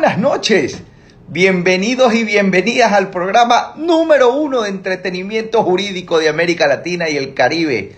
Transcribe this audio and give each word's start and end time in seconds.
buenas 0.00 0.18
noches. 0.18 0.82
Bienvenidos 1.28 2.14
y 2.14 2.24
bienvenidas 2.24 2.92
al 2.92 3.10
programa 3.10 3.74
número 3.76 4.34
uno 4.34 4.62
de 4.62 4.70
entretenimiento 4.70 5.62
jurídico 5.62 6.18
de 6.18 6.28
América 6.28 6.66
Latina 6.66 7.08
y 7.08 7.16
el 7.16 7.32
Caribe. 7.32 7.92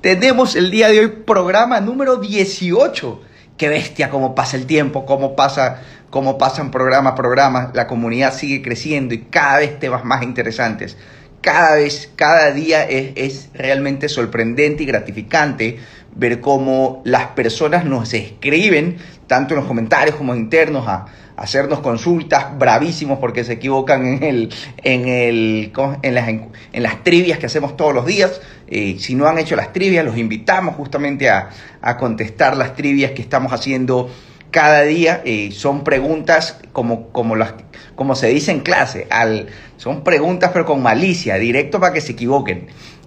Tenemos 0.00 0.56
el 0.56 0.72
día 0.72 0.88
de 0.88 0.98
hoy 0.98 1.06
programa 1.24 1.80
número 1.80 2.16
18. 2.16 3.20
Qué 3.56 3.68
bestia 3.68 4.10
cómo 4.10 4.34
pasa 4.34 4.56
el 4.56 4.66
tiempo, 4.66 5.06
cómo 5.06 5.36
pasa, 5.36 5.82
cómo 6.10 6.38
pasan 6.38 6.72
programa 6.72 7.10
a 7.10 7.14
programa. 7.14 7.70
La 7.72 7.86
comunidad 7.86 8.34
sigue 8.34 8.60
creciendo 8.60 9.14
y 9.14 9.18
cada 9.18 9.58
vez 9.58 9.78
temas 9.78 10.04
más 10.04 10.24
interesantes. 10.24 10.96
Cada 11.40 11.76
vez, 11.76 12.10
cada 12.16 12.50
día 12.50 12.82
es, 12.82 13.12
es 13.14 13.48
realmente 13.54 14.08
sorprendente 14.08 14.82
y 14.82 14.86
gratificante 14.86 15.78
ver 16.14 16.40
cómo 16.40 17.00
las 17.04 17.28
personas 17.28 17.84
nos 17.84 18.12
escriben, 18.12 18.98
tanto 19.32 19.54
en 19.54 19.60
los 19.60 19.66
comentarios 19.66 20.14
como 20.16 20.34
internos, 20.34 20.86
a, 20.86 21.06
hacernos 21.38 21.80
consultas 21.80 22.58
bravísimos 22.58 23.18
porque 23.18 23.44
se 23.44 23.54
equivocan 23.54 24.04
en, 24.04 24.22
el, 24.22 24.54
en, 24.84 25.08
el, 25.08 25.72
en, 26.02 26.14
las, 26.14 26.28
en 26.28 26.82
las 26.82 27.02
trivias 27.02 27.38
que 27.38 27.46
hacemos 27.46 27.74
todos 27.74 27.94
los 27.94 28.04
días. 28.04 28.42
Si 28.68 29.14
no 29.14 29.26
han 29.26 29.38
hecho 29.38 29.56
las 29.56 29.72
trivias, 29.72 30.04
los 30.04 30.18
invitamos 30.18 30.76
justamente 30.76 31.30
a, 31.30 31.48
a 31.80 31.96
contestar 31.96 32.58
las 32.58 32.76
trivias 32.76 33.12
que 33.12 33.22
estamos 33.22 33.54
haciendo 33.54 34.10
cada 34.50 34.82
día. 34.82 35.22
Son 35.52 35.82
preguntas 35.82 36.58
como, 36.72 37.08
como, 37.08 37.34
las, 37.34 37.54
como 37.94 38.14
se 38.14 38.28
dice 38.28 38.52
en 38.52 38.60
clase, 38.60 39.06
al, 39.08 39.46
son 39.78 40.04
preguntas 40.04 40.50
pero 40.52 40.66
con 40.66 40.82
malicia, 40.82 41.36
directo 41.36 41.80
para 41.80 41.94
que 41.94 42.02
se 42.02 42.12
equivoquen. 42.12 42.66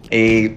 Eh, 0.10 0.56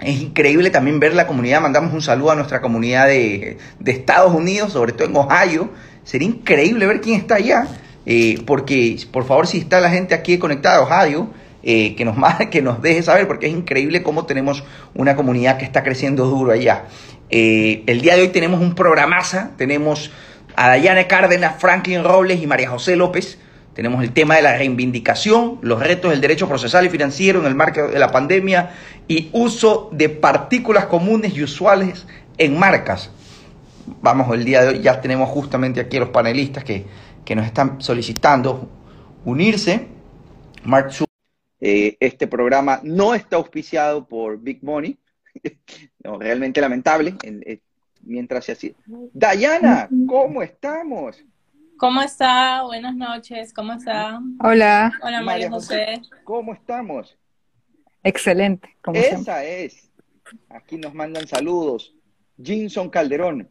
es 0.00 0.20
increíble 0.20 0.70
también 0.70 1.00
ver 1.00 1.14
la 1.14 1.26
comunidad. 1.26 1.60
Mandamos 1.60 1.92
un 1.92 2.02
saludo 2.02 2.32
a 2.32 2.34
nuestra 2.34 2.60
comunidad 2.60 3.06
de, 3.06 3.58
Estados 3.84 4.34
Unidos, 4.34 4.72
sobre 4.72 4.92
todo 4.92 5.08
en 5.08 5.16
Ohio. 5.16 5.70
Sería 6.04 6.28
increíble 6.28 6.86
ver 6.86 7.00
quién 7.00 7.18
está 7.18 7.36
allá. 7.36 7.66
Eh, 8.04 8.42
porque, 8.46 8.96
por 9.10 9.24
favor, 9.24 9.46
si 9.46 9.58
está 9.58 9.80
la 9.80 9.90
gente 9.90 10.14
aquí 10.14 10.38
conectada 10.38 10.76
a 10.76 10.82
Ohio, 10.82 11.30
eh, 11.62 11.96
que, 11.96 12.04
nos, 12.04 12.16
que 12.50 12.62
nos 12.62 12.82
deje 12.82 13.02
saber, 13.02 13.26
porque 13.26 13.46
es 13.46 13.52
increíble 13.52 14.02
cómo 14.02 14.26
tenemos 14.26 14.64
una 14.94 15.16
comunidad 15.16 15.56
que 15.58 15.64
está 15.64 15.82
creciendo 15.82 16.26
duro 16.26 16.52
allá. 16.52 16.84
Eh, 17.30 17.82
el 17.86 18.02
día 18.02 18.14
de 18.16 18.22
hoy 18.22 18.28
tenemos 18.28 18.60
un 18.60 18.74
programaza. 18.74 19.50
Tenemos 19.56 20.10
a 20.56 20.68
Dayana 20.68 21.08
Cárdenas, 21.08 21.56
Franklin 21.58 22.04
Robles 22.04 22.42
y 22.42 22.46
María 22.46 22.70
José 22.70 22.96
López. 22.96 23.38
Tenemos 23.76 24.02
el 24.02 24.12
tema 24.12 24.36
de 24.36 24.42
la 24.42 24.56
reivindicación, 24.56 25.58
los 25.60 25.78
retos 25.80 26.10
del 26.10 26.22
derecho 26.22 26.48
procesal 26.48 26.86
y 26.86 26.88
financiero 26.88 27.40
en 27.40 27.46
el 27.46 27.54
marco 27.54 27.88
de 27.88 27.98
la 27.98 28.10
pandemia 28.10 28.70
y 29.06 29.28
uso 29.32 29.90
de 29.92 30.08
partículas 30.08 30.86
comunes 30.86 31.36
y 31.36 31.42
usuales 31.42 32.06
en 32.38 32.58
marcas. 32.58 33.10
Vamos, 34.00 34.34
el 34.34 34.46
día 34.46 34.62
de 34.62 34.68
hoy 34.68 34.80
ya 34.80 34.98
tenemos 35.02 35.28
justamente 35.28 35.78
aquí 35.78 35.98
a 35.98 36.00
los 36.00 36.08
panelistas 36.08 36.64
que, 36.64 36.86
que 37.22 37.36
nos 37.36 37.44
están 37.44 37.82
solicitando 37.82 38.66
unirse. 39.26 39.88
Mark 40.64 40.92
eh, 41.60 41.98
este 42.00 42.26
programa 42.26 42.80
no 42.82 43.14
está 43.14 43.36
auspiciado 43.36 44.06
por 44.06 44.40
Big 44.40 44.64
Money. 44.64 44.96
no, 46.02 46.18
realmente 46.18 46.62
lamentable. 46.62 47.14
Eh, 47.22 47.58
mientras 48.02 48.46
se 48.46 48.52
hacía. 48.52 48.72
Dayana, 49.12 49.86
¿cómo 50.08 50.42
estamos? 50.42 51.22
¿Cómo 51.78 52.00
está? 52.00 52.62
Buenas 52.62 52.96
noches, 52.96 53.52
¿cómo 53.52 53.74
está? 53.74 54.18
Hola. 54.42 54.92
Hola 55.02 55.20
María 55.20 55.50
José. 55.50 56.00
¿Cómo 56.24 56.54
estamos? 56.54 57.18
Excelente. 58.02 58.76
Como 58.80 58.98
Esa 58.98 59.44
es. 59.44 59.90
Aquí 60.48 60.78
nos 60.78 60.94
mandan 60.94 61.28
saludos. 61.28 61.94
Jinson 62.42 62.88
Calderón. 62.88 63.50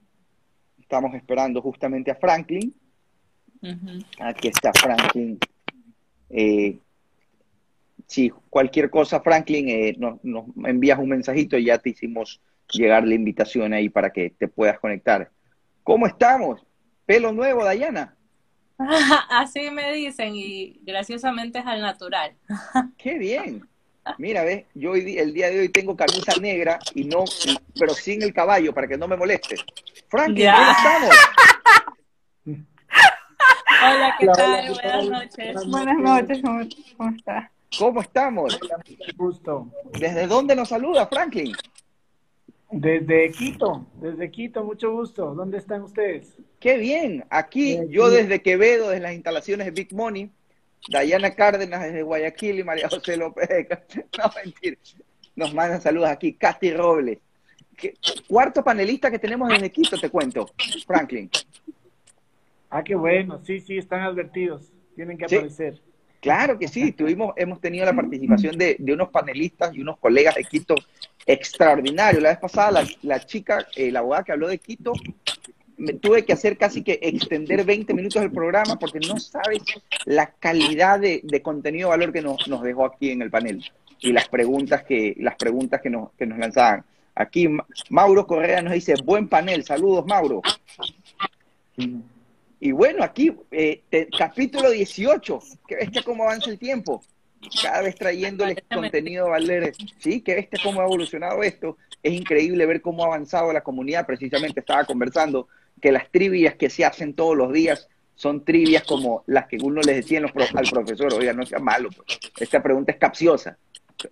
Estamos 0.80 1.14
esperando 1.14 1.62
justamente 1.62 2.10
a 2.10 2.16
Franklin. 2.16 2.74
Aquí 4.20 4.48
está 4.48 4.72
Franklin. 4.74 5.38
Eh, 6.32 6.80
si 8.08 8.32
cualquier 8.50 8.90
cosa, 8.90 9.22
Franklin, 9.22 9.70
eh, 9.70 9.96
nos, 10.00 10.24
nos 10.24 10.46
envías 10.66 10.98
un 10.98 11.10
mensajito 11.10 11.58
y 11.58 11.66
ya 11.66 11.78
te 11.78 11.92
hicimos 11.92 12.42
llegar 12.72 13.08
la 13.08 13.14
invitación 13.14 13.74
ahí 13.74 13.90
para 13.90 14.12
que 14.12 14.32
te 14.32 14.48
puedas 14.48 14.80
conectar. 14.80 15.30
¿Cómo 15.84 16.08
estamos? 16.08 16.66
Pelo 17.06 17.32
nuevo, 17.32 17.64
Dayana. 17.64 18.15
Así 19.30 19.70
me 19.72 19.94
dicen 19.94 20.36
y 20.36 20.80
graciosamente 20.84 21.60
es 21.60 21.66
al 21.66 21.82
natural. 21.82 22.34
Qué 22.98 23.18
bien. 23.18 23.68
Mira, 24.20 24.44
ve, 24.44 24.68
yo 24.76 24.92
hoy, 24.92 25.18
el 25.18 25.34
día 25.34 25.50
de 25.50 25.62
hoy 25.62 25.70
tengo 25.70 25.96
camisa 25.96 26.34
negra 26.40 26.80
y 26.94 27.06
no, 27.06 27.24
pero 27.80 27.94
sin 27.96 28.22
el 28.22 28.34
caballo 28.34 28.72
para 28.72 28.88
que 28.88 28.98
no 28.98 29.08
me 29.08 29.18
moleste. 29.18 29.56
Franklin, 30.08 30.52
¿cómo 30.56 30.72
estamos? 30.72 31.16
Hola, 33.84 34.16
¿qué 34.20 34.28
tal? 34.28 34.70
Buenas 34.70 35.06
noches. 35.06 35.68
Buenas 35.68 35.98
noches, 35.98 36.42
¿cómo, 36.44 36.60
cómo 36.98 37.16
está? 37.16 37.52
¿Cómo 37.80 38.02
estamos? 38.02 38.60
Gusto. 39.16 39.68
¿Desde 40.00 40.28
dónde 40.28 40.56
nos 40.56 40.70
saluda, 40.70 41.08
Franklin? 41.08 41.56
Desde 42.78 43.32
Quito, 43.32 43.88
desde 44.02 44.30
Quito, 44.30 44.62
mucho 44.66 44.92
gusto. 44.92 45.34
¿Dónde 45.34 45.58
están 45.60 45.82
ustedes? 45.84 46.34
Qué 46.60 46.78
bien. 46.78 47.24
Aquí, 47.30 47.80
yo 47.88 48.10
desde 48.10 48.42
Quevedo, 48.42 48.90
desde 48.90 49.02
las 49.02 49.14
instalaciones 49.14 49.66
de 49.66 49.72
Big 49.72 49.94
Money, 49.94 50.30
Dayana 50.90 51.32
Cárdenas 51.34 51.84
desde 51.84 52.04
Guayaquil 52.04 52.60
y 52.60 52.64
María 52.66 52.90
José 52.90 53.16
López. 53.16 53.48
No, 54.18 54.30
mentira. 54.44 54.78
Nos 55.38 55.54
mandan 55.54 55.82
saludos 55.82 56.10
aquí. 56.10 56.34
Katy 56.34 56.72
Robles. 56.74 57.20
Cuarto 58.28 58.62
panelista 58.62 59.10
que 59.10 59.20
tenemos 59.20 59.48
desde 59.48 59.70
Quito, 59.70 59.98
te 59.98 60.10
cuento, 60.10 60.46
Franklin. 60.86 61.30
Ah, 62.70 62.84
qué 62.84 62.96
bueno. 62.96 63.40
Sí, 63.46 63.62
sí, 63.62 63.78
están 63.78 64.02
advertidos. 64.02 64.70
Tienen 64.96 65.18
que 65.18 65.30
Sí. 65.30 65.36
aparecer. 65.38 65.80
Claro 66.22 66.58
que 66.58 66.68
sí, 66.68 66.92
tuvimos, 66.92 67.34
hemos 67.38 67.60
tenido 67.62 67.86
la 67.86 67.94
participación 67.96 68.58
de, 68.58 68.76
de 68.80 68.94
unos 68.94 69.10
panelistas 69.10 69.74
y 69.76 69.82
unos 69.82 69.98
colegas 70.00 70.36
de 70.36 70.44
Quito 70.44 70.76
extraordinarios. 71.26 72.22
La 72.24 72.30
vez 72.30 72.38
pasada, 72.40 72.72
la, 72.84 72.88
la 73.04 73.20
chica, 73.26 73.66
eh, 73.76 73.92
la 73.92 74.00
abogada 74.00 74.24
que 74.24 74.32
habló 74.32 74.48
de 74.48 74.58
Quito, 74.58 74.94
me 75.78 75.94
tuve 75.94 76.24
que 76.24 76.32
hacer 76.34 76.58
casi 76.58 76.84
que 76.84 77.00
extender 77.02 77.66
20 77.66 77.94
minutos 77.94 78.22
del 78.22 78.32
programa 78.32 78.78
porque 78.80 79.00
no 79.00 79.20
sabes 79.20 79.62
la 80.06 80.28
calidad 80.28 81.00
de, 81.00 81.20
de 81.24 81.42
contenido 81.42 81.90
de 81.90 81.98
valor 81.98 82.14
que 82.14 82.22
nos, 82.22 82.48
nos 82.48 82.62
dejó 82.64 82.86
aquí 82.86 83.12
en 83.12 83.22
el 83.22 83.30
panel 83.30 83.62
y 84.00 84.14
las 84.14 84.30
preguntas 84.30 84.84
que, 84.84 85.16
las 85.20 85.36
preguntas 85.36 85.82
que 85.82 85.90
nos, 85.90 86.12
que 86.14 86.26
nos 86.26 86.38
lanzaban. 86.40 86.86
Aquí 87.14 87.48
Ma- 87.50 87.66
Mauro 87.90 88.26
Correa 88.26 88.62
nos 88.62 88.74
dice, 88.74 88.94
buen 89.04 89.28
panel, 89.28 89.64
saludos 89.66 90.06
Mauro. 90.06 90.42
Y 92.60 92.72
bueno, 92.72 93.04
aquí, 93.04 93.36
eh, 93.52 93.82
te- 93.90 94.08
capítulo 94.18 94.70
18, 94.72 95.40
que 95.68 95.76
bestia 95.76 96.04
cómo 96.04 96.24
avanza 96.24 96.50
el 96.50 96.58
tiempo. 96.58 97.04
Cada 97.62 97.82
vez 97.82 97.96
trayéndoles 97.96 98.58
contenido 98.74 99.30
valer. 99.30 99.74
Sí, 100.00 100.22
que 100.22 100.36
bestia 100.36 100.60
cómo 100.64 100.82
ha 100.82 100.86
evolucionado 100.86 101.44
esto. 101.44 101.78
Es 102.02 102.14
increíble 102.14 102.66
ver 102.66 102.82
cómo 102.82 103.04
ha 103.04 103.08
avanzado 103.08 103.54
la 103.54 103.62
comunidad. 103.62 104.06
Precisamente 104.08 104.62
estaba 104.62 104.84
conversando 104.86 105.48
que 105.82 105.92
las 105.92 106.10
trivias 106.10 106.56
que 106.56 106.70
se 106.70 106.86
hacen 106.86 107.14
todos 107.14 107.36
los 107.36 107.52
días 107.54 107.88
son 108.16 108.44
trivias 108.46 108.84
como 108.84 109.24
las 109.28 109.48
que 109.48 109.58
uno 109.62 109.82
les 109.82 109.98
decía 109.98 110.18
en 110.18 110.24
los 110.24 110.32
pro- 110.32 110.46
al 110.56 110.66
profesor. 110.70 111.14
Oiga, 111.14 111.34
no 111.34 111.46
sea 111.46 111.60
malo, 111.60 111.90
pues. 111.96 112.18
esta 112.40 112.64
pregunta 112.64 112.94
es 112.94 112.98
capciosa. 112.98 113.58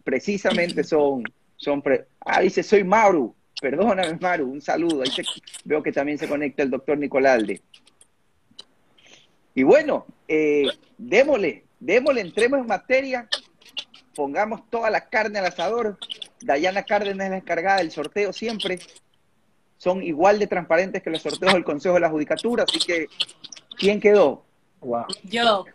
Precisamente 0.03 0.83
son, 0.83 1.23
son 1.55 1.81
pre- 1.81 2.05
ah, 2.21 2.41
dice, 2.41 2.61
soy 2.61 2.83
Mauro. 2.83 3.33
Perdóname, 3.61 4.17
Maru, 4.19 4.51
un 4.51 4.61
saludo. 4.61 5.01
Ahí 5.03 5.09
se- 5.09 5.23
veo 5.63 5.81
que 5.81 5.91
también 5.93 6.17
se 6.17 6.27
conecta 6.27 6.61
el 6.63 6.69
doctor 6.69 6.97
Nicolalde. 6.97 7.61
Y 9.55 9.63
bueno, 9.63 10.05
eh, 10.27 10.67
démosle, 10.97 11.63
démosle, 11.79 12.21
entremos 12.21 12.59
en 12.59 12.67
materia, 12.67 13.27
pongamos 14.15 14.69
toda 14.69 14.89
la 14.89 15.07
carne 15.09 15.39
al 15.39 15.45
asador. 15.45 15.97
Dayana 16.41 16.83
Cárdenas 16.83 17.25
es 17.25 17.31
la 17.31 17.37
encargada 17.37 17.77
del 17.77 17.91
sorteo 17.91 18.33
siempre. 18.33 18.79
Son 19.77 20.01
igual 20.01 20.39
de 20.39 20.47
transparentes 20.47 21.03
que 21.03 21.09
los 21.09 21.21
sorteos 21.21 21.53
del 21.53 21.63
Consejo 21.63 21.95
de 21.95 22.01
la 22.01 22.09
Judicatura, 22.09 22.63
así 22.67 22.79
que, 22.79 23.07
¿quién 23.77 23.99
quedó? 23.99 24.45
Wow. 24.81 25.05
Yo, 25.23 25.65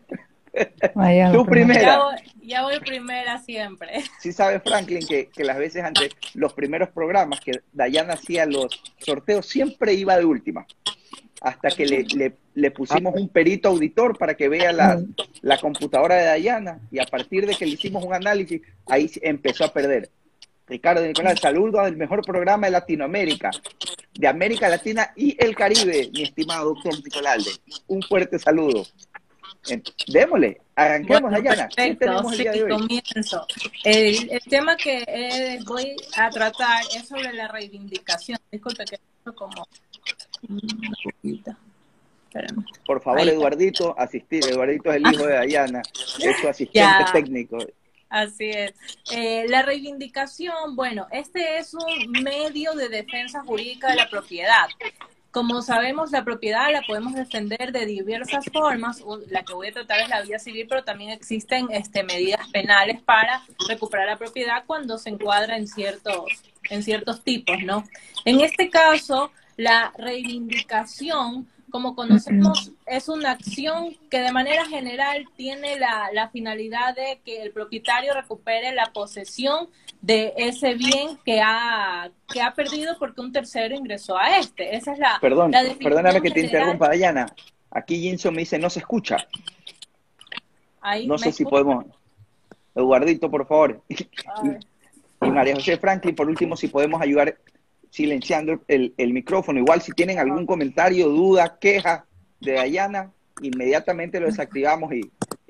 Vaya, 0.95 1.31
Tú 1.31 1.39
lo 1.39 1.45
primero. 1.47 1.81
ya 1.81 1.85
primera. 1.85 1.99
voy, 1.99 2.17
ya 2.43 2.63
voy 2.63 2.81
primera 2.81 3.39
siempre. 3.39 4.03
Sí 4.21 4.33
sabe 4.33 4.61
Franklin 4.61 5.07
que, 5.07 5.29
que 5.29 5.45
las 5.45 5.59
veces 5.59 5.85
antes, 5.85 6.11
los 6.35 6.53
primeros 6.53 6.89
programas 6.91 7.41
que 7.41 7.53
Dayana 7.73 8.15
hacía 8.15 8.47
los 8.47 8.83
sorteos, 8.99 9.47
siempre 9.47 9.95
iba 9.95 10.17
de 10.17 10.25
última. 10.25 10.67
Hasta 11.41 11.71
que 11.71 11.87
le, 11.87 12.03
le- 12.15 12.35
le 12.55 12.71
pusimos 12.73 13.15
un 13.15 13.29
perito 13.29 13.69
auditor 13.69 14.19
para 14.19 14.35
que 14.37 14.49
vea 14.49 14.73
la, 14.73 15.01
la 15.43 15.59
computadora 15.59 16.17
de 16.17 16.25
Dayana 16.25 16.81
y 16.91 16.99
a 16.99 17.05
partir 17.05 17.47
de 17.47 17.55
que 17.55 17.65
le 17.65 17.73
hicimos 17.73 18.05
un 18.05 18.13
análisis, 18.13 18.61
ahí 18.87 19.09
empezó 19.23 19.65
a 19.65 19.73
perder. 19.73 20.11
Ricardo 20.67 21.01
Nicolás, 21.07 21.39
saludo 21.41 21.81
al 21.81 21.97
mejor 21.97 22.23
programa 22.23 22.67
de 22.67 22.73
Latinoamérica, 22.73 23.51
de 24.15 24.27
América 24.29 24.69
Latina 24.69 25.13
y 25.17 25.37
el 25.43 25.55
Caribe, 25.55 26.11
mi 26.13 26.25
estimado 26.25 26.75
doctor 26.75 26.95
Nicolalde. 27.05 27.51
Un 27.87 28.03
fuerte 28.03 28.39
saludo. 28.39 28.85
Démosle, 30.09 30.61
arranquemos, 30.75 31.23
Bueno, 31.23 31.37
Dayana. 31.43 31.69
¿Qué 31.69 31.95
perfecto, 31.95 32.31
el 32.31 32.37
sí, 32.55 32.61
hoy? 32.61 32.71
comienzo. 32.71 33.47
El, 33.85 34.31
el 34.31 34.41
tema 34.49 34.77
que 34.77 35.05
eh, 35.07 35.59
voy 35.67 35.95
a 36.17 36.31
tratar 36.31 36.83
es 36.97 37.07
sobre 37.09 37.33
la 37.33 37.49
reivindicación. 37.49 38.39
Disculpe 38.51 38.85
que 38.85 38.99
como 39.33 39.67
una 40.49 40.95
poquita. 41.03 41.57
Espérame. 42.29 42.65
Por 42.87 43.01
favor. 43.03 43.21
Eduardito, 43.21 43.99
asistir. 43.99 44.45
Eduardito 44.45 44.91
es 44.91 44.97
el 44.97 45.13
hijo 45.13 45.27
de 45.27 45.35
Dayana, 45.35 45.83
es 46.21 46.37
su 46.41 46.49
asistente 46.49 47.05
Ya. 47.05 47.11
técnico. 47.13 47.59
Así 48.11 48.49
es. 48.51 48.75
Eh, 49.13 49.47
la 49.49 49.63
reivindicación, 49.63 50.77
bueno, 50.77 51.07
este 51.11 51.59
es 51.59 51.75
un 51.75 52.11
medio 52.23 52.73
de 52.75 52.89
defensa 52.89 53.43
jurídica 53.45 53.91
de 53.91 53.97
la 53.97 54.09
propiedad. 54.09 54.67
Como 55.31 55.61
sabemos, 55.61 56.11
la 56.11 56.25
propiedad 56.25 56.73
la 56.73 56.81
podemos 56.83 57.15
defender 57.15 57.71
de 57.71 57.85
diversas 57.85 58.47
formas. 58.51 59.05
La 59.29 59.43
que 59.43 59.53
voy 59.53 59.69
a 59.69 59.73
tratar 59.73 60.01
es 60.01 60.09
la 60.09 60.23
vía 60.23 60.39
civil, 60.39 60.67
pero 60.69 60.85
también 60.85 61.11
existen 61.11 61.69
este, 61.71 62.03
medidas 62.03 62.49
penales 62.49 63.03
para 63.03 63.43
recuperar 63.69 64.07
la 64.07 64.17
propiedad 64.17 64.65
cuando 64.67 64.97
se 64.97 65.11
encuadra 65.11 65.59
en 65.59 65.69
ciertos, 65.69 66.25
en 66.71 66.83
ciertos 66.83 67.23
tipos, 67.23 67.59
¿no? 67.63 67.85
En 68.25 68.41
este 68.41 68.71
caso, 68.71 69.31
la 69.59 69.93
reivindicación, 69.99 71.49
como 71.71 71.95
conocemos, 71.97 72.73
es 72.87 73.09
una 73.09 73.33
acción 73.33 73.97
que 74.09 74.21
de 74.21 74.33
manera 74.33 74.65
general 74.67 75.27
tiene 75.37 75.79
la, 75.79 76.09
la 76.15 76.29
finalidad 76.31 76.95
de 76.95 77.21
que 77.25 77.43
el 77.43 77.51
propietario 77.51 78.15
recupere 78.15 78.73
la 78.73 78.93
posesión 78.93 79.69
de 80.01 80.33
ese 80.37 80.75
bien 80.75 81.19
que 81.25 81.43
ha, 81.43 82.09
que 82.33 82.41
ha 82.41 82.55
perdido 82.55 82.97
porque 83.01 83.21
un 83.21 83.33
tercero 83.33 83.75
ingresó 83.75 84.17
a 84.17 84.39
este. 84.39 84.77
Esa 84.77 84.93
es 84.93 84.99
la, 85.01 85.19
Perdón, 85.21 85.51
la 85.51 85.65
perdóname 85.75 86.23
que 86.23 86.31
te 86.31 86.41
general. 86.43 86.61
interrumpa, 86.63 86.89
Dayana. 86.89 87.27
Aquí 87.73 88.01
Jinson 88.01 88.35
me 88.35 88.43
dice, 88.43 88.59
no 88.61 88.71
se 88.71 88.79
escucha. 88.79 89.17
Ahí 90.81 91.05
No 91.07 91.19
sé 91.19 91.33
si 91.33 91.45
podemos. 91.45 91.85
Eduardito, 92.77 93.29
por 93.29 93.45
favor. 93.47 93.83
Y 93.89 95.31
María 95.31 95.57
José 95.57 95.77
Franklin, 95.79 96.15
por 96.15 96.29
último, 96.29 96.57
si 96.57 96.69
podemos 96.69 97.03
ayudar 97.03 97.37
silenciando 97.91 98.61
el, 98.69 98.95
el 98.97 99.13
micrófono. 99.13 99.59
Igual 99.61 99.83
si 99.83 99.93
tienen 99.93 100.19
algún 100.19 100.47
comentario, 100.47 101.09
duda, 101.09 101.59
queja 101.61 102.05
de 102.41 102.53
Dayana, 102.53 103.11
inmediatamente 103.43 104.21
lo 104.21 104.27
desactivamos 104.27 104.93
y, 104.93 105.01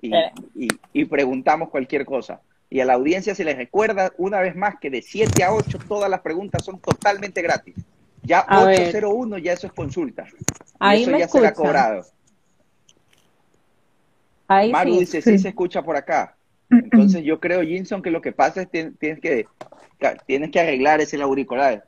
y, 0.01 0.13
y- 0.55 0.69
y 0.93 1.05
preguntamos 1.05 1.69
cualquier 1.71 2.05
cosa. 2.05 2.41
Y 2.71 2.81
a 2.81 2.85
la 2.85 2.95
audiencia 2.95 3.35
se 3.35 3.45
les 3.45 3.57
recuerda 3.57 4.13
una 4.19 4.41
vez 4.41 4.55
más 4.55 4.75
que 4.79 4.91
de 4.91 5.01
7 5.03 5.43
a 5.43 5.53
8 5.55 5.79
todas 5.89 6.11
las 6.11 6.21
preguntas 6.21 6.65
son 6.65 6.79
totalmente 6.81 7.41
gratis. 7.43 7.75
Ya 8.23 8.41
A 8.41 8.65
ver. 8.65 8.89
801 8.89 9.39
ya 9.39 9.53
eso 9.55 9.67
es 9.67 9.73
consulta. 9.73 10.27
Ahí 10.79 11.03
eso 11.03 11.11
me 11.11 11.19
ya 11.21 11.29
será 11.29 11.49
escuchan. 11.49 11.67
cobrado. 11.67 12.07
Ahí 14.49 14.71
Maru 14.73 14.95
sí. 14.95 15.01
dice, 15.01 15.23
sí 15.23 15.39
se 15.39 15.49
escucha 15.49 15.83
por 15.83 15.97
acá. 15.97 16.37
Entonces 16.71 17.23
yo 17.25 17.41
creo, 17.41 17.63
Jinson, 17.63 18.03
que 18.03 18.11
lo 18.11 18.21
que 18.21 18.33
pasa 18.33 18.63
es 18.63 18.69
que 18.69 18.91
tienes 18.99 19.21
que, 19.21 19.47
tienes 20.27 20.51
que 20.51 20.61
arreglar 20.61 21.01
ese 21.01 21.21
auricular. 21.21 21.87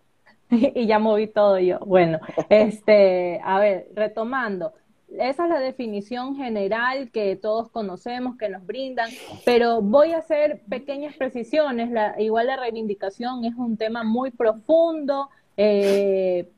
y 0.75 0.87
ya 0.87 0.99
moví 0.99 1.27
todo 1.27 1.59
yo. 1.59 1.79
Bueno, 1.81 2.19
este, 2.49 3.41
a 3.45 3.59
ver, 3.59 3.89
retomando. 3.95 4.73
Esa 5.19 5.45
es 5.45 5.51
la 5.51 5.59
definición 5.59 6.37
general 6.37 7.11
que 7.11 7.35
todos 7.35 7.69
conocemos, 7.71 8.37
que 8.37 8.49
nos 8.49 8.65
brindan, 8.65 9.11
pero 9.45 9.83
voy 9.83 10.13
a 10.13 10.19
hacer 10.19 10.63
pequeñas 10.69 11.17
precisiones. 11.17 11.91
La, 11.91 12.21
igual 12.21 12.47
la 12.47 12.57
reivindicación 12.57 13.45
es 13.45 13.55
un 13.57 13.77
tema 13.77 14.05
muy 14.05 14.31
profundo. 14.31 15.29
eh, 15.57 16.49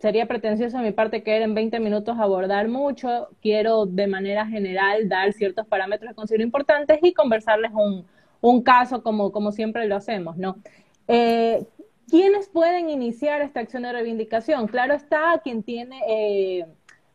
sería 0.00 0.26
pretencioso 0.26 0.76
de 0.76 0.82
mi 0.82 0.92
parte 0.92 1.22
querer 1.22 1.40
en 1.40 1.54
20 1.54 1.80
minutos 1.80 2.18
abordar 2.18 2.68
mucho. 2.68 3.28
Quiero 3.40 3.86
de 3.86 4.06
manera 4.06 4.44
general 4.46 5.08
dar 5.08 5.32
ciertos 5.32 5.66
parámetros 5.66 6.10
que 6.10 6.14
considero 6.14 6.42
importantes 6.44 6.98
y 7.00 7.14
conversarles 7.14 7.70
un, 7.72 8.04
un 8.42 8.62
caso 8.62 9.02
como, 9.02 9.32
como 9.32 9.50
siempre 9.50 9.86
lo 9.86 9.96
hacemos, 9.96 10.36
¿no? 10.36 10.56
Eh, 11.08 11.64
¿Quiénes 12.08 12.48
pueden 12.48 12.90
iniciar 12.90 13.40
esta 13.40 13.60
acción 13.60 13.82
de 13.84 13.92
reivindicación? 13.92 14.66
Claro 14.68 14.94
está 14.94 15.40
quien 15.42 15.62
tiene 15.62 16.00
eh, 16.08 16.66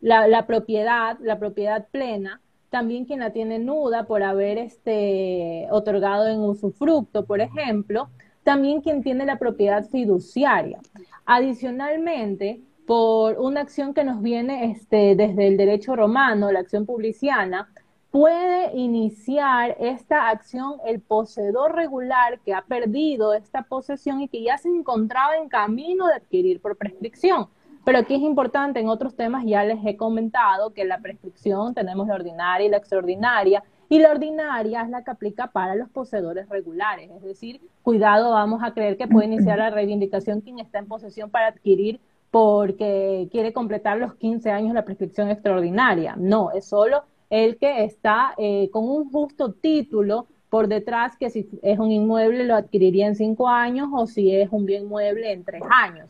la, 0.01 0.27
la 0.27 0.45
propiedad, 0.47 1.17
la 1.21 1.39
propiedad 1.39 1.87
plena, 1.91 2.41
también 2.69 3.05
quien 3.05 3.19
la 3.19 3.31
tiene 3.31 3.59
nuda 3.59 4.05
por 4.05 4.23
haber 4.23 4.57
este, 4.57 5.67
otorgado 5.71 6.27
en 6.27 6.39
usufructo, 6.41 7.25
por 7.25 7.41
ejemplo, 7.41 8.09
también 8.43 8.81
quien 8.81 9.03
tiene 9.03 9.25
la 9.25 9.37
propiedad 9.37 9.87
fiduciaria. 9.89 10.79
Adicionalmente, 11.25 12.61
por 12.85 13.39
una 13.39 13.61
acción 13.61 13.93
que 13.93 14.03
nos 14.03 14.21
viene 14.21 14.71
este, 14.71 15.15
desde 15.15 15.47
el 15.47 15.57
derecho 15.57 15.95
romano, 15.95 16.51
la 16.51 16.59
acción 16.59 16.85
publiciana, 16.85 17.69
puede 18.11 18.75
iniciar 18.75 19.75
esta 19.79 20.29
acción 20.29 20.77
el 20.85 20.99
poseedor 20.99 21.75
regular 21.75 22.39
que 22.39 22.53
ha 22.53 22.61
perdido 22.61 23.33
esta 23.33 23.63
posesión 23.63 24.21
y 24.21 24.27
que 24.27 24.43
ya 24.43 24.57
se 24.57 24.69
encontraba 24.69 25.37
en 25.37 25.47
camino 25.47 26.07
de 26.07 26.15
adquirir 26.15 26.59
por 26.61 26.77
prescripción. 26.77 27.47
Pero 27.85 27.99
aquí 27.99 28.15
es 28.15 28.21
importante, 28.21 28.79
en 28.79 28.89
otros 28.89 29.15
temas 29.15 29.45
ya 29.45 29.63
les 29.63 29.83
he 29.85 29.95
comentado 29.95 30.73
que 30.73 30.85
la 30.85 30.99
prescripción 30.99 31.73
tenemos 31.73 32.07
la 32.07 32.15
ordinaria 32.15 32.67
y 32.67 32.69
la 32.69 32.77
extraordinaria, 32.77 33.63
y 33.87 33.99
la 33.99 34.11
ordinaria 34.11 34.83
es 34.83 34.89
la 34.89 35.03
que 35.03 35.11
aplica 35.11 35.47
para 35.47 35.73
los 35.75 35.89
poseedores 35.89 36.47
regulares, 36.49 37.09
es 37.09 37.23
decir, 37.23 37.61
cuidado, 37.81 38.31
vamos 38.31 38.61
a 38.63 38.73
creer 38.73 38.97
que 38.97 39.07
puede 39.07 39.25
iniciar 39.27 39.57
la 39.57 39.71
reivindicación 39.71 40.41
quien 40.41 40.59
está 40.59 40.77
en 40.77 40.87
posesión 40.87 41.31
para 41.31 41.47
adquirir 41.47 41.99
porque 42.29 43.27
quiere 43.31 43.53
completar 43.53 43.97
los 43.97 44.13
15 44.15 44.51
años 44.51 44.75
la 44.75 44.85
prescripción 44.85 45.29
extraordinaria. 45.29 46.15
No, 46.15 46.51
es 46.51 46.65
solo 46.65 47.03
el 47.29 47.57
que 47.57 47.83
está 47.83 48.33
eh, 48.37 48.69
con 48.71 48.89
un 48.89 49.11
justo 49.11 49.53
título 49.53 50.27
por 50.49 50.67
detrás, 50.67 51.15
que 51.17 51.29
si 51.29 51.47
es 51.61 51.77
un 51.77 51.91
inmueble 51.91 52.43
lo 52.43 52.55
adquiriría 52.55 53.07
en 53.07 53.15
cinco 53.15 53.47
años 53.47 53.89
o 53.93 54.07
si 54.07 54.35
es 54.35 54.49
un 54.51 54.65
bien 54.65 54.87
mueble 54.87 55.31
en 55.31 55.43
tres 55.43 55.61
años. 55.69 56.09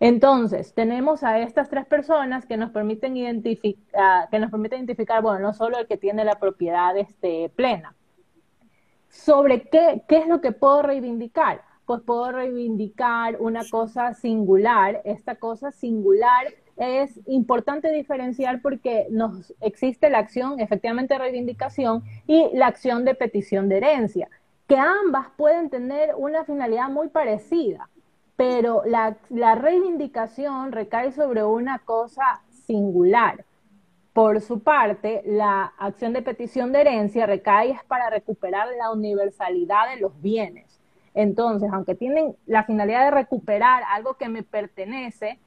Entonces, 0.00 0.74
tenemos 0.74 1.22
a 1.22 1.38
estas 1.38 1.70
tres 1.70 1.86
personas 1.86 2.44
que 2.44 2.56
nos 2.56 2.72
permiten 2.72 3.16
identificar, 3.16 4.28
que 4.30 4.40
nos 4.40 4.50
permiten 4.50 4.80
identificar, 4.80 5.22
bueno, 5.22 5.38
no 5.38 5.52
solo 5.54 5.78
el 5.78 5.86
que 5.86 5.96
tiene 5.96 6.24
la 6.24 6.40
propiedad 6.40 6.96
este, 6.96 7.50
plena. 7.50 7.94
¿Sobre 9.08 9.62
qué, 9.68 10.02
qué 10.08 10.18
es 10.18 10.26
lo 10.26 10.40
que 10.40 10.50
puedo 10.50 10.82
reivindicar? 10.82 11.62
Pues 11.86 12.00
puedo 12.00 12.32
reivindicar 12.32 13.40
una 13.40 13.62
cosa 13.70 14.14
singular. 14.14 15.02
Esta 15.04 15.36
cosa 15.36 15.70
singular 15.70 16.46
es 16.76 17.20
importante 17.26 17.90
diferenciar 17.92 18.60
porque 18.62 19.06
nos 19.10 19.54
existe 19.60 20.10
la 20.10 20.18
acción 20.18 20.60
efectivamente 20.60 21.14
de 21.14 21.20
reivindicación 21.20 22.02
y 22.26 22.48
la 22.54 22.66
acción 22.66 23.04
de 23.04 23.14
petición 23.14 23.68
de 23.68 23.78
herencia, 23.78 24.28
que 24.66 24.76
ambas 24.76 25.28
pueden 25.36 25.70
tener 25.70 26.14
una 26.16 26.44
finalidad 26.44 26.88
muy 26.88 27.08
parecida, 27.08 27.88
pero 28.36 28.82
la, 28.86 29.16
la 29.28 29.54
reivindicación 29.54 30.72
recae 30.72 31.12
sobre 31.12 31.44
una 31.44 31.78
cosa 31.80 32.42
singular. 32.66 33.44
Por 34.12 34.40
su 34.42 34.60
parte, 34.60 35.22
la 35.24 35.72
acción 35.78 36.12
de 36.12 36.22
petición 36.22 36.72
de 36.72 36.82
herencia 36.82 37.26
recae 37.26 37.70
es 37.70 37.84
para 37.84 38.10
recuperar 38.10 38.68
la 38.78 38.90
universalidad 38.90 39.90
de 39.94 40.00
los 40.00 40.20
bienes. 40.20 40.80
Entonces, 41.14 41.70
aunque 41.72 41.94
tienen 41.94 42.36
la 42.46 42.64
finalidad 42.64 43.04
de 43.04 43.10
recuperar 43.10 43.82
algo 43.90 44.14
que 44.14 44.28
me 44.28 44.42
pertenece, 44.42 45.38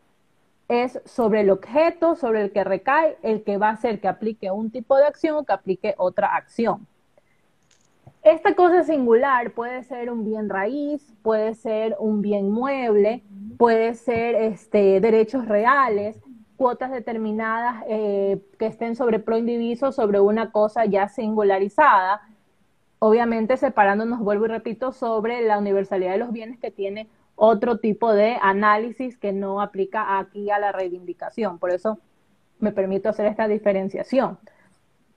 es 0.68 1.00
sobre 1.06 1.42
el 1.42 1.50
objeto 1.50 2.16
sobre 2.16 2.42
el 2.42 2.52
que 2.52 2.64
recae 2.64 3.18
el 3.22 3.44
que 3.44 3.58
va 3.58 3.70
a 3.70 3.74
hacer 3.74 4.00
que 4.00 4.08
aplique 4.08 4.50
un 4.52 4.72
tipo 4.72 4.98
de 4.98 5.06
acción 5.06 5.38
o 5.38 5.44
que 5.44 5.54
aplique 5.54 5.94
otra 5.98 6.36
acción. 6.36 6.88
Esta 8.24 8.56
cosa 8.56 8.84
singular 8.84 9.52
puede 9.52 9.84
ser 9.84 10.10
un 10.10 10.26
bien 10.26 10.50
raíz, 10.50 11.14
puede 11.22 11.54
ser 11.54 11.96
un 12.00 12.24
bien 12.24 12.50
mueble, 12.50 13.22
puede 13.60 13.94
ser 13.94 14.34
este, 14.34 15.00
derechos 15.00 15.48
reales, 15.48 16.20
cuotas 16.58 16.90
determinadas 16.90 17.84
eh, 17.88 18.42
que 18.58 18.66
estén 18.66 18.96
sobre 18.96 19.20
pro 19.20 19.38
indiviso 19.38 19.92
sobre 19.92 20.20
una 20.20 20.52
cosa 20.52 20.86
ya 20.86 21.08
singularizada, 21.08 22.22
obviamente 22.98 23.58
separándonos, 23.58 24.20
vuelvo 24.22 24.46
y 24.46 24.50
repito, 24.50 24.92
sobre 24.92 25.42
la 25.42 25.60
universalidad 25.60 26.14
de 26.14 26.18
los 26.18 26.32
bienes 26.32 26.60
que 26.60 26.72
tiene 26.72 27.08
otro 27.36 27.80
tipo 27.80 28.14
de 28.14 28.38
análisis 28.42 29.18
que 29.18 29.34
no 29.34 29.62
aplica 29.62 30.18
aquí 30.20 30.50
a 30.50 30.60
la 30.60 30.72
reivindicación. 30.72 31.60
Por 31.60 31.72
eso 31.72 32.00
me 32.60 32.72
permito 32.72 33.10
hacer 33.10 33.26
esta 33.28 33.48
diferenciación. 33.48 34.38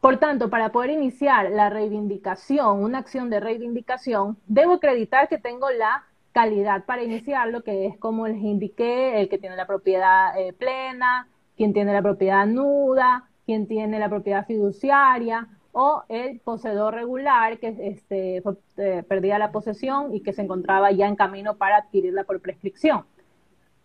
Por 0.01 0.19
tanto, 0.19 0.49
para 0.49 0.71
poder 0.71 0.91
iniciar 0.91 1.51
la 1.51 1.71
reivindicación, 1.71 2.83
una 2.83 2.99
acción 2.99 3.31
de 3.31 3.41
reivindicación, 3.41 4.39
debo 4.47 4.75
acreditar 4.75 5.29
que 5.29 5.39
tengo 5.39 5.71
la 5.71 6.05
calidad 6.33 6.85
para 6.85 7.03
iniciarlo, 7.03 7.65
que 7.65 7.87
es 7.87 7.99
como 7.99 8.29
les 8.29 8.39
indiqué, 8.39 9.21
el 9.21 9.29
que 9.29 9.39
tiene 9.39 9.57
la 9.57 9.67
propiedad 9.67 10.39
eh, 10.39 10.53
plena, 10.53 11.29
quien 11.57 11.73
tiene 11.73 11.93
la 11.93 12.03
propiedad 12.03 12.47
nuda, 12.47 13.29
quien 13.45 13.67
tiene 13.67 13.99
la 13.99 14.09
propiedad 14.09 14.47
fiduciaria, 14.47 15.49
o 15.81 16.03
el 16.09 16.41
poseedor 16.41 16.93
regular 16.93 17.61
que 17.61 17.69
este, 17.69 18.43
eh, 18.79 19.05
perdía 19.05 19.39
la 19.39 19.53
posesión 19.53 20.13
y 20.13 20.23
que 20.23 20.33
se 20.33 20.43
encontraba 20.43 20.91
ya 20.91 21.07
en 21.07 21.15
camino 21.15 21.57
para 21.57 21.77
adquirirla 21.77 22.25
por 22.25 22.41
prescripción. 22.41 23.05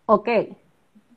Ok, 0.06 0.28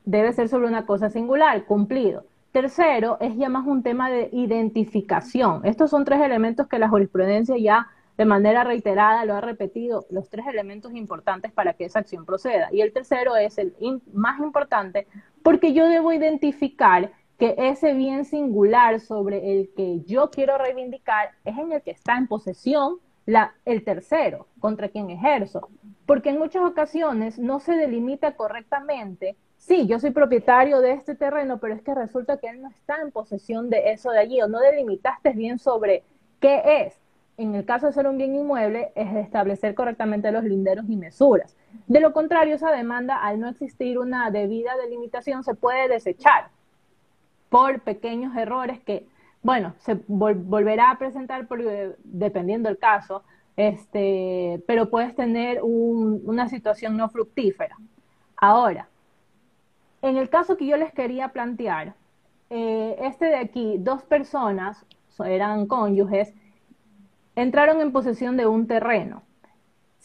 debe 0.05 0.33
ser 0.33 0.49
sobre 0.49 0.67
una 0.67 0.85
cosa 0.85 1.09
singular, 1.09 1.65
cumplido. 1.65 2.25
Tercero, 2.51 3.17
es 3.19 3.35
ya 3.37 3.49
más 3.49 3.65
un 3.65 3.81
tema 3.81 4.11
de 4.11 4.29
identificación. 4.31 5.61
Estos 5.65 5.89
son 5.89 6.05
tres 6.05 6.21
elementos 6.21 6.67
que 6.67 6.77
la 6.77 6.89
jurisprudencia 6.89 7.57
ya 7.57 7.87
de 8.15 8.25
manera 8.25 8.63
reiterada 8.63 9.25
lo 9.25 9.33
ha 9.33 9.41
repetido, 9.41 10.05
los 10.11 10.29
tres 10.29 10.45
elementos 10.45 10.93
importantes 10.93 11.51
para 11.51 11.73
que 11.73 11.85
esa 11.85 11.99
acción 11.99 12.23
proceda. 12.23 12.69
Y 12.71 12.81
el 12.81 12.93
tercero 12.93 13.35
es 13.35 13.57
el 13.57 13.73
más 14.13 14.39
importante 14.41 15.07
porque 15.41 15.73
yo 15.73 15.87
debo 15.87 16.13
identificar 16.13 17.13
que 17.37 17.55
ese 17.57 17.93
bien 17.93 18.25
singular 18.25 18.99
sobre 18.99 19.53
el 19.53 19.69
que 19.75 20.01
yo 20.01 20.31
quiero 20.31 20.57
reivindicar 20.57 21.31
es 21.45 21.57
en 21.57 21.71
el 21.71 21.81
que 21.81 21.91
está 21.91 22.17
en 22.17 22.27
posesión 22.27 22.97
la, 23.25 23.53
el 23.65 23.83
tercero 23.83 24.47
contra 24.59 24.89
quien 24.89 25.11
ejerzo. 25.11 25.69
Porque 26.05 26.29
en 26.29 26.39
muchas 26.39 26.63
ocasiones 26.63 27.37
no 27.37 27.59
se 27.59 27.73
delimita 27.73 28.35
correctamente, 28.35 29.35
sí, 29.57 29.85
yo 29.85 29.99
soy 29.99 30.11
propietario 30.11 30.79
de 30.81 30.93
este 30.93 31.13
terreno, 31.13 31.59
pero 31.59 31.75
es 31.75 31.81
que 31.81 31.93
resulta 31.93 32.37
que 32.37 32.47
él 32.47 32.61
no 32.61 32.69
está 32.69 33.01
en 33.01 33.11
posesión 33.11 33.69
de 33.69 33.91
eso 33.91 34.09
de 34.11 34.19
allí, 34.19 34.41
o 34.41 34.47
no 34.47 34.59
delimitaste 34.59 35.31
bien 35.31 35.59
sobre 35.59 36.03
qué 36.39 36.85
es. 36.85 36.99
En 37.37 37.53
el 37.53 37.65
caso 37.65 37.85
de 37.85 37.93
ser 37.93 38.07
un 38.07 38.17
bien 38.17 38.33
inmueble, 38.33 38.91
es 38.95 39.13
establecer 39.15 39.75
correctamente 39.75 40.31
los 40.31 40.43
linderos 40.43 40.85
y 40.89 40.95
mesuras. 40.95 41.55
De 41.85 41.99
lo 41.99 42.13
contrario, 42.13 42.55
esa 42.55 42.71
demanda, 42.71 43.17
al 43.21 43.39
no 43.39 43.47
existir 43.47 43.99
una 43.99 44.31
debida 44.31 44.75
delimitación, 44.77 45.43
se 45.43 45.53
puede 45.53 45.87
desechar 45.87 46.49
por 47.49 47.81
pequeños 47.81 48.35
errores 48.35 48.79
que, 48.81 49.07
bueno, 49.41 49.73
se 49.79 49.99
volverá 50.07 50.91
a 50.91 50.97
presentar 50.97 51.47
dependiendo 52.03 52.69
del 52.69 52.77
caso, 52.77 53.23
este, 53.55 54.63
pero 54.67 54.89
puedes 54.89 55.15
tener 55.15 55.61
una 55.63 56.47
situación 56.47 56.97
no 56.97 57.09
fructífera. 57.09 57.77
Ahora, 58.35 58.87
en 60.01 60.17
el 60.17 60.29
caso 60.29 60.57
que 60.57 60.67
yo 60.67 60.77
les 60.77 60.93
quería 60.93 61.29
plantear, 61.29 61.95
eh, 62.49 62.95
este 63.01 63.25
de 63.25 63.37
aquí, 63.37 63.77
dos 63.79 64.03
personas, 64.03 64.85
eran 65.25 65.65
cónyuges, 65.65 66.33
entraron 67.35 67.81
en 67.81 67.91
posesión 67.91 68.37
de 68.37 68.45
un 68.45 68.67
terreno 68.67 69.23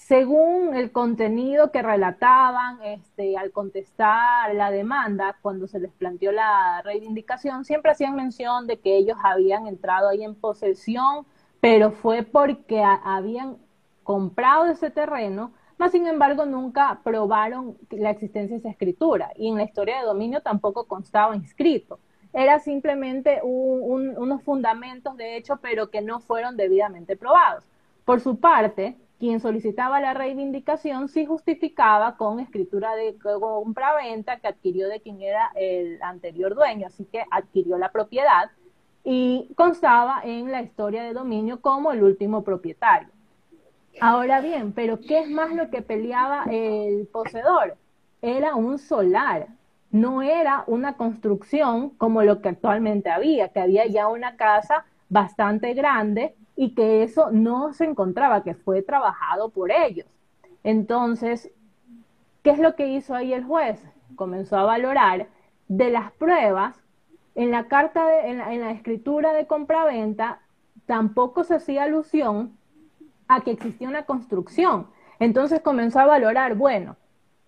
según 0.06 0.74
el 0.74 0.90
contenido 0.90 1.70
que 1.70 1.80
relataban 1.80 2.82
este, 2.82 3.36
al 3.36 3.52
contestar 3.52 4.52
la 4.54 4.72
demanda, 4.72 5.36
cuando 5.42 5.68
se 5.68 5.78
les 5.78 5.92
planteó 5.92 6.32
la 6.32 6.82
reivindicación, 6.82 7.64
siempre 7.64 7.92
hacían 7.92 8.16
mención 8.16 8.66
de 8.66 8.80
que 8.80 8.96
ellos 8.96 9.16
habían 9.22 9.68
entrado 9.68 10.08
ahí 10.08 10.24
en 10.24 10.34
posesión, 10.34 11.24
pero 11.60 11.92
fue 11.92 12.24
porque 12.24 12.82
habían 12.82 13.58
comprado 14.02 14.66
ese 14.66 14.90
terreno, 14.90 15.52
mas 15.78 15.92
sin 15.92 16.08
embargo 16.08 16.46
nunca 16.46 17.00
probaron 17.04 17.78
la 17.90 18.10
existencia 18.10 18.56
de 18.56 18.58
esa 18.58 18.70
escritura 18.70 19.30
y 19.36 19.48
en 19.48 19.56
la 19.56 19.62
historia 19.62 20.00
de 20.00 20.06
dominio 20.06 20.40
tampoco 20.40 20.86
constaba 20.86 21.36
inscrito. 21.36 22.00
Era 22.32 22.58
simplemente 22.58 23.40
unos 23.44 24.42
fundamentos 24.42 25.16
de 25.16 25.36
hecho, 25.36 25.58
pero 25.62 25.90
que 25.90 26.02
no 26.02 26.18
fueron 26.18 26.56
debidamente 26.56 27.16
probados. 27.16 27.64
Por 28.04 28.20
su 28.20 28.40
parte, 28.40 28.96
quien 29.22 29.38
solicitaba 29.38 30.00
la 30.00 30.14
reivindicación 30.14 31.06
sí 31.06 31.26
justificaba 31.26 32.16
con 32.16 32.40
escritura 32.40 32.96
de 32.96 33.16
compra-venta 33.22 34.40
que 34.40 34.48
adquirió 34.48 34.88
de 34.88 35.00
quien 35.00 35.22
era 35.22 35.52
el 35.54 36.02
anterior 36.02 36.56
dueño, 36.56 36.88
así 36.88 37.04
que 37.04 37.22
adquirió 37.30 37.78
la 37.78 37.92
propiedad 37.92 38.50
y 39.04 39.48
constaba 39.54 40.22
en 40.24 40.50
la 40.50 40.60
historia 40.60 41.04
de 41.04 41.12
dominio 41.12 41.60
como 41.60 41.92
el 41.92 42.02
último 42.02 42.42
propietario. 42.42 43.10
Ahora 44.00 44.40
bien, 44.40 44.72
pero 44.72 44.98
¿qué 44.98 45.20
es 45.20 45.30
más 45.30 45.54
lo 45.54 45.70
que 45.70 45.82
peleaba 45.82 46.42
el 46.50 47.06
poseedor? 47.06 47.76
Era 48.22 48.56
un 48.56 48.80
solar, 48.80 49.46
no 49.92 50.22
era 50.22 50.64
una 50.66 50.96
construcción 50.96 51.90
como 51.90 52.24
lo 52.24 52.42
que 52.42 52.48
actualmente 52.48 53.08
había, 53.08 53.50
que 53.50 53.60
había 53.60 53.86
ya 53.86 54.08
una 54.08 54.34
casa 54.34 54.84
bastante 55.08 55.74
grande 55.74 56.34
y 56.62 56.76
que 56.76 57.02
eso 57.02 57.32
no 57.32 57.72
se 57.72 57.84
encontraba, 57.84 58.44
que 58.44 58.54
fue 58.54 58.82
trabajado 58.82 59.48
por 59.48 59.72
ellos. 59.72 60.06
Entonces, 60.62 61.50
¿qué 62.44 62.50
es 62.50 62.60
lo 62.60 62.76
que 62.76 62.86
hizo 62.86 63.16
ahí 63.16 63.32
el 63.32 63.42
juez? 63.42 63.84
Comenzó 64.14 64.56
a 64.56 64.62
valorar 64.62 65.26
de 65.66 65.90
las 65.90 66.12
pruebas 66.12 66.80
en 67.34 67.50
la 67.50 67.66
carta, 67.66 68.06
de, 68.06 68.30
en, 68.30 68.38
la, 68.38 68.54
en 68.54 68.60
la 68.60 68.70
escritura 68.70 69.32
de 69.32 69.48
compraventa, 69.48 70.38
tampoco 70.86 71.42
se 71.42 71.56
hacía 71.56 71.82
alusión 71.82 72.56
a 73.26 73.40
que 73.40 73.50
existía 73.50 73.88
una 73.88 74.04
construcción. 74.04 74.86
Entonces 75.18 75.62
comenzó 75.62 75.98
a 75.98 76.06
valorar, 76.06 76.54
bueno, 76.54 76.94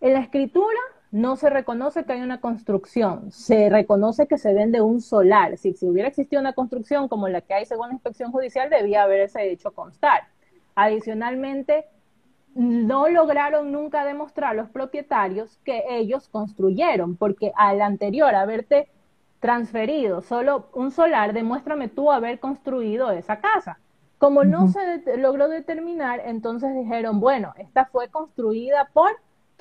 en 0.00 0.14
la 0.14 0.18
escritura 0.22 0.80
no 1.14 1.36
se 1.36 1.48
reconoce 1.48 2.04
que 2.04 2.12
hay 2.12 2.22
una 2.22 2.40
construcción, 2.40 3.30
se 3.30 3.70
reconoce 3.70 4.26
que 4.26 4.36
se 4.36 4.52
vende 4.52 4.80
un 4.80 5.00
solar. 5.00 5.56
Si, 5.58 5.72
si 5.72 5.86
hubiera 5.88 6.08
existido 6.08 6.40
una 6.40 6.54
construcción 6.54 7.06
como 7.06 7.28
la 7.28 7.40
que 7.40 7.54
hay 7.54 7.66
según 7.66 7.86
la 7.86 7.94
inspección 7.94 8.32
judicial, 8.32 8.68
debía 8.68 9.04
haberse 9.04 9.48
hecho 9.48 9.70
constar. 9.70 10.24
Adicionalmente, 10.74 11.84
no 12.56 13.08
lograron 13.08 13.70
nunca 13.70 14.04
demostrar 14.04 14.56
los 14.56 14.68
propietarios 14.70 15.60
que 15.64 15.84
ellos 15.88 16.28
construyeron, 16.28 17.14
porque 17.14 17.52
al 17.54 17.80
anterior 17.80 18.34
haberte 18.34 18.88
transferido 19.38 20.20
solo 20.20 20.66
un 20.72 20.90
solar, 20.90 21.32
demuéstrame 21.32 21.86
tú 21.86 22.10
haber 22.10 22.40
construido 22.40 23.12
esa 23.12 23.38
casa. 23.38 23.78
Como 24.18 24.42
no 24.42 24.66
se 24.66 25.16
logró 25.16 25.46
determinar, 25.46 26.22
entonces 26.24 26.74
dijeron, 26.74 27.20
bueno, 27.20 27.54
esta 27.56 27.84
fue 27.84 28.08
construida 28.08 28.90
por 28.92 29.12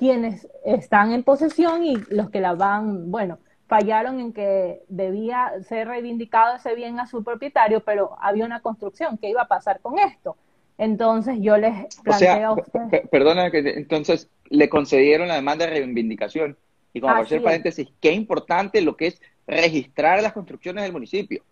quienes 0.04 0.46
están 0.66 1.12
en 1.12 1.22
posesión 1.22 1.82
y 1.82 1.96
los 2.10 2.28
que 2.28 2.42
la 2.42 2.52
van, 2.52 3.10
bueno, 3.10 3.38
fallaron 3.66 4.20
en 4.20 4.34
que 4.34 4.82
debía 4.88 5.50
ser 5.66 5.88
reivindicado 5.88 6.56
ese 6.56 6.74
bien 6.74 7.00
a 7.00 7.06
su 7.06 7.24
propietario, 7.24 7.80
pero 7.80 8.14
había 8.20 8.44
una 8.44 8.60
construcción. 8.60 9.16
¿Qué 9.16 9.30
iba 9.30 9.40
a 9.40 9.48
pasar 9.48 9.80
con 9.80 9.98
esto? 9.98 10.36
Entonces 10.76 11.38
yo 11.40 11.56
les 11.56 11.86
planteo 12.02 12.48
a 12.48 12.52
ustedes. 12.52 13.08
Perdona, 13.08 13.50
que 13.50 13.60
entonces 13.60 14.28
le 14.50 14.68
concedieron 14.68 15.26
la 15.26 15.36
demanda 15.36 15.64
de 15.64 15.70
reivindicación. 15.70 16.58
Y 16.92 17.00
como 17.00 17.14
por 17.14 17.24
hacer 17.24 17.42
paréntesis, 17.42 17.88
qué 18.02 18.12
importante 18.12 18.82
lo 18.82 18.98
que 18.98 19.06
es 19.06 19.22
registrar 19.46 20.22
las 20.22 20.34
construcciones 20.34 20.84
del 20.84 20.92
municipio. 20.92 21.42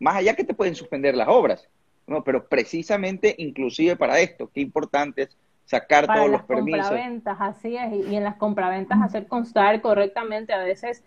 Más 0.00 0.16
allá 0.16 0.34
que 0.34 0.42
te 0.42 0.54
pueden 0.54 0.74
suspender 0.74 1.14
las 1.14 1.28
obras, 1.28 1.68
no, 2.08 2.24
pero 2.24 2.48
precisamente 2.48 3.36
inclusive 3.38 3.94
para 3.94 4.18
esto, 4.18 4.50
qué 4.52 4.62
importante 4.62 5.22
es 5.22 5.36
sacar 5.70 6.04
todos 6.04 6.28
los 6.28 6.42
permisos. 6.42 6.80
Compraventas, 6.80 7.36
así 7.40 7.76
es, 7.76 7.92
y, 7.92 8.16
en 8.16 8.24
las 8.24 8.34
compraventas 8.34 9.00
hacer 9.02 9.28
constar 9.28 9.80
correctamente, 9.80 10.52
a 10.52 10.58
veces 10.58 11.04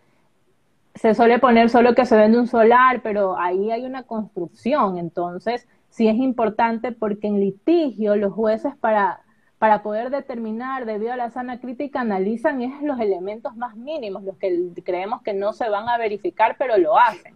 se 0.96 1.14
suele 1.14 1.38
poner 1.38 1.70
solo 1.70 1.94
que 1.94 2.06
se 2.06 2.16
vende 2.16 2.40
un 2.40 2.48
solar, 2.48 3.02
pero 3.02 3.38
ahí 3.38 3.72
hay 3.72 3.86
una 3.86 4.04
construcción, 4.04 4.98
entonces 4.98 5.68
sí 5.90 6.08
es 6.08 6.16
importante 6.16 6.94
porque 6.94 7.28
en 7.28 7.42
litigio 7.42 8.16
los 8.16 8.32
jueces 8.32 8.74
para, 8.78 9.20
para 9.58 9.84
poder 9.84 10.12
determinar 10.12 10.86
debido 10.86 11.12
a 11.12 11.18
la 11.18 11.30
sana 11.30 11.60
crítica 11.60 12.00
analizan 12.00 12.62
es 12.62 12.82
los 12.84 13.02
elementos 13.02 13.58
más 13.58 13.76
mínimos, 13.76 14.24
los 14.24 14.38
que 14.38 14.70
creemos 14.86 15.22
que 15.24 15.34
no 15.34 15.52
se 15.52 15.68
van 15.68 15.90
a 15.90 15.98
verificar, 15.98 16.56
pero 16.58 16.78
lo 16.78 16.98
hacen. 16.98 17.36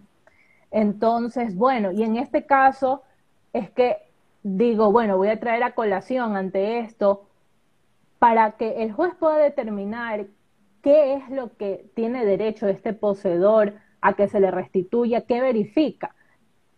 Entonces, 0.72 1.58
bueno, 1.58 1.92
y 1.92 2.04
en 2.04 2.16
este 2.16 2.46
caso 2.46 3.04
es 3.52 3.70
que 3.72 4.07
digo, 4.56 4.92
bueno, 4.92 5.18
voy 5.18 5.30
a 5.30 5.40
traer 5.40 5.64
a 5.64 5.76
colación 5.76 6.38
ante 6.38 6.80
esto 6.80 7.28
para 8.20 8.54
que 8.54 8.84
el 8.84 8.94
juez 8.94 9.14
pueda 9.16 9.38
determinar 9.38 10.28
qué 10.82 11.16
es 11.16 11.30
lo 11.30 11.56
que 11.58 11.90
tiene 11.96 12.26
derecho 12.26 12.68
este 12.68 12.94
poseedor 12.94 13.74
a 14.02 14.14
que 14.14 14.28
se 14.28 14.40
le 14.40 14.50
restituya, 14.52 15.22
qué 15.22 15.42
verifica. 15.42 16.16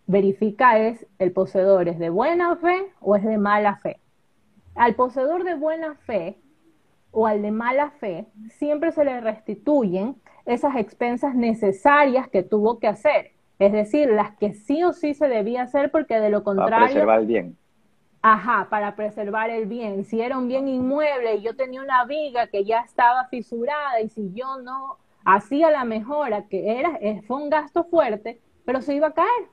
Verifica 0.07 0.79
es 0.79 1.05
el 1.19 1.31
poseedor 1.31 1.87
es 1.87 1.99
de 1.99 2.09
buena 2.09 2.55
fe 2.55 2.91
o 2.99 3.15
es 3.15 3.23
de 3.23 3.37
mala 3.37 3.75
fe. 3.75 3.99
Al 4.73 4.95
poseedor 4.95 5.43
de 5.43 5.55
buena 5.55 5.95
fe 5.95 6.39
o 7.11 7.27
al 7.27 7.41
de 7.41 7.51
mala 7.51 7.91
fe 7.91 8.25
siempre 8.49 8.91
se 8.91 9.05
le 9.05 9.21
restituyen 9.21 10.15
esas 10.45 10.75
expensas 10.75 11.35
necesarias 11.35 12.27
que 12.27 12.41
tuvo 12.41 12.79
que 12.79 12.87
hacer 12.87 13.33
es 13.59 13.73
decir, 13.73 14.09
las 14.09 14.35
que 14.37 14.53
sí 14.53 14.83
o 14.83 14.93
sí 14.93 15.13
se 15.13 15.27
debía 15.27 15.63
hacer 15.63 15.91
porque 15.91 16.19
de 16.19 16.29
lo 16.29 16.43
contrario... 16.43 16.77
Para 16.77 16.85
preservar 16.85 17.19
el 17.19 17.25
bien. 17.27 17.57
Ajá, 18.21 18.67
para 18.69 18.95
preservar 18.95 19.49
el 19.49 19.65
bien. 19.65 20.03
Si 20.03 20.21
era 20.21 20.37
un 20.37 20.47
bien 20.47 20.67
inmueble 20.67 21.35
y 21.35 21.41
yo 21.41 21.55
tenía 21.55 21.81
una 21.81 22.03
viga 22.05 22.47
que 22.47 22.65
ya 22.65 22.81
estaba 22.81 23.25
fisurada 23.27 24.01
y 24.01 24.09
si 24.09 24.33
yo 24.33 24.59
no 24.61 24.97
hacía 25.23 25.71
la 25.71 25.85
mejora, 25.85 26.47
que 26.47 26.79
era, 26.79 26.97
eh, 27.01 27.21
fue 27.27 27.37
un 27.37 27.49
gasto 27.49 27.85
fuerte, 27.85 28.41
pero 28.65 28.81
se 28.81 28.93
iba 28.95 29.07
a 29.07 29.13
caer. 29.13 29.47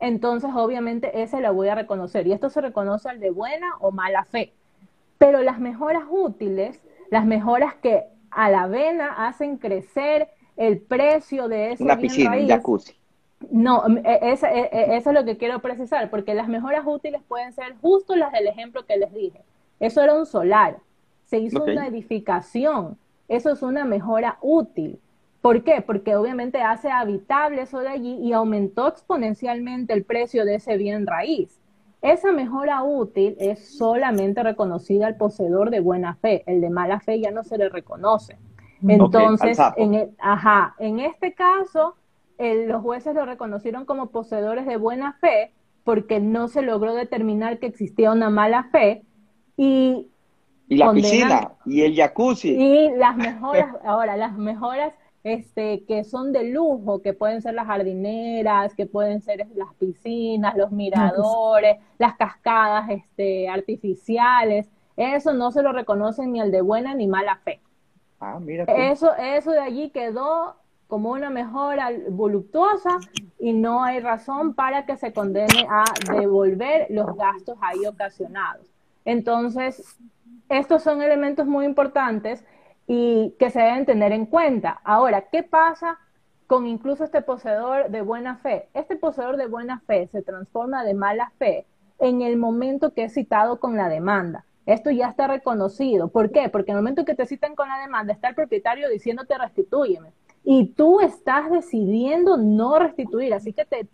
Entonces, 0.00 0.50
obviamente, 0.54 1.22
ese 1.22 1.40
lo 1.40 1.52
voy 1.54 1.68
a 1.68 1.74
reconocer. 1.74 2.26
Y 2.26 2.32
esto 2.32 2.50
se 2.50 2.60
reconoce 2.60 3.08
al 3.08 3.18
de 3.18 3.30
buena 3.30 3.66
o 3.80 3.90
mala 3.90 4.24
fe. 4.24 4.54
Pero 5.18 5.42
las 5.42 5.58
mejoras 5.58 6.04
útiles, 6.08 6.80
las 7.10 7.26
mejoras 7.26 7.74
que 7.74 8.04
a 8.30 8.48
la 8.48 8.68
vena 8.68 9.26
hacen 9.26 9.56
crecer 9.56 10.28
el 10.56 10.80
precio 10.80 11.48
de 11.48 11.72
ese 11.72 11.82
Una 11.82 11.96
piscina, 11.96 12.36
un 12.36 12.46
jacuzzi. 12.46 12.94
No, 13.50 13.84
e, 14.04 14.18
eso, 14.22 14.46
e, 14.46 14.68
e, 14.72 14.96
eso 14.96 15.10
es 15.10 15.14
lo 15.14 15.24
que 15.24 15.36
quiero 15.36 15.60
precisar, 15.60 16.10
porque 16.10 16.34
las 16.34 16.48
mejoras 16.48 16.82
útiles 16.86 17.22
pueden 17.26 17.52
ser 17.52 17.76
justo 17.80 18.16
las 18.16 18.32
del 18.32 18.46
ejemplo 18.46 18.84
que 18.84 18.96
les 18.96 19.12
dije. 19.12 19.42
Eso 19.80 20.02
era 20.02 20.14
un 20.14 20.26
solar, 20.26 20.78
se 21.24 21.38
hizo 21.38 21.62
una 21.62 21.86
edificación, 21.86 22.98
eso 23.28 23.52
es 23.52 23.62
una 23.62 23.84
mejora 23.84 24.38
útil. 24.40 24.98
¿Por 25.40 25.62
qué? 25.62 25.82
Porque 25.82 26.16
obviamente 26.16 26.60
hace 26.60 26.90
habitable 26.90 27.62
eso 27.62 27.78
de 27.78 27.88
allí 27.88 28.18
y 28.20 28.32
aumentó 28.32 28.88
exponencialmente 28.88 29.92
el 29.92 30.04
precio 30.04 30.44
de 30.44 30.56
ese 30.56 30.76
bien 30.76 31.06
raíz. 31.06 31.60
Esa 32.02 32.32
mejora 32.32 32.82
útil 32.82 33.36
es 33.38 33.76
solamente 33.76 34.42
reconocida 34.42 35.06
al 35.06 35.16
poseedor 35.16 35.70
de 35.70 35.80
buena 35.80 36.14
fe, 36.14 36.42
el 36.46 36.60
de 36.60 36.70
mala 36.70 37.00
fe 37.00 37.20
ya 37.20 37.30
no 37.30 37.44
se 37.44 37.58
le 37.58 37.68
reconoce. 37.68 38.36
Entonces, 38.86 39.58
en, 39.76 40.14
ajá, 40.18 40.74
en 40.78 41.00
este 41.00 41.34
caso, 41.34 41.96
los 42.38 42.82
jueces 42.82 43.14
lo 43.14 43.26
reconocieron 43.26 43.84
como 43.84 44.10
poseedores 44.10 44.66
de 44.66 44.76
buena 44.76 45.14
fe 45.14 45.52
porque 45.84 46.20
no 46.20 46.48
se 46.48 46.62
logró 46.62 46.94
determinar 46.94 47.58
que 47.58 47.66
existía 47.66 48.12
una 48.12 48.30
mala 48.30 48.64
fe 48.70 49.02
y 49.56 50.08
y 50.70 50.76
la 50.76 50.92
piscina 50.92 51.52
y 51.64 51.80
el 51.80 51.96
jacuzzi 51.96 52.50
y 52.50 52.90
las 52.90 53.16
mejoras 53.16 53.74
ahora 53.84 54.16
las 54.16 54.36
mejoras 54.36 54.92
este, 55.24 55.84
que 55.84 56.04
son 56.04 56.32
de 56.32 56.44
lujo, 56.44 57.02
que 57.02 57.12
pueden 57.12 57.42
ser 57.42 57.54
las 57.54 57.66
jardineras, 57.66 58.74
que 58.74 58.86
pueden 58.86 59.20
ser 59.20 59.46
las 59.54 59.74
piscinas, 59.74 60.56
los 60.56 60.70
miradores, 60.70 61.76
las 61.98 62.16
cascadas 62.16 62.88
este, 62.90 63.48
artificiales. 63.48 64.70
Eso 64.96 65.34
no 65.34 65.50
se 65.50 65.62
lo 65.62 65.72
reconocen 65.72 66.32
ni 66.32 66.40
el 66.40 66.50
de 66.50 66.60
buena 66.60 66.94
ni 66.94 67.06
mala 67.06 67.36
fe. 67.44 67.60
Ah, 68.20 68.38
mira 68.40 68.64
Eso, 68.64 69.14
eso 69.16 69.52
de 69.52 69.60
allí 69.60 69.90
quedó 69.90 70.56
como 70.88 71.10
una 71.12 71.28
mejora 71.28 71.90
voluptuosa 72.08 72.98
y 73.38 73.52
no 73.52 73.84
hay 73.84 74.00
razón 74.00 74.54
para 74.54 74.86
que 74.86 74.96
se 74.96 75.12
condene 75.12 75.66
a 75.70 75.84
devolver 76.10 76.86
los 76.88 77.14
gastos 77.14 77.58
ahí 77.60 77.86
ocasionados. 77.86 78.66
Entonces, 79.04 79.96
estos 80.48 80.82
son 80.82 81.02
elementos 81.02 81.46
muy 81.46 81.66
importantes 81.66 82.42
y 82.86 83.34
que 83.38 83.50
se 83.50 83.60
deben 83.60 83.84
tener 83.84 84.12
en 84.12 84.24
cuenta. 84.24 84.80
Ahora, 84.82 85.28
¿qué 85.30 85.42
pasa 85.42 85.98
con 86.46 86.66
incluso 86.66 87.04
este 87.04 87.20
poseedor 87.20 87.90
de 87.90 88.00
buena 88.00 88.38
fe? 88.38 88.70
Este 88.72 88.96
poseedor 88.96 89.36
de 89.36 89.46
buena 89.46 89.80
fe 89.80 90.08
se 90.08 90.22
transforma 90.22 90.84
de 90.84 90.94
mala 90.94 91.30
fe 91.38 91.66
en 91.98 92.22
el 92.22 92.38
momento 92.38 92.94
que 92.94 93.04
es 93.04 93.12
citado 93.12 93.60
con 93.60 93.76
la 93.76 93.90
demanda. 93.90 94.46
Esto 94.64 94.90
ya 94.90 95.08
está 95.08 95.26
reconocido. 95.26 96.08
¿Por 96.08 96.30
qué? 96.30 96.48
Porque 96.48 96.70
en 96.70 96.78
el 96.78 96.82
momento 96.82 97.04
que 97.04 97.14
te 97.14 97.26
citan 97.26 97.54
con 97.54 97.68
la 97.68 97.78
demanda 97.78 98.14
está 98.14 98.28
el 98.28 98.34
propietario 98.34 98.88
diciéndote 98.88 99.36
restitúyeme 99.36 100.12
y 100.44 100.68
tú 100.68 101.00
estás 101.00 101.50
decidiendo 101.50 102.36
no 102.36 102.78
restituir, 102.78 103.34
así 103.34 103.52
que 103.52 103.64
te, 103.64 103.86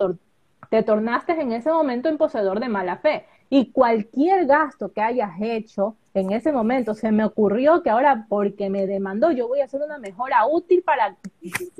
te 0.70 0.82
tornaste 0.82 1.32
en 1.40 1.52
ese 1.52 1.70
momento 1.70 2.08
en 2.08 2.18
poseedor 2.18 2.60
de 2.60 2.68
mala 2.68 2.98
fe. 2.98 3.24
Y 3.50 3.70
cualquier 3.70 4.46
gasto 4.46 4.92
que 4.92 5.00
hayas 5.00 5.32
hecho 5.40 5.96
en 6.14 6.32
ese 6.32 6.52
momento, 6.52 6.94
se 6.94 7.10
me 7.10 7.24
ocurrió 7.24 7.82
que 7.82 7.90
ahora 7.90 8.26
porque 8.28 8.70
me 8.70 8.86
demandó, 8.86 9.32
yo 9.32 9.48
voy 9.48 9.60
a 9.60 9.64
hacer 9.64 9.82
una 9.82 9.98
mejora 9.98 10.46
útil 10.46 10.82
para 10.82 11.16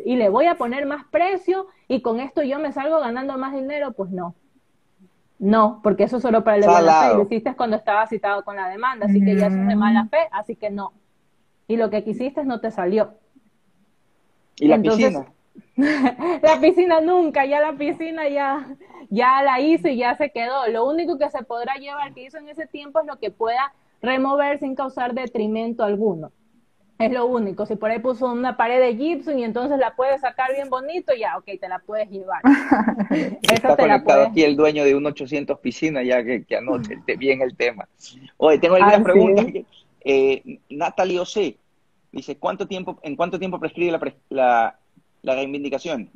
y 0.05 0.17
le 0.17 0.29
voy 0.29 0.47
a 0.47 0.57
poner 0.57 0.87
más 0.87 1.05
precio 1.05 1.69
y 1.87 2.03
con 2.03 2.19
esto 2.19 2.43
yo 2.43 2.59
me 2.59 2.73
salgo 2.73 2.99
ganando 2.99 3.39
más 3.39 3.55
dinero, 3.55 3.93
pues 3.93 4.11
no. 4.11 4.35
No, 5.39 5.81
porque 5.83 6.05
eso 6.05 6.21
solo 6.21 6.43
para 6.43 6.57
el 6.57 6.63
de 6.63 6.69
mala 6.69 7.03
fe, 7.03 7.15
lo 7.15 7.23
hiciste 7.23 7.55
cuando 7.55 7.77
estaba 7.77 8.07
citado 8.07 8.45
con 8.45 8.57
la 8.57 8.69
demanda, 8.69 9.07
así 9.07 9.25
que 9.25 9.37
ya 9.37 9.47
eso 9.47 9.61
es 9.61 9.69
de 9.69 9.77
mala 9.77 10.07
fe, 10.07 10.29
así 10.33 10.57
que 10.57 10.71
no. 10.71 10.93
Y 11.69 11.77
lo 11.77 11.91
que 11.91 12.03
quisiste 12.03 12.45
no 12.45 12.61
te 12.61 12.71
salió. 12.71 13.15
¿Y 14.57 14.69
la 14.69 14.81
piscina? 14.81 15.27
la 15.77 16.61
piscina 16.61 17.01
nunca, 17.01 17.45
ya 17.45 17.61
la 17.61 17.73
piscina 17.73 18.29
ya, 18.29 18.77
ya 19.11 19.43
la 19.43 19.61
hizo 19.61 19.89
y 19.89 19.97
ya 19.97 20.17
se 20.17 20.31
quedó. 20.31 20.67
Lo 20.69 20.87
único 20.87 21.19
que 21.19 21.31
se 21.31 21.43
podrá 21.43 21.75
llevar 21.77 22.15
que 22.15 22.25
hizo 22.25 22.39
en 22.39 22.49
ese 22.49 22.67
tiempo 22.67 23.01
es 23.01 23.07
lo 23.07 23.19
que 23.19 23.31
pueda 23.31 23.73
remover 24.03 24.59
sin 24.59 24.75
causar 24.75 25.15
detrimento 25.15 25.83
alguno. 25.85 26.33
Es 26.99 27.11
lo 27.13 27.27
único. 27.27 27.67
Si 27.67 27.75
por 27.75 27.91
ahí 27.91 27.99
puso 27.99 28.31
una 28.31 28.57
pared 28.57 28.81
de 28.81 28.97
Gibson 28.97 29.39
y 29.39 29.45
entonces 29.45 29.79
la 29.79 29.97
puedes 29.97 30.21
sacar 30.21 30.53
bien 30.53 30.71
bonito, 30.71 31.13
ya, 31.13 31.37
ok, 31.37 31.45
te 31.61 31.69
la 31.69 31.81
puedes 31.81 32.09
llevar. 32.09 32.41
Está 33.43 33.77
conectado 33.77 34.27
aquí 34.27 34.45
el 34.45 34.55
dueño 34.55 34.85
de 34.85 34.95
un 34.95 35.05
800 35.05 35.59
piscina, 35.59 36.05
ya 36.05 36.23
que, 36.23 36.45
que 36.45 36.57
anoche 36.57 36.97
bien 37.19 37.43
el 37.43 37.57
tema. 37.57 37.89
Oye, 38.37 38.59
tengo 38.59 38.77
algunas 38.77 39.01
ah, 39.01 39.03
preguntas. 39.03 39.47
Eh, 40.05 40.61
Natalie 40.71 41.19
dice, 42.15 42.39
¿cuánto 42.39 42.67
tiempo, 42.67 42.99
¿en 43.03 43.17
cuánto 43.17 43.39
tiempo 43.39 43.59
prescribe 43.59 43.93
la, 43.93 44.15
la, 44.31 44.79
la 45.23 45.35
reivindicación? 45.35 46.11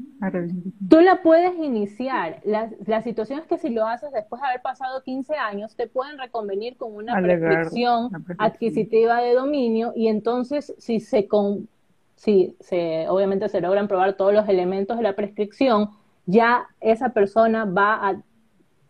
Tú 0.89 1.01
la 1.01 1.23
puedes 1.23 1.57
iniciar. 1.59 2.41
La, 2.45 2.71
la, 2.87 3.03
situación 3.03 3.41
es 3.41 3.47
que 3.47 3.59
si 3.59 3.71
lo 3.71 3.87
haces 3.87 4.13
después 4.13 4.41
de 4.41 4.49
haber 4.49 4.63
pasado 4.63 5.03
15 5.03 5.35
años, 5.35 5.75
te 5.77 5.89
pueden 5.89 6.19
reconvenir 6.19 6.77
con 6.77 6.95
una 6.95 7.21
prescripción 7.21 8.11
adquisitiva 8.39 9.21
de 9.21 9.35
dominio 9.35 9.93
y 9.97 10.09
entonces 10.09 10.75
si 10.79 11.01
se 11.01 11.27
con, 11.27 11.69
si 12.17 12.57
se 12.61 13.09
obviamente 13.09 13.49
se 13.49 13.61
logran 13.61 13.89
probar 13.89 14.17
todos 14.17 14.35
los 14.35 14.49
elementos 14.49 14.97
de 14.97 15.03
la 15.03 15.17
prescripción, 15.17 15.91
ya 16.27 16.67
esa 16.81 17.11
persona 17.11 17.65
va 17.65 18.09
a 18.09 18.23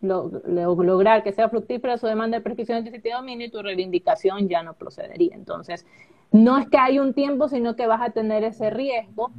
lograr 0.01 1.23
que 1.23 1.33
sea 1.33 1.49
fructífera 1.49 1.99
su 1.99 2.07
demanda 2.07 2.37
de 2.37 2.43
prescripción 2.43 2.79
adquisitiva 2.79 3.17
de 3.17 3.21
dominio 3.21 3.47
y 3.47 3.51
tu 3.51 3.63
reivindicación 3.63 4.49
ya 4.49 4.63
no 4.63 4.75
procedería. 4.75 5.35
Entonces, 5.35 5.87
no 6.33 6.59
es 6.59 6.69
que 6.69 6.79
hay 6.79 6.99
un 6.99 7.15
tiempo, 7.15 7.49
sino 7.49 7.77
que 7.77 7.87
vas 7.87 8.03
a 8.03 8.11
tener 8.11 8.45
ese 8.45 8.71
riesgo 8.71 9.33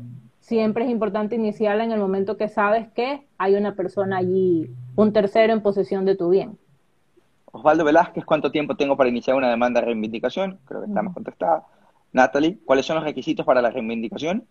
siempre 0.49 0.83
es 0.83 0.89
importante 0.89 1.35
iniciarla 1.35 1.83
en 1.83 1.91
el 1.91 1.99
momento 1.99 2.35
que 2.35 2.47
sabes 2.47 2.87
que 2.93 3.23
hay 3.37 3.53
una 3.53 3.75
persona 3.75 4.17
allí, 4.17 4.67
un 4.95 5.13
tercero 5.13 5.53
en 5.53 5.61
posesión 5.61 6.05
de 6.05 6.15
tu 6.15 6.29
bien. 6.29 6.57
Osvaldo 7.51 7.85
Velázquez, 7.85 8.25
¿cuánto 8.25 8.51
tiempo 8.51 8.75
tengo 8.75 8.97
para 8.97 9.09
iniciar 9.09 9.37
una 9.37 9.51
demanda 9.51 9.79
de 9.79 9.85
reivindicación? 9.85 10.59
Creo 10.65 10.81
que 10.81 10.87
estamos 10.87 11.13
contestada. 11.13 11.65
Natalie, 12.13 12.57
¿cuáles 12.65 12.87
son 12.87 12.95
los 12.95 13.05
requisitos 13.05 13.45
para 13.45 13.61
la 13.61 13.69
reivindicación? 13.69 14.43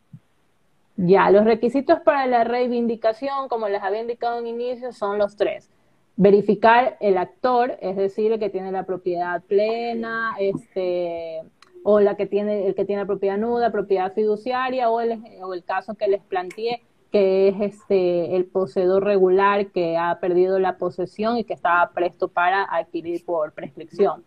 Ya, 0.96 1.30
los 1.32 1.44
requisitos 1.44 1.98
para 2.00 2.28
la 2.28 2.44
reivindicación, 2.44 3.48
como 3.48 3.68
les 3.68 3.82
había 3.82 4.00
indicado 4.00 4.38
en 4.38 4.46
inicio, 4.46 4.92
son 4.92 5.18
los 5.18 5.34
tres. 5.34 5.68
Verificar 6.16 6.96
el 7.00 7.18
actor, 7.18 7.76
es 7.80 7.96
decir, 7.96 8.30
el 8.30 8.38
que 8.38 8.50
tiene 8.50 8.70
la 8.70 8.84
propiedad 8.84 9.42
plena, 9.42 10.36
este, 10.38 11.42
o 11.84 12.00
la 12.00 12.16
que 12.16 12.26
tiene, 12.26 12.66
el 12.66 12.74
que 12.74 12.84
tiene 12.84 13.06
propiedad 13.06 13.38
nuda, 13.38 13.70
propiedad 13.70 14.12
fiduciaria, 14.12 14.90
o 14.90 15.00
el, 15.00 15.22
o 15.42 15.54
el 15.54 15.64
caso 15.64 15.94
que 15.94 16.08
les 16.08 16.22
planteé, 16.22 16.82
que 17.10 17.48
es 17.48 17.60
este 17.60 18.36
el 18.36 18.44
poseedor 18.44 19.04
regular 19.04 19.68
que 19.68 19.96
ha 19.96 20.18
perdido 20.20 20.58
la 20.58 20.76
posesión 20.76 21.38
y 21.38 21.44
que 21.44 21.54
estaba 21.54 21.90
presto 21.90 22.28
para 22.28 22.64
adquirir 22.64 23.24
por 23.24 23.52
prescripción. 23.52 24.24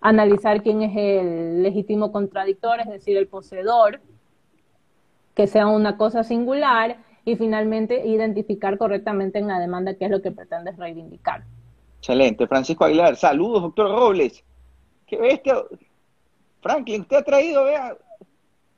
Analizar 0.00 0.62
quién 0.62 0.82
es 0.82 0.96
el 0.96 1.62
legítimo 1.62 2.12
contradictor, 2.12 2.80
es 2.80 2.88
decir, 2.88 3.16
el 3.16 3.26
poseedor, 3.26 4.00
que 5.34 5.46
sea 5.46 5.66
una 5.66 5.96
cosa 5.96 6.22
singular, 6.22 6.98
y 7.28 7.36
finalmente 7.36 8.06
identificar 8.06 8.78
correctamente 8.78 9.38
en 9.38 9.48
la 9.48 9.60
demanda 9.60 9.92
qué 9.94 10.06
es 10.06 10.10
lo 10.10 10.22
que 10.22 10.30
pretendes 10.30 10.78
reivindicar. 10.78 11.44
Excelente. 11.98 12.46
Francisco 12.46 12.86
Aguilar, 12.86 13.16
saludos, 13.16 13.60
doctor 13.60 13.90
Robles. 13.90 14.42
Qué 15.06 15.18
bestia, 15.18 15.56
Franklin, 16.60 17.02
usted 17.02 17.16
ha 17.16 17.22
traído, 17.22 17.64
vea, 17.64 17.96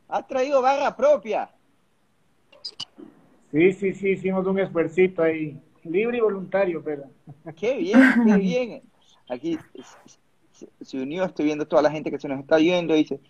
ha 0.08 0.26
traído 0.26 0.62
barra 0.62 0.96
propia. 0.96 1.50
Sí, 3.50 3.72
sí, 3.72 3.94
sí, 3.94 4.10
hicimos 4.10 4.46
un 4.46 4.58
esfuercito 4.58 5.22
ahí, 5.22 5.58
libre 5.84 6.18
y 6.18 6.20
voluntario, 6.20 6.82
pero. 6.84 7.04
Qué 7.56 7.76
bien, 7.78 8.00
qué 8.24 8.36
bien. 8.36 8.82
Aquí 9.28 9.58
se 10.82 11.00
unió, 11.00 11.24
estoy 11.24 11.46
viendo 11.46 11.66
toda 11.66 11.82
la 11.82 11.90
gente 11.90 12.10
que 12.10 12.18
se 12.18 12.28
nos 12.28 12.40
está 12.40 12.56
viendo, 12.56 12.94
dice 12.94 13.20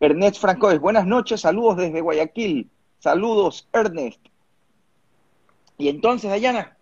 Ernest 0.00 0.40
Francois, 0.40 0.80
buenas 0.80 1.06
noches, 1.06 1.40
saludos 1.40 1.76
desde 1.76 2.00
Guayaquil. 2.00 2.70
Saludos, 3.00 3.68
Ernest. 3.72 4.20
Y 5.76 5.88
entonces, 5.88 6.30
Dayana. 6.30 6.76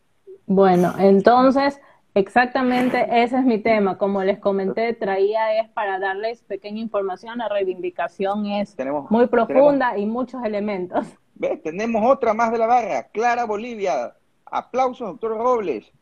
Bueno, 0.46 0.94
entonces, 0.98 1.80
Exactamente, 2.16 3.06
ese 3.22 3.36
es 3.36 3.44
mi 3.44 3.58
tema. 3.58 3.98
Como 3.98 4.24
les 4.24 4.38
comenté, 4.38 4.94
traía 4.94 5.60
es 5.60 5.68
para 5.68 5.98
darles 5.98 6.42
pequeña 6.44 6.80
información. 6.80 7.36
La 7.36 7.50
reivindicación 7.50 8.46
es 8.46 8.74
muy 9.10 9.26
profunda 9.26 9.98
y 9.98 10.06
muchos 10.06 10.42
elementos. 10.42 11.06
¿Ves? 11.34 11.62
Tenemos 11.62 12.10
otra 12.10 12.32
más 12.32 12.50
de 12.52 12.56
la 12.56 12.66
barra. 12.66 13.02
Clara 13.08 13.44
Bolivia. 13.44 14.14
Aplausos, 14.46 15.06
doctor 15.08 15.36
Robles. 15.36 15.92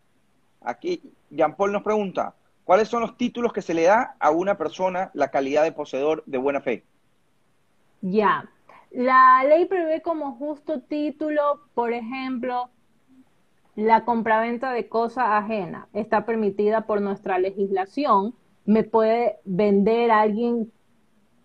Aquí 0.60 1.02
Jean 1.30 1.56
Paul 1.56 1.72
nos 1.72 1.82
pregunta, 1.82 2.36
¿cuáles 2.62 2.86
son 2.86 3.00
los 3.00 3.16
títulos 3.16 3.52
que 3.52 3.60
se 3.60 3.74
le 3.74 3.82
da 3.82 4.14
a 4.20 4.30
una 4.30 4.56
persona 4.56 5.10
la 5.14 5.32
calidad 5.32 5.64
de 5.64 5.72
poseedor 5.72 6.22
de 6.26 6.38
buena 6.38 6.60
fe? 6.60 6.84
Ya. 8.02 8.48
La 8.92 9.42
ley 9.42 9.64
prevé 9.64 10.00
como 10.00 10.36
justo 10.36 10.80
título, 10.80 11.62
por 11.74 11.92
ejemplo, 11.92 12.70
la 13.76 14.04
compraventa 14.04 14.72
de 14.72 14.88
cosa 14.88 15.36
ajena 15.36 15.88
está 15.92 16.24
permitida 16.24 16.82
por 16.82 17.00
nuestra 17.00 17.38
legislación. 17.38 18.34
Me 18.64 18.84
puede 18.84 19.38
vender 19.44 20.10
a 20.10 20.20
alguien 20.20 20.72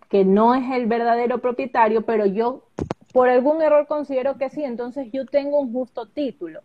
que 0.09 0.25
no 0.25 0.55
es 0.55 0.71
el 0.71 0.85
verdadero 0.87 1.39
propietario, 1.39 2.03
pero 2.03 2.25
yo 2.25 2.63
por 3.13 3.29
algún 3.29 3.61
error 3.61 3.87
considero 3.87 4.37
que 4.37 4.49
sí, 4.49 4.63
entonces 4.63 5.11
yo 5.11 5.25
tengo 5.25 5.59
un 5.59 5.73
justo 5.73 6.07
título. 6.07 6.61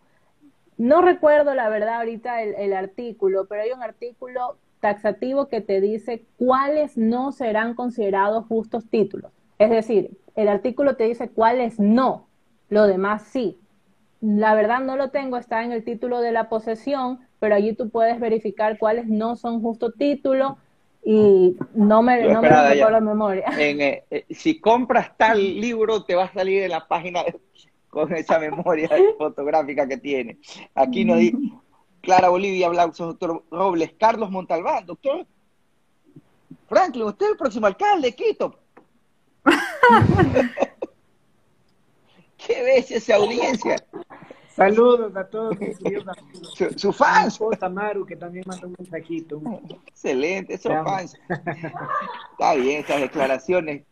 No 0.77 1.01
recuerdo 1.01 1.55
la 1.55 1.69
verdad 1.69 1.95
ahorita 1.95 2.43
el, 2.43 2.53
el, 2.55 2.73
artículo, 2.73 3.45
pero 3.45 3.61
hay 3.63 3.71
un 3.71 3.81
artículo 3.81 4.57
taxativo 4.81 5.47
que 5.47 5.61
te 5.61 5.81
dice 5.81 6.25
cuáles 6.37 6.97
no 6.97 7.31
serán 7.31 7.73
considerados 7.73 8.45
justos 8.45 8.85
títulos. 8.89 9.31
Es 9.57 9.69
decir, 9.69 10.17
el 10.35 10.47
artículo 10.47 10.95
te 10.95 11.05
dice 11.05 11.29
cuáles 11.29 11.79
no, 11.79 12.27
lo 12.69 12.85
demás 12.87 13.23
sí 13.23 13.57
la 14.25 14.55
verdad 14.55 14.79
no 14.79 14.95
lo 14.95 15.11
tengo, 15.11 15.37
está 15.37 15.63
en 15.63 15.71
el 15.71 15.83
título 15.83 16.19
de 16.19 16.31
la 16.31 16.49
posesión, 16.49 17.19
pero 17.39 17.53
allí 17.53 17.73
tú 17.73 17.89
puedes 17.91 18.19
verificar 18.19 18.79
cuáles 18.79 19.05
no 19.07 19.35
son 19.35 19.61
justo 19.61 19.91
título 19.91 20.57
y 21.03 21.55
no 21.75 22.01
me, 22.01 22.23
no 22.23 22.41
me 22.41 22.49
lo 22.75 23.01
memoria. 23.01 23.45
Eh, 23.59 24.03
eh, 24.09 24.25
si 24.31 24.59
compras 24.59 25.15
tal 25.15 25.39
libro, 25.61 26.03
te 26.03 26.15
va 26.15 26.23
a 26.23 26.33
salir 26.33 26.63
en 26.63 26.71
la 26.71 26.87
página 26.87 27.23
con 27.91 28.15
esa 28.15 28.39
memoria 28.39 28.89
fotográfica 29.19 29.87
que 29.87 29.97
tiene. 29.97 30.39
Aquí 30.73 31.05
nos 31.05 31.19
dice 31.19 31.37
Clara 32.01 32.29
Bolivia, 32.29 32.69
Blauso, 32.69 33.05
doctor 33.05 33.43
Robles, 33.51 33.93
Carlos 33.99 34.31
Montalbán, 34.31 34.87
doctor 34.87 35.27
Franklin, 36.67 37.05
usted 37.05 37.27
es 37.27 37.31
el 37.33 37.37
próximo 37.37 37.67
alcalde 37.67 38.07
de 38.07 38.15
Quito. 38.15 38.59
¿Qué 42.37 42.63
ves 42.63 42.89
esa 42.91 43.15
audiencia? 43.15 43.75
Saludos 44.55 45.13
a 45.17 45.27
todos 45.27 45.57
Su, 46.53 46.69
su 46.77 46.93
fans. 46.93 47.33
esposa 47.33 47.67
Maru, 47.67 48.05
que 48.05 48.15
también 48.15 48.45
mandó 48.47 48.67
un 48.67 48.75
mensajito. 48.77 49.41
Excelente, 49.87 50.53
esos 50.53 50.71
fans. 50.83 51.17
Está 52.31 52.55
bien, 52.55 52.79
esas 52.81 53.01
declaraciones. 53.01 53.83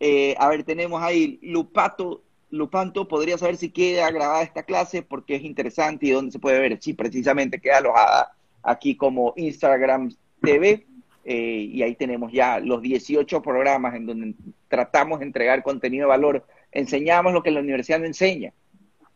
Eh, 0.00 0.34
a 0.38 0.48
ver, 0.48 0.64
tenemos 0.64 1.00
ahí 1.02 1.38
Lupato. 1.42 2.22
Lupanto, 2.50 3.08
podría 3.08 3.36
saber 3.38 3.56
si 3.56 3.70
queda 3.70 4.10
grabada 4.10 4.42
esta 4.42 4.62
clase 4.62 5.02
porque 5.02 5.34
es 5.36 5.42
interesante 5.42 6.06
y 6.06 6.10
dónde 6.10 6.32
se 6.32 6.38
puede 6.38 6.58
ver. 6.60 6.78
Sí, 6.80 6.94
precisamente 6.94 7.60
queda 7.60 7.78
alojada 7.78 8.32
aquí 8.62 8.96
como 8.96 9.34
Instagram 9.36 10.12
TV. 10.42 10.86
eh, 11.24 11.68
y 11.72 11.82
ahí 11.82 11.96
tenemos 11.96 12.32
ya 12.32 12.60
los 12.60 12.82
18 12.82 13.42
programas 13.42 13.94
en 13.96 14.06
donde 14.06 14.34
tratamos 14.68 15.18
de 15.20 15.26
entregar 15.26 15.62
contenido 15.62 16.04
de 16.06 16.08
valor. 16.10 16.46
Enseñamos 16.72 17.32
lo 17.32 17.42
que 17.42 17.50
la 17.50 17.60
universidad 17.60 17.98
no 17.98 18.06
enseña. 18.06 18.52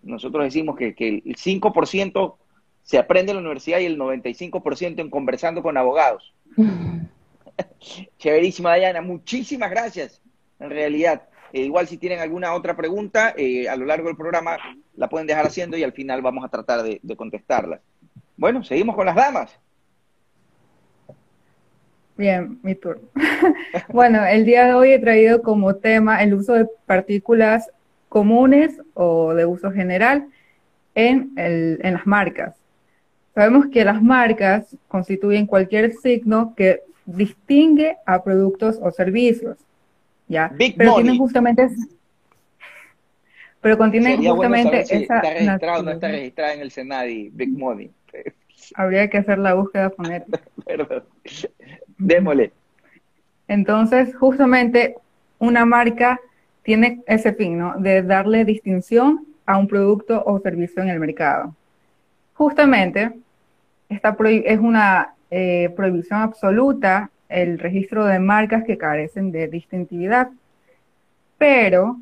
Nosotros 0.02 0.44
decimos 0.44 0.76
que, 0.76 0.94
que 0.94 1.08
el 1.08 1.36
5% 1.36 2.36
se 2.82 2.98
aprende 2.98 3.32
en 3.32 3.36
la 3.36 3.42
universidad 3.42 3.78
y 3.78 3.86
el 3.86 3.98
95% 3.98 5.00
en 5.00 5.10
conversando 5.10 5.62
con 5.62 5.76
abogados. 5.76 6.34
Chéverísima, 8.18 8.70
Dayana. 8.70 9.02
Muchísimas 9.02 9.70
gracias, 9.70 10.22
en 10.58 10.70
realidad. 10.70 11.22
Eh, 11.52 11.62
igual 11.62 11.86
si 11.86 11.98
tienen 11.98 12.20
alguna 12.20 12.54
otra 12.54 12.76
pregunta, 12.76 13.34
eh, 13.36 13.68
a 13.68 13.76
lo 13.76 13.84
largo 13.84 14.08
del 14.08 14.16
programa 14.16 14.56
la 14.94 15.08
pueden 15.08 15.26
dejar 15.26 15.46
haciendo 15.46 15.76
y 15.76 15.82
al 15.82 15.92
final 15.92 16.22
vamos 16.22 16.44
a 16.44 16.48
tratar 16.48 16.82
de, 16.82 17.00
de 17.02 17.16
contestarlas. 17.16 17.80
Bueno, 18.36 18.64
seguimos 18.64 18.96
con 18.96 19.06
las 19.06 19.16
damas. 19.16 19.58
Bien, 22.16 22.58
mi 22.62 22.74
turno. 22.74 23.08
Bueno, 23.88 24.24
el 24.26 24.44
día 24.44 24.66
de 24.66 24.74
hoy 24.74 24.92
he 24.92 24.98
traído 24.98 25.42
como 25.42 25.76
tema 25.76 26.22
el 26.22 26.34
uso 26.34 26.54
de 26.54 26.66
partículas 26.86 27.70
comunes 28.10 28.78
o 28.94 29.32
de 29.32 29.46
uso 29.46 29.72
general 29.72 30.26
en, 30.94 31.32
el- 31.36 31.80
en 31.82 31.94
las 31.94 32.06
marcas. 32.06 32.56
Sabemos 33.34 33.68
que 33.72 33.84
las 33.86 34.02
marcas 34.02 34.76
constituyen 34.88 35.46
cualquier 35.46 35.92
signo 35.94 36.54
que 36.54 36.80
distingue 37.06 37.96
a 38.04 38.22
productos 38.22 38.78
o 38.82 38.90
servicios, 38.90 39.56
¿ya? 40.28 40.48
Big 40.56 40.76
Pero 40.76 40.90
money. 40.90 41.04
tienen 41.04 41.18
justamente, 41.18 41.68
pero 43.60 43.78
contienen 43.78 44.16
Sería 44.16 44.32
bueno 44.32 44.54
justamente 44.56 44.84
saber 44.84 44.86
si 44.86 45.04
esa 45.04 45.16
está 45.16 45.30
registrado 45.34 45.80
o 45.80 45.82
no 45.84 45.90
está 45.92 46.08
registrada 46.08 46.54
en 46.54 46.60
el 46.60 46.70
Senadi, 46.70 47.30
Big 47.32 47.50
Money. 47.56 47.90
Habría 48.74 49.08
que 49.08 49.18
hacer 49.18 49.38
la 49.38 49.54
búsqueda 49.54 49.90
fonética. 49.90 50.40
Perdón. 50.66 51.04
Démosle. 51.98 52.52
Entonces, 53.48 54.14
justamente 54.16 54.96
una 55.38 55.64
marca 55.64 56.20
tiene 56.70 57.00
ese 57.08 57.32
fin. 57.32 57.60
De 57.78 58.00
darle 58.00 58.44
distinción 58.44 59.26
a 59.44 59.58
un 59.58 59.66
producto 59.66 60.22
o 60.24 60.38
servicio 60.38 60.80
en 60.84 60.88
el 60.88 61.00
mercado. 61.00 61.52
Justamente, 62.34 63.10
esta 63.88 64.16
es 64.20 64.60
una 64.60 65.14
eh, 65.32 65.72
prohibición 65.74 66.20
absoluta 66.20 67.10
el 67.28 67.58
registro 67.58 68.04
de 68.04 68.20
marcas 68.20 68.62
que 68.62 68.78
carecen 68.78 69.32
de 69.32 69.48
distintividad. 69.48 70.28
Pero 71.38 71.96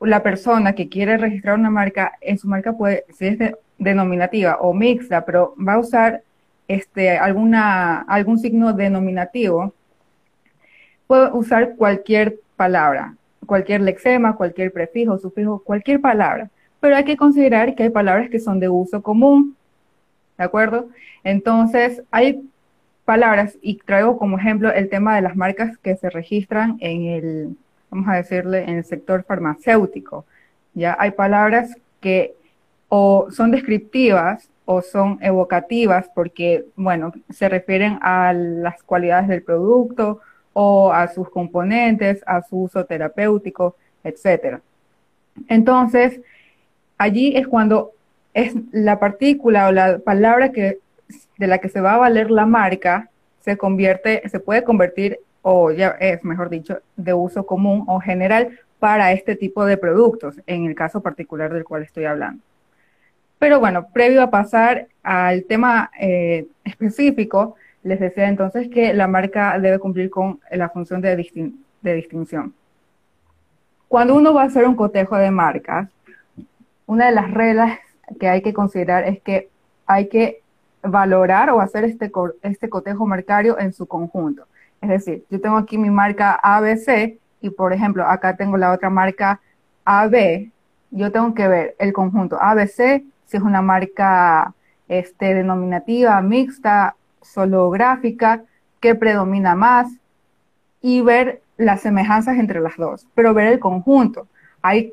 la 0.00 0.24
persona 0.24 0.72
que 0.72 0.88
quiere 0.88 1.16
registrar 1.16 1.56
una 1.56 1.70
marca, 1.70 2.14
en 2.20 2.38
su 2.38 2.48
marca 2.48 2.72
puede, 2.72 3.04
si 3.16 3.28
es 3.28 3.38
de- 3.38 3.56
denominativa 3.78 4.56
o 4.60 4.74
mixta, 4.74 5.24
pero 5.24 5.54
va 5.56 5.74
a 5.74 5.78
usar 5.78 6.22
este, 6.66 7.16
alguna, 7.16 8.00
algún 8.08 8.40
signo 8.40 8.72
denominativo, 8.72 9.72
puede 11.06 11.30
usar 11.30 11.76
cualquier 11.76 12.40
palabra, 12.56 13.14
cualquier 13.46 13.80
lexema, 13.80 14.36
cualquier 14.36 14.72
prefijo, 14.72 15.18
sufijo, 15.18 15.62
cualquier 15.62 16.00
palabra. 16.00 16.50
Pero 16.80 16.96
hay 16.96 17.04
que 17.04 17.16
considerar 17.16 17.74
que 17.74 17.84
hay 17.84 17.90
palabras 17.90 18.30
que 18.30 18.40
son 18.40 18.60
de 18.60 18.68
uso 18.68 19.02
común, 19.02 19.56
¿de 20.38 20.44
acuerdo? 20.44 20.88
Entonces, 21.24 22.02
hay 22.10 22.42
palabras, 23.04 23.58
y 23.60 23.76
traigo 23.78 24.18
como 24.18 24.38
ejemplo 24.38 24.72
el 24.72 24.88
tema 24.88 25.16
de 25.16 25.22
las 25.22 25.36
marcas 25.36 25.76
que 25.78 25.96
se 25.96 26.10
registran 26.10 26.76
en 26.80 27.02
el, 27.06 27.56
vamos 27.90 28.08
a 28.08 28.16
decirle, 28.16 28.62
en 28.62 28.76
el 28.78 28.84
sector 28.84 29.24
farmacéutico. 29.24 30.24
Ya 30.74 30.96
hay 30.98 31.10
palabras 31.10 31.76
que 32.00 32.34
o 32.88 33.28
son 33.30 33.50
descriptivas 33.50 34.48
o 34.64 34.82
son 34.82 35.18
evocativas 35.22 36.10
porque, 36.14 36.66
bueno, 36.76 37.12
se 37.30 37.48
refieren 37.48 37.98
a 38.02 38.32
las 38.32 38.82
cualidades 38.82 39.28
del 39.28 39.42
producto 39.42 40.20
o 40.52 40.92
a 40.92 41.08
sus 41.08 41.28
componentes, 41.30 42.22
a 42.26 42.42
su 42.42 42.62
uso 42.62 42.84
terapéutico, 42.84 43.76
etcétera. 44.04 44.60
Entonces, 45.48 46.20
allí 46.98 47.36
es 47.36 47.46
cuando 47.46 47.92
es 48.34 48.54
la 48.70 48.98
partícula 48.98 49.68
o 49.68 49.72
la 49.72 49.98
palabra 49.98 50.52
que, 50.52 50.78
de 51.38 51.46
la 51.46 51.58
que 51.58 51.68
se 51.68 51.80
va 51.80 51.94
a 51.94 51.98
valer 51.98 52.30
la 52.30 52.46
marca 52.46 53.10
se 53.40 53.56
convierte, 53.56 54.22
se 54.28 54.40
puede 54.40 54.62
convertir, 54.62 55.18
o 55.42 55.72
ya 55.72 55.96
es, 55.98 56.22
mejor 56.22 56.48
dicho, 56.48 56.78
de 56.96 57.12
uso 57.12 57.44
común 57.44 57.84
o 57.88 57.98
general 58.00 58.60
para 58.78 59.12
este 59.12 59.36
tipo 59.36 59.64
de 59.64 59.76
productos, 59.76 60.40
en 60.46 60.66
el 60.66 60.74
caso 60.74 61.00
particular 61.00 61.52
del 61.52 61.64
cual 61.64 61.82
estoy 61.82 62.04
hablando. 62.04 62.42
Pero 63.38 63.58
bueno, 63.58 63.88
previo 63.92 64.22
a 64.22 64.30
pasar 64.30 64.86
al 65.02 65.44
tema 65.44 65.90
eh, 65.98 66.46
específico, 66.62 67.56
les 67.82 68.00
decía 68.00 68.28
entonces 68.28 68.68
que 68.68 68.92
la 68.94 69.08
marca 69.08 69.58
debe 69.58 69.78
cumplir 69.78 70.10
con 70.10 70.40
la 70.50 70.68
función 70.68 71.00
de, 71.00 71.16
distin 71.16 71.64
de 71.80 71.94
distinción. 71.94 72.54
Cuando 73.88 74.14
uno 74.14 74.32
va 74.32 74.42
a 74.42 74.46
hacer 74.46 74.66
un 74.66 74.76
cotejo 74.76 75.16
de 75.16 75.30
marcas, 75.30 75.88
una 76.86 77.06
de 77.06 77.12
las 77.12 77.30
reglas 77.30 77.78
que 78.18 78.28
hay 78.28 78.42
que 78.42 78.52
considerar 78.52 79.04
es 79.04 79.20
que 79.20 79.48
hay 79.86 80.08
que 80.08 80.42
valorar 80.82 81.50
o 81.50 81.60
hacer 81.60 81.84
este, 81.84 82.10
este 82.42 82.68
cotejo 82.68 83.06
marcario 83.06 83.58
en 83.58 83.72
su 83.72 83.86
conjunto. 83.86 84.46
Es 84.80 84.88
decir, 84.88 85.24
yo 85.30 85.40
tengo 85.40 85.56
aquí 85.56 85.78
mi 85.78 85.90
marca 85.90 86.38
ABC 86.42 87.18
y, 87.40 87.50
por 87.50 87.72
ejemplo, 87.72 88.04
acá 88.04 88.36
tengo 88.36 88.56
la 88.56 88.72
otra 88.72 88.90
marca 88.90 89.40
AB. 89.84 90.50
Yo 90.90 91.12
tengo 91.12 91.34
que 91.34 91.48
ver 91.48 91.76
el 91.78 91.92
conjunto 91.92 92.36
ABC, 92.40 93.02
si 93.26 93.36
es 93.36 93.42
una 93.42 93.62
marca 93.62 94.54
este, 94.88 95.34
denominativa, 95.34 96.20
mixta, 96.20 96.96
solo 97.22 97.70
gráfica, 97.70 98.44
qué 98.80 98.94
predomina 98.94 99.54
más 99.54 99.90
y 100.80 101.00
ver 101.00 101.42
las 101.56 101.80
semejanzas 101.80 102.38
entre 102.38 102.60
las 102.60 102.76
dos, 102.76 103.06
pero 103.14 103.34
ver 103.34 103.48
el 103.48 103.58
conjunto. 103.58 104.28
Hay, 104.62 104.92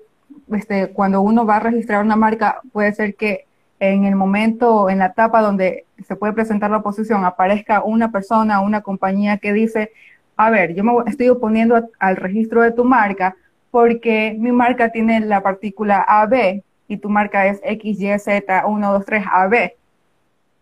este, 0.52 0.90
cuando 0.90 1.22
uno 1.22 1.46
va 1.46 1.58
a 1.58 1.62
registrar 1.62 2.04
una 2.04 2.16
marca, 2.16 2.62
puede 2.72 2.94
ser 2.94 3.16
que 3.16 3.46
en 3.80 4.06
el 4.06 4.16
momento, 4.16 4.90
en 4.90 5.00
la 5.00 5.08
etapa 5.08 5.42
donde 5.42 5.86
se 6.06 6.16
puede 6.16 6.34
presentar 6.34 6.70
la 6.70 6.78
oposición, 6.78 7.26
aparezca 7.26 7.84
una 7.84 8.12
persona, 8.12 8.62
una 8.62 8.82
compañía 8.82 9.38
que 9.38 9.54
dice, 9.54 9.92
a 10.36 10.50
ver, 10.50 10.74
yo 10.74 10.84
me 10.84 10.94
estoy 11.08 11.30
oponiendo 11.30 11.90
al 12.00 12.18
registro 12.18 12.62
de 12.62 12.72
tu 12.72 12.86
marca 12.86 13.36
porque 13.72 14.36
mi 14.38 14.52
marca 14.52 14.92
tiene 14.92 15.22
la 15.22 15.42
partícula 15.42 16.06
AB 16.08 16.62
y 16.88 16.98
tu 16.98 17.10
marca 17.10 17.48
es 17.48 17.60
XYZ123AB. 17.62 19.74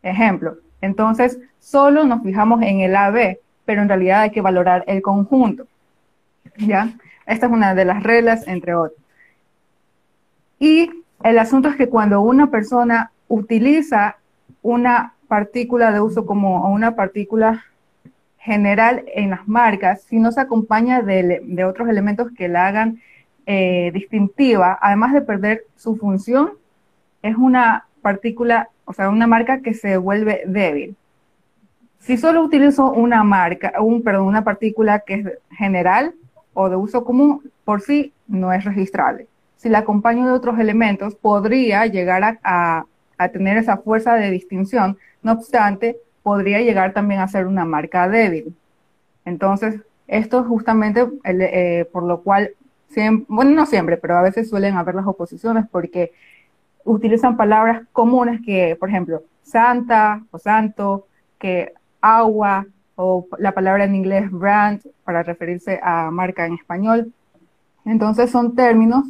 Ejemplo. 0.03 0.57
Entonces, 0.81 1.39
solo 1.59 2.03
nos 2.05 2.23
fijamos 2.23 2.61
en 2.61 2.81
el 2.81 2.95
AB, 2.95 3.39
pero 3.65 3.81
en 3.81 3.89
realidad 3.89 4.21
hay 4.21 4.31
que 4.31 4.41
valorar 4.41 4.83
el 4.87 5.01
conjunto. 5.01 5.67
¿Ya? 6.57 6.93
Esta 7.25 7.47
es 7.47 7.51
una 7.51 7.75
de 7.75 7.85
las 7.85 8.03
reglas, 8.03 8.47
entre 8.47 8.73
otras. 8.73 8.99
Y 10.59 10.89
el 11.23 11.39
asunto 11.39 11.69
es 11.69 11.75
que 11.75 11.89
cuando 11.89 12.21
una 12.21 12.49
persona 12.49 13.11
utiliza 13.27 14.17
una 14.61 15.13
partícula 15.27 15.91
de 15.91 16.01
uso 16.01 16.25
común 16.25 16.61
o 16.63 16.69
una 16.69 16.95
partícula 16.95 17.65
general 18.37 19.03
en 19.13 19.31
las 19.31 19.47
marcas, 19.47 20.03
si 20.03 20.19
no 20.19 20.31
se 20.31 20.39
acompaña 20.39 21.01
de, 21.01 21.65
otros 21.65 21.89
elementos 21.89 22.31
que 22.31 22.47
la 22.47 22.67
hagan 22.67 23.01
eh, 23.45 23.91
distintiva, 23.93 24.77
además 24.81 25.13
de 25.13 25.21
perder 25.21 25.63
su 25.75 25.97
función, 25.97 26.51
es 27.21 27.35
una 27.35 27.87
partícula, 28.01 28.69
o 28.87 28.93
sea, 28.93 29.09
una 29.09 29.27
marca 29.27 29.59
que 29.61 29.73
se 29.73 29.97
vuelve 29.97 30.43
débil. 30.47 30.95
Si 31.99 32.17
solo 32.17 32.41
utilizo 32.41 32.89
una 32.89 33.21
marca, 33.23 33.73
un, 33.81 34.01
perdón, 34.01 34.27
una 34.27 34.45
partícula 34.45 34.99
que 34.99 35.13
es 35.13 35.27
general 35.51 36.15
o 36.53 36.69
de 36.69 36.77
uso 36.77 37.03
común, 37.03 37.51
por 37.65 37.81
sí 37.81 38.13
no 38.27 38.53
es 38.53 38.63
registrable. 38.63 39.27
Si 39.57 39.67
la 39.67 39.79
acompaño 39.79 40.25
de 40.25 40.31
otros 40.31 40.57
elementos, 40.57 41.15
podría 41.15 41.85
llegar 41.85 42.39
a, 42.43 42.85
tener 43.33 43.57
esa 43.57 43.77
fuerza 43.77 44.13
de 44.15 44.31
distinción, 44.31 44.97
no 45.21 45.33
obstante, 45.33 45.97
podría 46.23 46.61
llegar 46.61 46.93
también 46.93 47.19
a 47.19 47.27
ser 47.27 47.45
una 47.45 47.65
marca 47.65 48.07
débil. 48.07 48.55
Entonces, 49.25 49.81
esto 50.07 50.39
es 50.39 50.47
justamente 50.47 51.05
eh, 51.25 51.85
por 51.91 52.03
lo 52.03 52.21
cual 52.21 52.51
bueno, 53.27 53.51
no 53.51 53.65
siempre, 53.65 53.97
pero 53.97 54.17
a 54.17 54.21
veces 54.21 54.49
suelen 54.49 54.75
haber 54.75 54.95
las 54.95 55.05
oposiciones 55.05 55.65
porque 55.69 56.13
utilizan 56.87 57.37
palabras 57.37 57.83
comunes 57.91 58.41
que, 58.43 58.75
por 58.79 58.89
ejemplo, 58.89 59.21
santa 59.43 60.23
o 60.31 60.39
santo, 60.39 61.05
que 61.37 61.73
agua 62.01 62.65
o 62.95 63.27
la 63.37 63.51
palabra 63.51 63.83
en 63.83 63.95
inglés 63.95 64.31
brand 64.31 64.81
para 65.03 65.21
referirse 65.21 65.79
a 65.83 66.09
marca 66.09 66.45
en 66.45 66.53
español. 66.53 67.13
Entonces 67.85 68.31
son 68.31 68.55
términos 68.55 69.05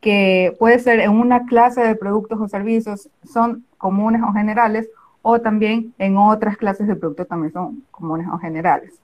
que 0.00 0.56
puede 0.58 0.78
ser 0.78 1.00
en 1.00 1.10
una 1.10 1.44
clase 1.46 1.82
de 1.82 1.94
productos 1.96 2.40
o 2.40 2.48
servicios 2.48 3.10
son 3.24 3.64
comunes 3.76 4.22
o 4.22 4.32
generales 4.32 4.88
o 5.22 5.40
también 5.40 5.92
en 5.98 6.16
otras 6.16 6.56
clases 6.56 6.86
de 6.86 6.96
productos 6.96 7.28
también 7.28 7.52
son 7.52 7.82
comunes 7.90 8.28
o 8.32 8.38
generales. 8.38 8.94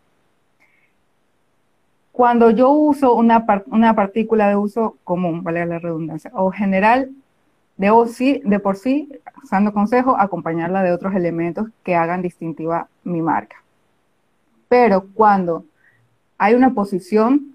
Cuando 2.12 2.50
yo 2.50 2.70
uso 2.70 3.14
una, 3.14 3.44
una 3.66 3.94
partícula 3.96 4.48
de 4.48 4.54
uso 4.54 4.96
común, 5.02 5.42
vale 5.42 5.66
la 5.66 5.80
redundancia, 5.80 6.30
o 6.32 6.52
general, 6.52 7.10
debo 7.76 8.06
sí, 8.06 8.40
de 8.44 8.58
por 8.58 8.76
sí, 8.76 9.10
usando 9.42 9.72
consejo, 9.72 10.16
acompañarla 10.18 10.82
de 10.82 10.92
otros 10.92 11.14
elementos 11.14 11.68
que 11.82 11.94
hagan 11.94 12.22
distintiva 12.22 12.88
mi 13.02 13.22
marca. 13.22 13.56
Pero 14.68 15.06
cuando 15.14 15.64
hay 16.38 16.54
una 16.54 16.74
posición, 16.74 17.54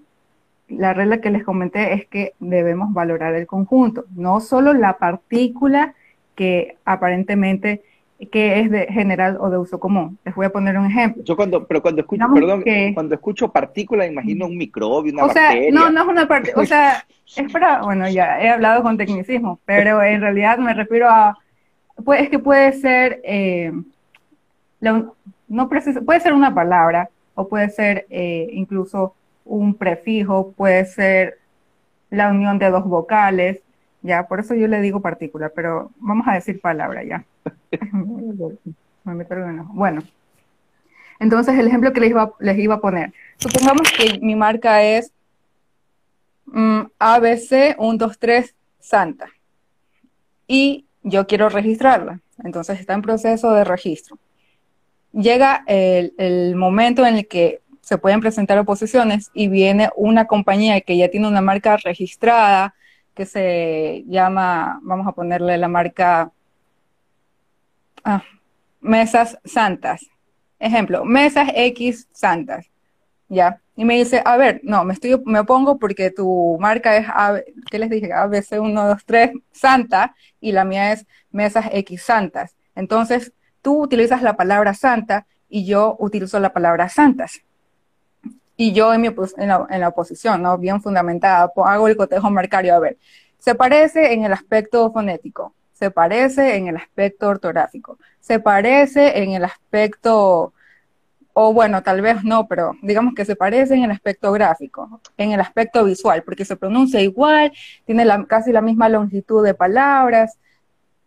la 0.68 0.94
regla 0.94 1.20
que 1.20 1.30
les 1.30 1.44
comenté 1.44 1.94
es 1.94 2.06
que 2.06 2.34
debemos 2.38 2.92
valorar 2.92 3.34
el 3.34 3.46
conjunto, 3.46 4.04
no 4.14 4.40
solo 4.40 4.72
la 4.72 4.98
partícula 4.98 5.94
que 6.34 6.76
aparentemente 6.84 7.82
que 8.28 8.60
es 8.60 8.70
de 8.70 8.86
general 8.86 9.38
o 9.40 9.48
de 9.48 9.58
uso 9.58 9.80
común. 9.80 10.18
Les 10.24 10.34
voy 10.34 10.46
a 10.46 10.50
poner 10.50 10.76
un 10.78 10.86
ejemplo. 10.86 11.22
Yo 11.24 11.36
cuando, 11.36 11.66
pero 11.66 11.80
cuando 11.80 12.02
escucho, 12.02 12.26
perdón, 12.34 12.64
cuando 12.94 13.14
escucho 13.14 13.50
partícula 13.50 14.06
imagino 14.06 14.46
un 14.46 14.56
microbio, 14.56 15.12
una 15.12 15.24
o 15.24 15.30
sea, 15.30 15.52
No, 15.72 15.90
no 15.90 16.02
es 16.02 16.08
una 16.08 16.28
partícula, 16.28 16.62
o 16.62 16.66
sea, 16.66 17.04
es 17.36 17.52
para, 17.52 17.82
bueno, 17.82 18.08
ya 18.08 18.40
he 18.40 18.50
hablado 18.50 18.82
con 18.82 18.98
tecnicismo, 18.98 19.58
pero 19.64 20.02
en 20.02 20.20
realidad 20.20 20.58
me 20.58 20.74
refiero 20.74 21.08
a, 21.08 21.38
pues, 22.04 22.22
es 22.22 22.28
que 22.28 22.38
puede 22.38 22.72
ser, 22.72 23.20
eh, 23.24 23.72
no 24.80 25.68
puede 25.68 26.20
ser 26.20 26.32
una 26.32 26.54
palabra 26.54 27.08
o 27.34 27.48
puede 27.48 27.70
ser 27.70 28.06
eh, 28.10 28.48
incluso 28.52 29.14
un 29.44 29.74
prefijo, 29.74 30.52
puede 30.52 30.84
ser 30.84 31.38
la 32.10 32.30
unión 32.30 32.58
de 32.58 32.70
dos 32.70 32.84
vocales, 32.84 33.62
ya, 34.02 34.26
por 34.26 34.40
eso 34.40 34.54
yo 34.54 34.66
le 34.66 34.80
digo 34.80 35.00
partícula, 35.00 35.50
pero 35.54 35.90
vamos 35.96 36.26
a 36.28 36.34
decir 36.34 36.60
palabra 36.60 37.04
ya. 37.04 37.24
Bueno, 39.72 40.02
entonces 41.18 41.58
el 41.58 41.66
ejemplo 41.66 41.92
que 41.92 42.00
les 42.00 42.10
iba, 42.10 42.32
les 42.38 42.58
iba 42.58 42.76
a 42.76 42.80
poner. 42.80 43.12
Supongamos 43.38 43.90
que 43.92 44.18
mi 44.20 44.34
marca 44.34 44.82
es 44.82 45.12
mm, 46.46 46.82
ABC 46.98 47.76
123 47.78 48.54
Santa 48.78 49.28
y 50.46 50.86
yo 51.02 51.26
quiero 51.26 51.48
registrarla. 51.48 52.20
Entonces 52.44 52.78
está 52.78 52.94
en 52.94 53.02
proceso 53.02 53.52
de 53.52 53.64
registro. 53.64 54.18
Llega 55.12 55.64
el, 55.66 56.14
el 56.18 56.56
momento 56.56 57.04
en 57.04 57.16
el 57.16 57.26
que 57.26 57.60
se 57.80 57.98
pueden 57.98 58.20
presentar 58.20 58.58
oposiciones 58.58 59.30
y 59.34 59.48
viene 59.48 59.90
una 59.96 60.26
compañía 60.26 60.80
que 60.80 60.96
ya 60.96 61.08
tiene 61.08 61.26
una 61.26 61.40
marca 61.40 61.76
registrada 61.76 62.74
que 63.20 63.26
se 63.26 64.02
llama, 64.06 64.80
vamos 64.82 65.06
a 65.06 65.12
ponerle 65.12 65.58
la 65.58 65.68
marca 65.68 66.32
Ah, 68.02 68.22
mesas 68.80 69.38
santas. 69.44 70.06
Ejemplo, 70.58 71.04
mesas 71.04 71.50
X 71.54 72.08
santas. 72.12 72.70
¿Ya? 73.28 73.60
Y 73.76 73.84
me 73.84 73.98
dice, 73.98 74.22
a 74.24 74.38
ver, 74.38 74.62
no, 74.64 74.84
me, 74.84 74.94
estoy, 74.94 75.20
me 75.26 75.40
opongo 75.40 75.78
porque 75.78 76.10
tu 76.10 76.56
marca 76.58 76.96
es, 76.96 77.06
A, 77.10 77.40
¿qué 77.70 77.78
les 77.78 77.90
dije? 77.90 78.08
ABC123 78.08 79.42
Santa 79.52 80.14
y 80.40 80.52
la 80.52 80.64
mía 80.64 80.92
es 80.92 81.06
mesas 81.30 81.66
X 81.72 82.02
santas. 82.02 82.56
Entonces, 82.74 83.34
tú 83.60 83.82
utilizas 83.82 84.22
la 84.22 84.34
palabra 84.34 84.72
santa 84.72 85.26
y 85.50 85.66
yo 85.66 85.94
utilizo 85.98 86.40
la 86.40 86.54
palabra 86.54 86.88
santas. 86.88 87.42
Y 88.62 88.72
yo 88.72 88.92
en, 88.92 89.00
mi, 89.00 89.06
en, 89.06 89.48
la, 89.48 89.66
en 89.70 89.80
la 89.80 89.88
oposición, 89.88 90.42
¿no? 90.42 90.58
Bien 90.58 90.82
fundamentada, 90.82 91.50
hago 91.64 91.88
el 91.88 91.96
cotejo 91.96 92.28
marcario. 92.28 92.74
A 92.74 92.78
ver, 92.78 92.98
se 93.38 93.54
parece 93.54 94.12
en 94.12 94.22
el 94.24 94.34
aspecto 94.34 94.92
fonético, 94.92 95.54
se 95.72 95.90
parece 95.90 96.56
en 96.58 96.66
el 96.66 96.76
aspecto 96.76 97.28
ortográfico, 97.28 97.98
se 98.20 98.38
parece 98.38 99.22
en 99.22 99.32
el 99.32 99.44
aspecto, 99.44 100.52
o 101.32 101.54
bueno, 101.54 101.82
tal 101.82 102.02
vez 102.02 102.22
no, 102.22 102.48
pero 102.48 102.72
digamos 102.82 103.14
que 103.14 103.24
se 103.24 103.34
parece 103.34 103.76
en 103.76 103.84
el 103.84 103.92
aspecto 103.92 104.30
gráfico, 104.30 105.00
en 105.16 105.32
el 105.32 105.40
aspecto 105.40 105.82
visual, 105.82 106.22
porque 106.22 106.44
se 106.44 106.54
pronuncia 106.56 107.00
igual, 107.00 107.52
tiene 107.86 108.04
casi 108.28 108.52
la 108.52 108.60
misma 108.60 108.90
longitud 108.90 109.42
de 109.42 109.54
palabras, 109.54 110.36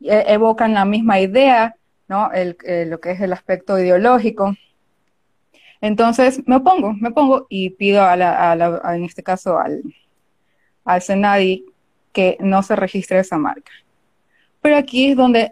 e, 0.01 0.23
evocan 0.33 0.73
la 0.73 0.85
misma 0.85 1.19
idea, 1.19 1.75
¿no? 2.07 2.31
El, 2.31 2.57
lo 2.89 2.99
que 2.99 3.11
es 3.11 3.21
el 3.21 3.31
aspecto 3.31 3.77
ideológico. 3.77 4.55
Entonces 5.83 6.41
me 6.47 6.61
pongo, 6.61 6.93
me 6.93 7.11
pongo 7.11 7.45
y 7.49 7.71
pido 7.71 8.05
a 8.05 8.15
la, 8.15 8.79
en 8.95 9.03
este 9.03 9.21
caso 9.21 9.59
al, 9.59 9.83
al 10.85 11.01
Senadi 11.01 11.65
que 12.13 12.37
no 12.39 12.63
se 12.63 12.77
registre 12.77 13.19
esa 13.19 13.37
marca. 13.37 13.73
Pero 14.61 14.77
aquí 14.77 15.07
es 15.07 15.17
donde 15.17 15.51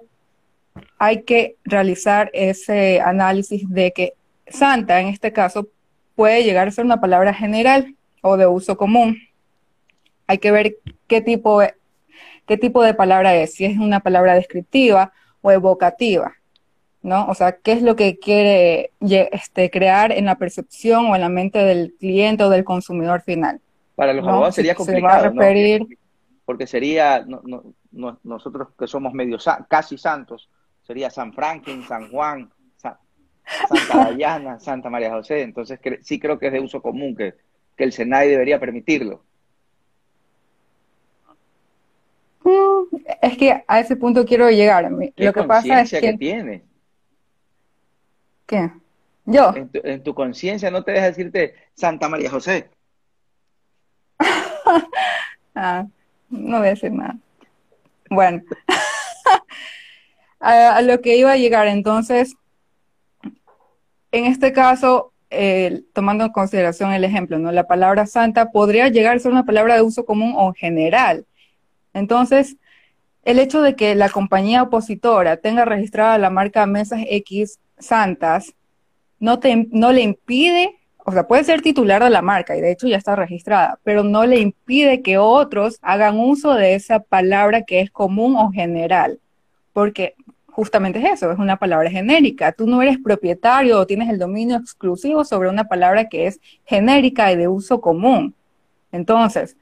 hay 0.98 1.24
que 1.24 1.58
realizar 1.66 2.32
ese 2.34 3.02
análisis 3.02 3.70
de 3.70 3.92
que 3.92 4.14
santa, 4.48 5.02
en 5.02 5.08
este 5.08 5.34
caso, 5.34 5.68
puede 6.16 6.46
llegar 6.46 6.70
a 6.70 6.72
ser 6.72 6.86
una 6.86 7.02
palabra 7.02 7.34
general 7.34 7.94
o 8.22 8.38
de 8.38 8.48
uso 8.48 8.78
común. 8.78 9.18
Hay 10.28 10.38
que 10.38 10.52
ver 10.52 10.78
qué 11.08 11.20
tipo 11.20 11.62
qué 12.48 12.56
tipo 12.56 12.82
de 12.84 12.94
palabra 12.94 13.36
es, 13.36 13.56
si 13.56 13.66
es 13.66 13.78
una 13.78 14.00
palabra 14.00 14.36
descriptiva 14.36 15.12
o 15.42 15.52
evocativa, 15.52 16.36
¿no? 17.04 17.26
O 17.28 17.34
sea, 17.34 17.54
qué 17.54 17.74
es 17.74 17.82
lo 17.82 17.96
que 17.96 18.20
quiere 18.20 18.92
este, 19.00 19.70
crear 19.70 20.12
en 20.12 20.26
la 20.26 20.36
percepción 20.36 21.08
o 21.08 21.16
en 21.16 21.22
la 21.22 21.30
mente 21.30 21.60
del 21.60 21.96
cliente 22.00 22.44
o 22.44 22.50
del 22.50 22.64
consumidor 22.64 23.22
final. 23.22 23.60
Para 23.96 24.14
los 24.14 24.28
abogados 24.28 24.56
sería 24.56 24.76
complicado, 24.76 25.34
Porque 26.46 26.68
sería, 26.68 27.26
nosotros 28.24 28.70
que 28.78 28.88
somos 28.88 29.14
medio 29.14 29.38
casi 29.68 29.98
santos, 29.98 30.50
sería 30.82 31.10
San 31.10 31.34
Franklin, 31.34 31.84
San 31.84 32.10
Juan, 32.12 32.52
Santa 32.78 34.12
Diana, 34.16 34.60
Santa 34.60 34.90
María 34.90 35.12
José. 35.12 35.42
Entonces 35.42 35.80
sí 36.02 36.20
creo 36.20 36.40
que 36.40 36.48
es 36.48 36.54
de 36.54 36.60
uso 36.60 36.82
común 36.82 37.16
que, 37.16 37.36
que 37.76 37.84
el 37.84 37.92
Senai 37.92 38.28
debería 38.28 38.60
permitirlo. 38.60 39.24
Mm, 42.44 42.96
es 43.22 43.38
que 43.38 43.64
a 43.68 43.80
ese 43.80 43.96
punto 43.96 44.26
quiero 44.26 44.50
llegar. 44.50 44.90
Lo 45.16 45.34
que 45.34 45.44
pasa 45.44 45.82
es 45.82 45.92
que... 45.92 46.02
que 46.02 46.14
tienes? 46.14 46.62
¿Qué? 48.52 48.70
¿Yo? 49.24 49.54
En 49.56 50.04
tu, 50.04 50.14
conciencia 50.14 50.70
no 50.70 50.84
te 50.84 50.92
deja 50.92 51.06
decirte 51.06 51.56
Santa 51.74 52.10
María 52.10 52.30
José. 52.30 52.70
ah, 55.56 55.86
no 56.30 56.58
voy 56.58 56.68
a 56.68 56.72
decir 56.72 56.92
nada. 56.92 57.16
Bueno, 58.10 58.42
a, 60.42 60.82
lo 60.82 61.00
que 61.00 61.16
iba 61.16 61.32
a 61.32 61.38
llegar 61.38 61.68
entonces, 61.68 62.36
en 64.12 64.26
este 64.26 64.52
caso, 64.52 65.14
tomando 65.94 66.26
en 66.26 66.32
consideración 66.34 66.92
el 66.92 67.06
ejemplo, 67.06 67.40
¿no? 67.40 67.54
La 67.54 67.68
palabra 67.68 68.06
santa 68.06 68.52
podría 68.52 68.90
llegar 68.90 69.16
a 69.16 69.20
ser 69.20 69.32
una 69.32 69.46
palabra 69.46 69.76
de 69.76 69.82
uso 69.82 70.04
común 70.04 70.34
o 70.36 70.52
general. 70.52 71.26
Entonces, 71.94 72.58
el 73.24 73.40
hecho 73.40 73.62
de 73.62 73.78
que 73.78 73.96
la 73.96 74.10
compañía 74.10 74.64
opositora 74.64 75.38
tenga 75.38 75.64
registrada 75.64 76.18
la 76.18 76.30
marca 76.30 76.66
Mesas 76.66 77.00
X 77.08 77.58
Santas 77.82 78.54
no, 79.20 79.40
te, 79.40 79.68
no 79.72 79.92
le 79.92 80.02
impide 80.02 80.82
o 81.06 81.12
sea, 81.12 81.28
puede 81.28 81.44
ser 81.44 81.62
titular 81.62 82.04
de 82.04 82.10
la 82.10 82.22
marca 82.22 82.56
y 82.56 82.62
de 82.62 82.72
hecho 82.72 82.88
ya 82.88 82.98
está 82.98 83.16
registrada, 83.16 83.80
pero 83.84 84.04
no 84.04 84.26
le 84.26 84.40
impide 84.40 85.02
que 85.02 85.18
otros 85.18 85.80
hagan 85.82 86.20
uso 86.20 86.54
de 86.54 86.76
esa 86.76 87.00
palabra 87.00 87.64
que 87.64 87.82
es 87.82 87.92
común 87.92 88.36
o 88.36 88.52
general, 88.52 89.20
porque 89.74 90.16
justamente 90.52 91.00
es 91.00 91.14
eso, 91.14 91.32
es 91.32 91.40
una 91.40 91.58
palabra 91.58 91.90
genérica. 91.90 92.52
Tú 92.52 92.68
no 92.68 92.82
eres 92.82 92.98
propietario 93.00 93.80
o 93.80 93.88
tienes 93.88 94.10
el 94.10 94.20
dominio 94.20 94.58
exclusivo 94.58 95.24
sobre 95.24 95.50
una 95.50 95.64
palabra 95.64 96.08
que 96.08 96.28
es 96.28 96.40
genérica 96.66 97.32
y 97.32 97.38
de 97.38 97.48
uso 97.48 97.82
común. 97.82 98.36
Entonces, 98.92 99.58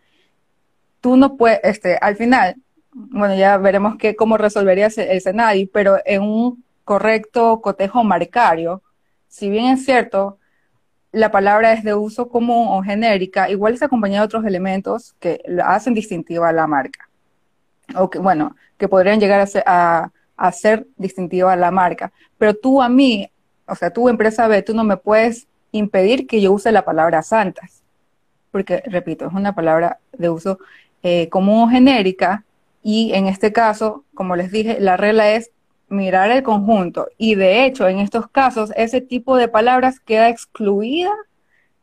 tú 0.99 1.15
no 1.15 1.38
puedes, 1.38 1.60
este, 1.63 1.97
al 2.01 2.15
final, 2.15 2.55
bueno, 2.91 3.36
ya 3.36 3.58
veremos 3.58 3.97
que, 3.97 4.15
cómo 4.15 4.38
resolverías 4.38 4.97
el, 4.97 5.21
el 5.23 5.69
pero 5.71 5.97
en 6.05 6.23
un 6.23 6.63
correcto 6.89 7.62
cotejo 7.62 8.04
marcario, 8.04 8.82
si 9.28 9.47
bien 9.47 9.65
es 9.67 9.86
cierto, 9.86 10.39
la 11.12 11.30
palabra 11.30 11.71
es 11.71 11.84
de 11.84 11.93
uso 11.93 12.30
común 12.30 12.65
o 12.67 12.82
genérica, 12.82 13.47
igual 13.47 13.75
es 13.75 13.84
acompañada 13.84 14.21
de 14.21 14.25
otros 14.25 14.43
elementos 14.43 15.13
que 15.19 15.39
hacen 15.63 15.93
distintiva 15.93 16.49
a 16.49 16.52
la 16.52 16.65
marca. 16.65 17.08
O 17.95 18.10
que, 18.10 18.17
bueno, 18.17 18.56
que 18.80 18.88
podrían 18.88 19.19
llegar 19.19 19.39
a 19.39 19.45
ser, 19.45 19.63
a, 19.67 20.12
distintiva 20.97 21.54
a 21.54 21.56
la 21.56 21.69
marca. 21.69 22.12
Pero 22.39 22.56
tú 22.56 22.82
a 22.82 22.89
mí, 22.89 23.30
o 23.67 23.75
sea, 23.75 23.91
tú 23.91 24.10
empresa 24.10 24.47
B, 24.47 24.63
tú 24.63 24.73
no 24.73 24.84
me 24.84 24.97
puedes 24.97 25.47
impedir 25.71 26.25
que 26.25 26.41
yo 26.41 26.52
use 26.52 26.71
la 26.71 26.86
palabra 26.86 27.21
santas. 27.21 27.84
porque, 28.49 28.82
repito, 28.88 29.28
es 29.28 29.34
una 29.34 29.54
palabra 29.54 29.99
de 30.17 30.30
uso 30.30 30.58
eh, 31.04 31.30
común 31.30 31.65
o 31.65 31.69
genérica, 31.69 32.45
y 32.82 33.13
en 33.13 33.28
este 33.28 33.54
caso, 33.54 34.06
como 34.15 34.36
les 34.36 34.52
dije, 34.52 34.80
la 34.80 34.97
regla 34.97 35.34
es 35.36 35.52
mirar 35.89 36.32
el 36.32 36.43
conjunto. 36.43 37.08
Y 37.17 37.36
de 37.36 37.65
hecho, 37.65 37.88
en 37.88 37.99
estos 37.99 38.28
casos, 38.30 38.71
ese 38.75 39.02
tipo 39.02 39.36
de 39.36 39.47
palabras 39.47 39.99
queda 39.99 40.30
excluida 40.30 41.12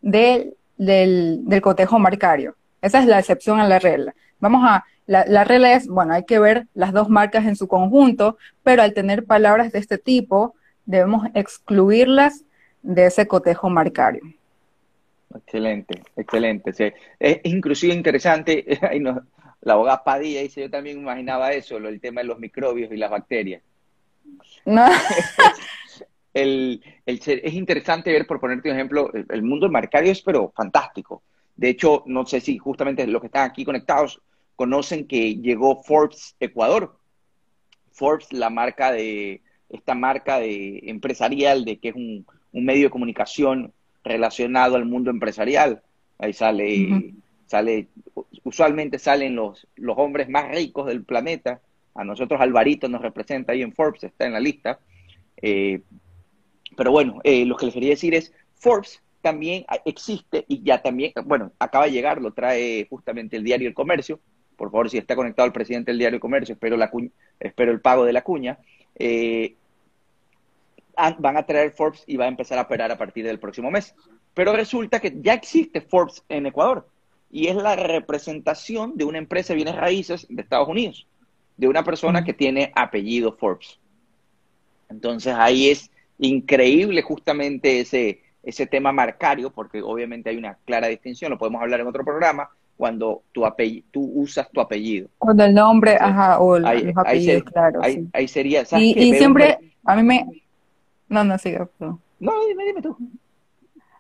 del, 0.00 0.54
del, 0.76 1.40
del 1.44 1.60
cotejo 1.60 1.98
marcario. 1.98 2.56
Esa 2.82 3.00
es 3.00 3.06
la 3.06 3.18
excepción 3.18 3.60
a 3.60 3.68
la 3.68 3.78
regla. 3.78 4.14
Vamos 4.38 4.62
a, 4.64 4.84
la, 5.06 5.24
la, 5.26 5.44
regla 5.44 5.72
es, 5.74 5.88
bueno, 5.88 6.14
hay 6.14 6.24
que 6.24 6.38
ver 6.38 6.66
las 6.74 6.92
dos 6.92 7.08
marcas 7.08 7.46
en 7.46 7.56
su 7.56 7.68
conjunto, 7.68 8.38
pero 8.62 8.82
al 8.82 8.94
tener 8.94 9.24
palabras 9.24 9.72
de 9.72 9.78
este 9.78 9.98
tipo, 9.98 10.54
debemos 10.84 11.26
excluirlas 11.34 12.44
de 12.82 13.06
ese 13.06 13.26
cotejo 13.26 13.68
marcario. 13.68 14.22
Excelente, 15.34 16.02
excelente. 16.16 16.72
Sí. 16.72 16.92
Es 17.18 17.40
inclusive 17.44 17.94
interesante, 17.94 18.64
la 19.60 19.72
abogada 19.72 20.04
Padilla 20.04 20.42
dice, 20.42 20.62
yo 20.62 20.70
también 20.70 20.98
imaginaba 20.98 21.52
eso, 21.52 21.76
el 21.78 22.00
tema 22.00 22.20
de 22.20 22.28
los 22.28 22.38
microbios 22.38 22.92
y 22.92 22.96
las 22.96 23.10
bacterias. 23.10 23.62
No. 24.64 24.86
el, 26.34 26.82
el, 27.06 27.20
es 27.24 27.54
interesante 27.54 28.12
ver, 28.12 28.26
por 28.26 28.40
ponerte 28.40 28.70
un 28.70 28.76
ejemplo, 28.76 29.12
el, 29.12 29.26
el 29.28 29.42
mundo 29.42 29.68
marcario 29.70 30.12
es 30.12 30.22
pero 30.22 30.52
fantástico. 30.54 31.22
De 31.56 31.70
hecho, 31.70 32.02
no 32.06 32.26
sé 32.26 32.40
si 32.40 32.58
justamente 32.58 33.06
los 33.06 33.20
que 33.20 33.28
están 33.28 33.48
aquí 33.48 33.64
conectados 33.64 34.20
conocen 34.56 35.06
que 35.06 35.36
llegó 35.36 35.82
Forbes 35.82 36.34
Ecuador. 36.40 36.98
Forbes, 37.92 38.32
la 38.32 38.50
marca 38.50 38.92
de, 38.92 39.40
esta 39.68 39.94
marca 39.94 40.38
de 40.38 40.80
empresarial, 40.84 41.64
de 41.64 41.78
que 41.78 41.88
es 41.90 41.94
un, 41.94 42.26
un 42.52 42.64
medio 42.64 42.84
de 42.84 42.90
comunicación 42.90 43.72
relacionado 44.04 44.76
al 44.76 44.84
mundo 44.84 45.10
empresarial. 45.10 45.82
Ahí 46.18 46.32
sale, 46.32 46.64
uh 46.64 46.88
-huh. 46.88 47.14
sale, 47.46 47.88
usualmente 48.44 48.98
salen 48.98 49.34
los, 49.34 49.66
los 49.76 49.96
hombres 49.98 50.28
más 50.28 50.48
ricos 50.50 50.86
del 50.86 51.04
planeta. 51.04 51.60
A 51.96 52.04
nosotros 52.04 52.40
Alvarito 52.40 52.88
nos 52.88 53.02
representa 53.02 53.52
ahí 53.52 53.62
en 53.62 53.72
Forbes, 53.72 54.04
está 54.04 54.26
en 54.26 54.32
la 54.32 54.40
lista. 54.40 54.78
Eh, 55.36 55.80
pero 56.76 56.92
bueno, 56.92 57.20
eh, 57.24 57.44
lo 57.44 57.56
que 57.56 57.66
les 57.66 57.74
quería 57.74 57.90
decir 57.90 58.14
es, 58.14 58.32
Forbes 58.54 59.02
también 59.22 59.64
existe 59.84 60.44
y 60.46 60.62
ya 60.62 60.82
también, 60.82 61.12
bueno, 61.24 61.52
acaba 61.58 61.86
de 61.86 61.92
llegar, 61.92 62.20
lo 62.20 62.32
trae 62.32 62.86
justamente 62.88 63.36
el 63.36 63.44
diario 63.44 63.68
El 63.68 63.74
Comercio. 63.74 64.20
Por 64.56 64.70
favor, 64.70 64.88
si 64.88 64.98
está 64.98 65.16
conectado 65.16 65.46
el 65.46 65.52
presidente 65.52 65.90
del 65.90 65.98
diario 65.98 66.16
El 66.16 66.20
Comercio, 66.20 66.52
espero, 66.52 66.76
la 66.76 66.90
cuña, 66.90 67.10
espero 67.40 67.72
el 67.72 67.80
pago 67.80 68.04
de 68.04 68.12
la 68.12 68.22
cuña. 68.22 68.58
Eh, 68.94 69.54
van 71.18 71.36
a 71.36 71.44
traer 71.44 71.72
Forbes 71.72 72.04
y 72.06 72.16
va 72.16 72.24
a 72.24 72.28
empezar 72.28 72.58
a 72.58 72.62
operar 72.62 72.90
a 72.90 72.98
partir 72.98 73.24
del 73.24 73.38
próximo 73.38 73.70
mes. 73.70 73.94
Pero 74.34 74.52
resulta 74.52 75.00
que 75.00 75.14
ya 75.20 75.34
existe 75.34 75.80
Forbes 75.80 76.22
en 76.28 76.46
Ecuador 76.46 76.88
y 77.30 77.48
es 77.48 77.56
la 77.56 77.76
representación 77.76 78.96
de 78.96 79.04
una 79.04 79.18
empresa 79.18 79.52
de 79.52 79.56
bienes 79.56 79.76
raíces 79.76 80.26
de 80.28 80.42
Estados 80.42 80.68
Unidos, 80.68 81.06
de 81.56 81.68
una 81.68 81.82
persona 81.82 82.24
que 82.24 82.32
tiene 82.32 82.72
apellido 82.74 83.32
Forbes. 83.32 83.78
Entonces 84.88 85.34
ahí 85.34 85.70
es 85.70 85.90
increíble 86.18 87.02
justamente 87.02 87.80
ese, 87.80 88.22
ese 88.42 88.66
tema 88.66 88.92
marcario, 88.92 89.50
porque 89.50 89.82
obviamente 89.82 90.30
hay 90.30 90.36
una 90.36 90.56
clara 90.64 90.88
distinción, 90.88 91.30
lo 91.30 91.38
podemos 91.38 91.60
hablar 91.62 91.80
en 91.80 91.86
otro 91.86 92.04
programa, 92.04 92.50
cuando 92.76 93.22
tu 93.32 93.42
tú 93.90 94.12
usas 94.14 94.50
tu 94.50 94.60
apellido. 94.60 95.08
Cuando 95.18 95.44
el 95.44 95.54
nombre, 95.54 95.96
ajá, 95.98 96.38
o 96.40 96.56
el, 96.56 96.66
ahí, 96.66 96.82
los 96.84 96.96
apellidos, 96.96 97.42
ahí, 97.46 97.52
claro. 97.52 97.80
Ahí, 97.82 97.94
sí. 97.94 98.08
ahí 98.12 98.28
sería, 98.28 98.64
¿sabes 98.64 98.84
Y, 98.84 98.98
y 98.98 99.14
siempre, 99.14 99.58
a 99.84 99.96
mí 99.96 100.02
me... 100.02 100.42
No, 101.08 101.24
no, 101.24 101.38
siga, 101.38 101.66
perdón. 101.66 102.00
No, 102.20 102.32
dime, 102.46 102.64
dime 102.64 102.82
tú. 102.82 102.96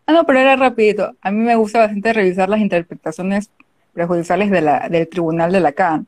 Ah, 0.06 0.12
no, 0.12 0.24
pero 0.24 0.38
era 0.38 0.56
rapidito. 0.56 1.14
A 1.20 1.30
mí 1.30 1.38
me 1.38 1.56
gusta 1.56 1.80
bastante 1.80 2.12
revisar 2.12 2.48
las 2.48 2.60
interpretaciones 2.60 3.50
prejudiciales 3.92 4.50
de 4.50 4.60
la, 4.60 4.88
del 4.88 5.08
Tribunal 5.08 5.52
de 5.52 5.60
Lacan. 5.60 6.06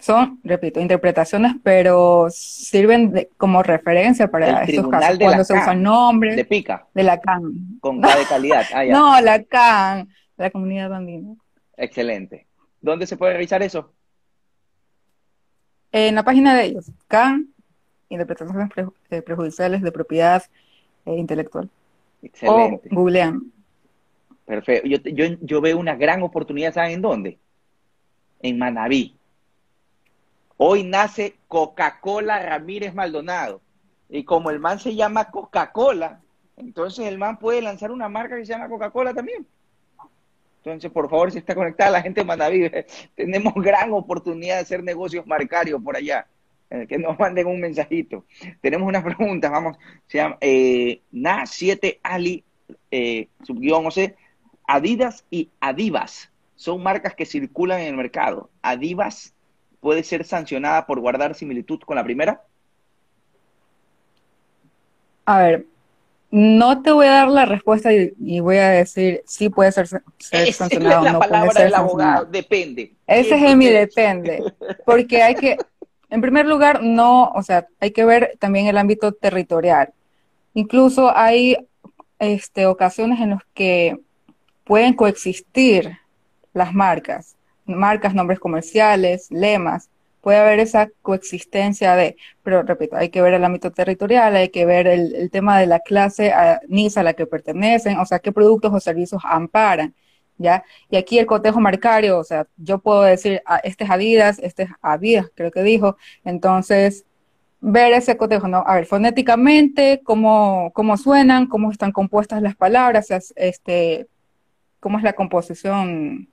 Son, 0.00 0.40
repito, 0.42 0.80
interpretaciones, 0.80 1.54
pero 1.62 2.28
sirven 2.30 3.12
de, 3.12 3.30
como 3.36 3.62
referencia 3.62 4.30
para 4.30 4.62
el 4.62 4.70
estos 4.70 4.88
casos. 4.88 5.18
De 5.18 5.24
cuando 5.24 5.44
se 5.44 5.52
usan 5.52 5.82
nombres. 5.82 6.36
De 6.36 6.44
pica. 6.44 6.86
De 6.94 7.02
Lacan. 7.02 7.78
Con 7.80 8.00
K 8.00 8.18
de 8.18 8.24
calidad. 8.24 8.64
Ah, 8.74 8.84
ya. 8.84 8.92
no, 8.92 9.20
Lacan. 9.20 10.08
La 10.36 10.50
comunidad 10.50 10.92
andina. 10.94 11.34
Excelente. 11.76 12.46
¿Dónde 12.80 13.06
se 13.06 13.16
puede 13.16 13.34
revisar 13.34 13.62
eso? 13.62 13.92
En 15.92 16.14
la 16.14 16.22
página 16.22 16.56
de 16.56 16.64
ellos. 16.64 16.90
CAN, 17.08 17.48
interpretaciones 18.08 18.70
pre, 18.70 18.86
eh, 19.10 19.22
prejudiciales 19.22 19.82
de 19.82 19.92
propiedad 19.92 20.42
eh, 21.04 21.16
intelectual. 21.16 21.68
Excelente. 22.22 22.88
O 22.90 22.94
googlean. 22.94 23.52
Perfecto. 24.46 24.88
Yo, 24.88 24.98
yo, 25.04 25.36
yo 25.40 25.60
veo 25.60 25.78
una 25.78 25.94
gran 25.94 26.22
oportunidad, 26.22 26.72
¿saben 26.72 26.92
en 26.92 27.02
dónde? 27.02 27.38
En 28.40 28.58
Manaví. 28.58 29.19
Hoy 30.62 30.84
nace 30.84 31.36
Coca-Cola 31.48 32.38
Ramírez 32.38 32.92
Maldonado. 32.92 33.62
Y 34.10 34.24
como 34.24 34.50
el 34.50 34.58
man 34.58 34.78
se 34.78 34.94
llama 34.94 35.30
Coca-Cola, 35.30 36.20
entonces 36.58 37.06
el 37.06 37.16
man 37.16 37.38
puede 37.38 37.62
lanzar 37.62 37.90
una 37.90 38.10
marca 38.10 38.36
que 38.36 38.44
se 38.44 38.52
llama 38.52 38.68
Coca-Cola 38.68 39.14
también. 39.14 39.46
Entonces, 40.58 40.90
por 40.90 41.08
favor, 41.08 41.32
si 41.32 41.38
está 41.38 41.54
conectada 41.54 41.90
la 41.90 42.02
gente 42.02 42.20
de 42.20 42.26
Manaví, 42.26 42.70
tenemos 43.16 43.54
gran 43.54 43.90
oportunidad 43.94 44.56
de 44.56 44.60
hacer 44.60 44.82
negocios 44.82 45.26
marcarios 45.26 45.82
por 45.82 45.96
allá. 45.96 46.26
Eh, 46.68 46.86
que 46.86 46.98
nos 46.98 47.18
manden 47.18 47.46
un 47.46 47.58
mensajito. 47.58 48.26
Tenemos 48.60 48.86
unas 48.86 49.02
preguntas, 49.02 49.50
vamos, 49.50 49.78
se 50.08 50.18
llama 50.18 50.36
eh, 50.42 51.00
Na7 51.10 52.00
Ali, 52.02 52.44
eh, 52.90 53.28
subguión, 53.44 53.82
no 53.82 53.90
sé, 53.90 54.14
Adidas 54.68 55.24
y 55.30 55.48
Adivas 55.58 56.30
son 56.54 56.82
marcas 56.82 57.14
que 57.14 57.24
circulan 57.24 57.80
en 57.80 57.86
el 57.86 57.96
mercado. 57.96 58.50
Adivas 58.60 59.32
puede 59.80 60.02
ser 60.02 60.24
sancionada 60.24 60.86
por 60.86 61.00
guardar 61.00 61.34
similitud 61.34 61.80
con 61.80 61.96
la 61.96 62.04
primera. 62.04 62.42
A 65.24 65.38
ver, 65.38 65.66
no 66.30 66.82
te 66.82 66.92
voy 66.92 67.06
a 67.06 67.12
dar 67.12 67.28
la 67.28 67.44
respuesta 67.44 67.92
y, 67.92 68.12
y 68.20 68.40
voy 68.40 68.56
a 68.56 68.68
decir 68.68 69.22
si 69.26 69.44
sí 69.44 69.48
puede 69.48 69.72
ser, 69.72 69.88
ser 69.88 70.02
es, 70.30 70.56
sancionado 70.56 70.98
es 70.98 71.04
la 71.04 71.10
o 71.10 71.12
no 71.14 71.18
palabra 71.18 71.46
puede 71.46 71.56
ser 71.58 71.64
del 71.64 71.74
abogado, 71.74 72.24
depende. 72.26 72.94
Ese 73.06 73.34
es 73.34 73.56
mi 73.56 73.66
depende, 73.66 74.42
porque 74.84 75.22
hay 75.22 75.34
que, 75.34 75.56
en 76.08 76.20
primer 76.20 76.46
lugar, 76.46 76.82
no, 76.82 77.30
o 77.34 77.42
sea, 77.42 77.66
hay 77.80 77.90
que 77.90 78.04
ver 78.04 78.36
también 78.38 78.66
el 78.66 78.78
ámbito 78.78 79.12
territorial. 79.12 79.92
Incluso 80.54 81.16
hay 81.16 81.56
este, 82.20 82.66
ocasiones 82.66 83.20
en 83.20 83.30
las 83.30 83.42
que 83.54 83.98
pueden 84.64 84.94
coexistir 84.94 85.98
las 86.52 86.72
marcas, 86.72 87.36
marcas, 87.70 88.14
nombres 88.14 88.38
comerciales, 88.40 89.30
lemas, 89.30 89.90
puede 90.20 90.38
haber 90.38 90.60
esa 90.60 90.88
coexistencia 91.02 91.96
de, 91.96 92.16
pero 92.42 92.62
repito, 92.62 92.96
hay 92.96 93.08
que 93.10 93.22
ver 93.22 93.34
el 93.34 93.44
ámbito 93.44 93.70
territorial, 93.72 94.36
hay 94.36 94.50
que 94.50 94.66
ver 94.66 94.86
el, 94.86 95.30
tema 95.30 95.58
de 95.58 95.66
la 95.66 95.80
clase 95.80 96.32
a, 96.32 96.60
a 96.60 97.02
la 97.02 97.14
que 97.14 97.26
pertenecen, 97.26 97.98
o 97.98 98.06
sea, 98.06 98.18
qué 98.18 98.32
productos 98.32 98.72
o 98.72 98.80
servicios 98.80 99.22
amparan. 99.24 99.94
¿Ya? 100.38 100.64
Y 100.88 100.96
aquí 100.96 101.18
el 101.18 101.26
cotejo 101.26 101.60
marcario, 101.60 102.18
o 102.18 102.24
sea, 102.24 102.46
yo 102.56 102.78
puedo 102.78 103.02
decir, 103.02 103.42
ah, 103.44 103.60
este 103.62 103.84
es 103.84 103.90
Adidas, 103.90 104.38
este 104.38 104.62
es 104.62 104.70
Adidas, 104.80 105.26
creo 105.34 105.50
que 105.50 105.62
dijo, 105.62 105.98
entonces, 106.24 107.04
ver 107.60 107.92
ese 107.92 108.16
cotejo, 108.16 108.48
¿no? 108.48 108.64
A 108.66 108.76
ver, 108.76 108.86
fonéticamente, 108.86 110.00
cómo, 110.02 110.70
cómo 110.74 110.96
suenan, 110.96 111.46
cómo 111.46 111.70
están 111.70 111.92
compuestas 111.92 112.40
las 112.40 112.56
palabras, 112.56 113.08
este, 113.36 114.08
cómo 114.80 114.96
es 114.96 115.04
la 115.04 115.12
composición, 115.12 116.29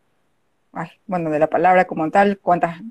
bueno, 1.06 1.30
de 1.30 1.40
la 1.40 1.48
palabra 1.48 1.86
como 1.86 2.10
tal, 2.12 2.40
cuántas, 2.40 2.82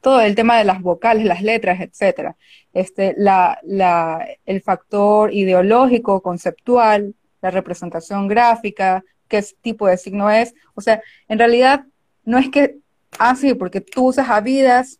todo 0.00 0.20
el 0.20 0.34
tema 0.34 0.58
de 0.58 0.64
las 0.64 0.80
vocales, 0.80 1.24
las 1.24 1.42
letras, 1.42 1.80
etcétera. 1.80 2.36
Este, 2.72 3.14
la, 3.16 3.58
la, 3.62 4.26
el 4.46 4.62
factor 4.62 5.32
ideológico, 5.32 6.20
conceptual, 6.22 7.14
la 7.42 7.50
representación 7.50 8.28
gráfica, 8.28 9.04
qué 9.28 9.44
tipo 9.60 9.86
de 9.86 9.96
signo 9.96 10.30
es. 10.30 10.54
O 10.74 10.80
sea, 10.80 11.02
en 11.28 11.38
realidad 11.38 11.84
no 12.24 12.38
es 12.38 12.50
que, 12.50 12.78
ah, 13.18 13.34
sí, 13.34 13.54
porque 13.54 13.80
tú 13.80 14.08
usas 14.08 14.28
Avidas, 14.28 14.98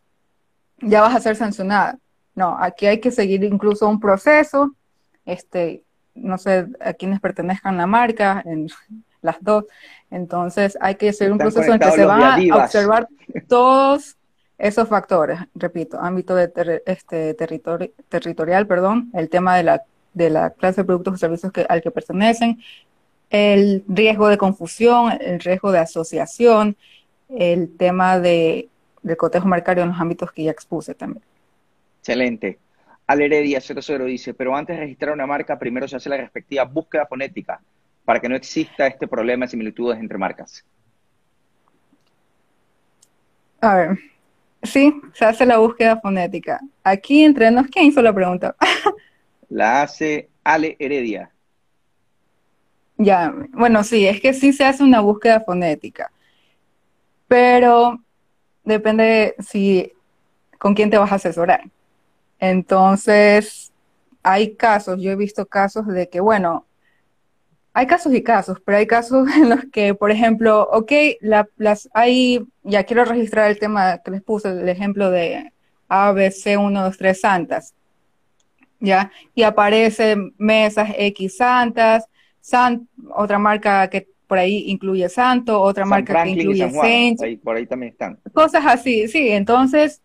ya 0.81 1.01
vas 1.01 1.15
a 1.15 1.21
ser 1.21 1.35
sancionada. 1.35 1.99
No, 2.33 2.57
aquí 2.59 2.85
hay 2.87 2.99
que 2.99 3.11
seguir 3.11 3.43
incluso 3.43 3.87
un 3.87 3.99
proceso, 3.99 4.75
este, 5.25 5.83
no 6.15 6.37
sé 6.37 6.67
a 6.79 6.93
quiénes 6.93 7.19
pertenezcan 7.19 7.77
la 7.77 7.87
marca, 7.87 8.41
en 8.45 8.67
las 9.21 9.37
dos. 9.41 9.65
Entonces 10.11 10.77
hay 10.81 10.95
que 10.95 11.13
seguir 11.13 11.31
un 11.31 11.37
proceso 11.37 11.73
en 11.73 11.79
que 11.79 11.91
se 11.91 12.05
van 12.05 12.21
a 12.21 12.63
observar 12.63 13.07
todos 13.47 14.17
esos 14.57 14.87
factores, 14.87 15.39
repito, 15.55 15.99
ámbito 15.99 16.35
de 16.35 16.47
ter 16.47 16.83
este, 16.85 17.33
territori 17.33 17.93
territorial, 18.09 18.67
perdón, 18.67 19.09
el 19.13 19.29
tema 19.29 19.55
de 19.55 19.63
la, 19.63 19.83
de 20.13 20.29
la 20.29 20.51
clase 20.51 20.81
de 20.81 20.85
productos 20.85 21.15
o 21.15 21.17
servicios 21.17 21.51
que, 21.51 21.65
al 21.67 21.81
que 21.81 21.89
pertenecen, 21.89 22.61
el 23.31 23.83
riesgo 23.87 24.27
de 24.27 24.37
confusión, 24.37 25.17
el 25.19 25.39
riesgo 25.39 25.71
de 25.71 25.79
asociación, 25.79 26.75
el 27.29 27.75
tema 27.77 28.19
de, 28.19 28.67
del 29.01 29.17
cotejo 29.17 29.47
marcario 29.47 29.83
en 29.83 29.89
los 29.89 29.99
ámbitos 29.99 30.31
que 30.31 30.43
ya 30.43 30.51
expuse 30.51 30.93
también. 30.93 31.23
Excelente. 31.99 32.59
Aleredia 33.07 33.61
00 33.61 34.05
dice, 34.05 34.33
pero 34.33 34.55
antes 34.55 34.75
de 34.75 34.83
registrar 34.83 35.13
una 35.13 35.25
marca, 35.25 35.57
primero 35.57 35.87
se 35.87 35.95
hace 35.95 36.09
la 36.09 36.17
respectiva 36.17 36.65
búsqueda 36.65 37.05
fonética 37.07 37.61
para 38.11 38.19
que 38.19 38.27
no 38.27 38.35
exista 38.35 38.87
este 38.87 39.07
problema 39.07 39.45
de 39.45 39.51
similitudes 39.51 39.97
entre 39.97 40.17
marcas. 40.17 40.65
A 43.61 43.73
ver, 43.73 43.99
sí, 44.63 44.93
se 45.13 45.23
hace 45.23 45.45
la 45.45 45.59
búsqueda 45.59 45.97
fonética. 45.97 46.59
Aquí 46.83 47.23
entre 47.23 47.49
nos, 47.51 47.67
¿quién 47.67 47.85
hizo 47.85 48.01
la 48.01 48.13
pregunta? 48.13 48.53
La 49.47 49.83
hace 49.83 50.27
Ale 50.43 50.75
Heredia. 50.77 51.31
Ya, 52.97 53.33
bueno, 53.53 53.81
sí, 53.81 54.05
es 54.05 54.19
que 54.19 54.33
sí 54.33 54.51
se 54.51 54.65
hace 54.65 54.83
una 54.83 54.99
búsqueda 54.99 55.39
fonética, 55.39 56.11
pero 57.29 57.97
depende 58.65 59.35
si 59.39 59.89
con 60.59 60.73
quién 60.73 60.89
te 60.89 60.97
vas 60.97 61.13
a 61.13 61.15
asesorar. 61.15 61.63
Entonces, 62.41 63.71
hay 64.21 64.53
casos, 64.57 65.01
yo 65.01 65.11
he 65.11 65.15
visto 65.15 65.45
casos 65.45 65.87
de 65.87 66.09
que, 66.09 66.19
bueno, 66.19 66.65
hay 67.73 67.87
casos 67.87 68.13
y 68.13 68.21
casos, 68.23 68.57
pero 68.65 68.77
hay 68.77 68.87
casos 68.87 69.27
en 69.35 69.49
los 69.49 69.65
que, 69.71 69.93
por 69.95 70.11
ejemplo, 70.11 70.67
ok, 70.71 70.91
la, 71.21 71.47
las 71.57 71.89
hay, 71.93 72.43
ya 72.63 72.83
quiero 72.83 73.05
registrar 73.05 73.49
el 73.49 73.59
tema 73.59 73.99
que 73.99 74.11
les 74.11 74.21
puse, 74.21 74.49
el 74.49 74.67
ejemplo 74.69 75.09
de 75.09 75.51
ABC 75.87 76.33
123 76.57 77.19
Santas, 77.19 77.73
¿ya? 78.79 79.11
Y 79.35 79.43
aparece 79.43 80.15
mesas 80.37 80.89
X 80.97 81.37
Santas, 81.37 82.05
San, 82.41 82.87
otra 83.13 83.37
marca 83.39 83.87
que 83.89 84.07
por 84.27 84.37
ahí 84.37 84.63
incluye 84.67 85.07
Santo, 85.09 85.61
otra 85.61 85.83
San 85.83 85.89
marca 85.89 86.05
que 86.05 86.11
Franklin 86.13 86.39
incluye 86.39 86.69
Saint, 86.71 87.21
ahí- 87.21 87.37
por 87.37 87.55
ahí 87.57 87.65
también 87.67 87.91
están. 87.91 88.17
cosas 88.33 88.63
así, 88.65 89.07
sí. 89.07 89.29
Entonces, 89.29 90.01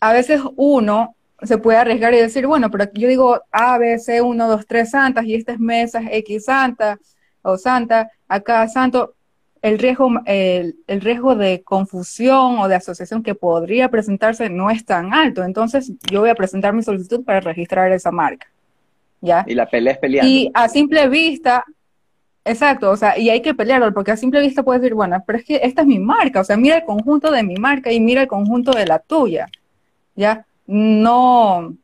a 0.00 0.12
veces 0.12 0.40
uno 0.56 1.14
se 1.42 1.58
puede 1.58 1.78
arriesgar 1.78 2.14
y 2.14 2.18
decir, 2.18 2.46
bueno, 2.46 2.70
pero 2.70 2.84
aquí 2.84 3.02
yo 3.02 3.08
digo 3.08 3.40
A, 3.50 3.78
B, 3.78 3.98
C, 3.98 4.20
1, 4.20 4.48
2, 4.48 4.66
3 4.66 4.90
santas 4.90 5.24
y 5.24 5.34
esta 5.34 5.52
es 5.52 5.60
mesas 5.60 6.04
X 6.10 6.44
santa 6.44 6.98
o 7.42 7.56
santa, 7.56 8.10
acá 8.28 8.66
santo. 8.68 9.14
El 9.62 9.78
riesgo, 9.78 10.08
el, 10.24 10.76
el 10.86 11.00
riesgo 11.02 11.36
de 11.36 11.62
confusión 11.62 12.58
o 12.60 12.68
de 12.68 12.76
asociación 12.76 13.22
que 13.22 13.34
podría 13.34 13.90
presentarse 13.90 14.48
no 14.48 14.70
es 14.70 14.86
tan 14.86 15.12
alto. 15.12 15.44
Entonces, 15.44 15.92
yo 16.10 16.20
voy 16.20 16.30
a 16.30 16.34
presentar 16.34 16.72
mi 16.72 16.82
solicitud 16.82 17.22
para 17.24 17.40
registrar 17.40 17.92
esa 17.92 18.10
marca. 18.10 18.46
¿Ya? 19.20 19.44
Y 19.46 19.54
la 19.54 19.68
pelea 19.68 19.92
es 19.92 19.98
peleando. 19.98 20.30
Y 20.30 20.50
a 20.54 20.66
simple 20.70 21.06
vista, 21.08 21.66
exacto, 22.42 22.90
o 22.90 22.96
sea, 22.96 23.18
y 23.18 23.28
hay 23.28 23.42
que 23.42 23.54
pelearlo, 23.54 23.92
porque 23.92 24.12
a 24.12 24.16
simple 24.16 24.40
vista 24.40 24.62
puedes 24.62 24.80
decir, 24.80 24.94
bueno, 24.94 25.22
pero 25.26 25.38
es 25.38 25.44
que 25.44 25.60
esta 25.62 25.82
es 25.82 25.86
mi 25.86 25.98
marca, 25.98 26.40
o 26.40 26.44
sea, 26.44 26.56
mira 26.56 26.76
el 26.76 26.84
conjunto 26.84 27.30
de 27.30 27.42
mi 27.42 27.56
marca 27.56 27.92
y 27.92 28.00
mira 28.00 28.22
el 28.22 28.28
conjunto 28.28 28.72
de 28.72 28.86
la 28.86 28.98
tuya, 28.98 29.46
¿ya? 30.16 30.46
No, 30.72 31.76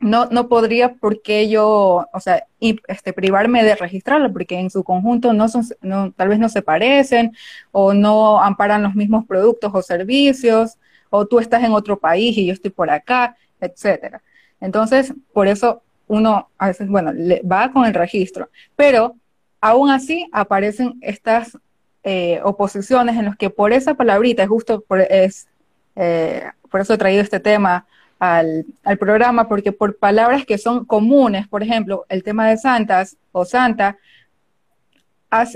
no, 0.00 0.26
no 0.26 0.48
podría 0.48 0.94
porque 0.94 1.48
yo, 1.48 2.08
o 2.12 2.20
sea, 2.20 2.44
este, 2.60 3.12
privarme 3.12 3.62
de 3.62 3.76
registrarlo, 3.76 4.32
porque 4.32 4.58
en 4.58 4.68
su 4.68 4.82
conjunto 4.82 5.32
no 5.32 5.48
son, 5.48 5.64
no, 5.80 6.10
tal 6.10 6.28
vez 6.28 6.40
no 6.40 6.48
se 6.48 6.60
parecen, 6.60 7.36
o 7.70 7.94
no 7.94 8.42
amparan 8.42 8.82
los 8.82 8.96
mismos 8.96 9.24
productos 9.26 9.70
o 9.72 9.80
servicios, 9.80 10.76
o 11.08 11.24
tú 11.24 11.38
estás 11.38 11.62
en 11.62 11.72
otro 11.72 12.00
país 12.00 12.36
y 12.36 12.46
yo 12.46 12.52
estoy 12.52 12.72
por 12.72 12.90
acá, 12.90 13.36
etcétera. 13.60 14.20
Entonces, 14.60 15.14
por 15.32 15.46
eso 15.46 15.82
uno 16.08 16.50
a 16.58 16.66
veces, 16.66 16.88
bueno, 16.88 17.12
le 17.12 17.42
va 17.42 17.70
con 17.70 17.84
el 17.84 17.94
registro, 17.94 18.50
pero 18.74 19.14
aún 19.60 19.90
así 19.90 20.28
aparecen 20.32 20.98
estas 21.00 21.56
eh, 22.02 22.40
oposiciones 22.42 23.16
en 23.16 23.26
las 23.26 23.36
que 23.36 23.50
por 23.50 23.72
esa 23.72 23.94
palabrita, 23.94 24.48
justo 24.48 24.80
por, 24.80 25.00
es, 25.00 25.46
eh, 25.94 26.42
por 26.72 26.80
eso 26.80 26.94
he 26.94 26.98
traído 26.98 27.22
este 27.22 27.38
tema 27.38 27.86
al, 28.18 28.64
al 28.84 28.98
programa, 28.98 29.48
porque 29.48 29.72
por 29.72 29.96
palabras 29.96 30.44
que 30.46 30.58
son 30.58 30.84
comunes, 30.84 31.46
por 31.48 31.62
ejemplo, 31.62 32.06
el 32.08 32.22
tema 32.22 32.48
de 32.48 32.56
santas 32.56 33.16
o 33.32 33.44
santa, 33.44 33.98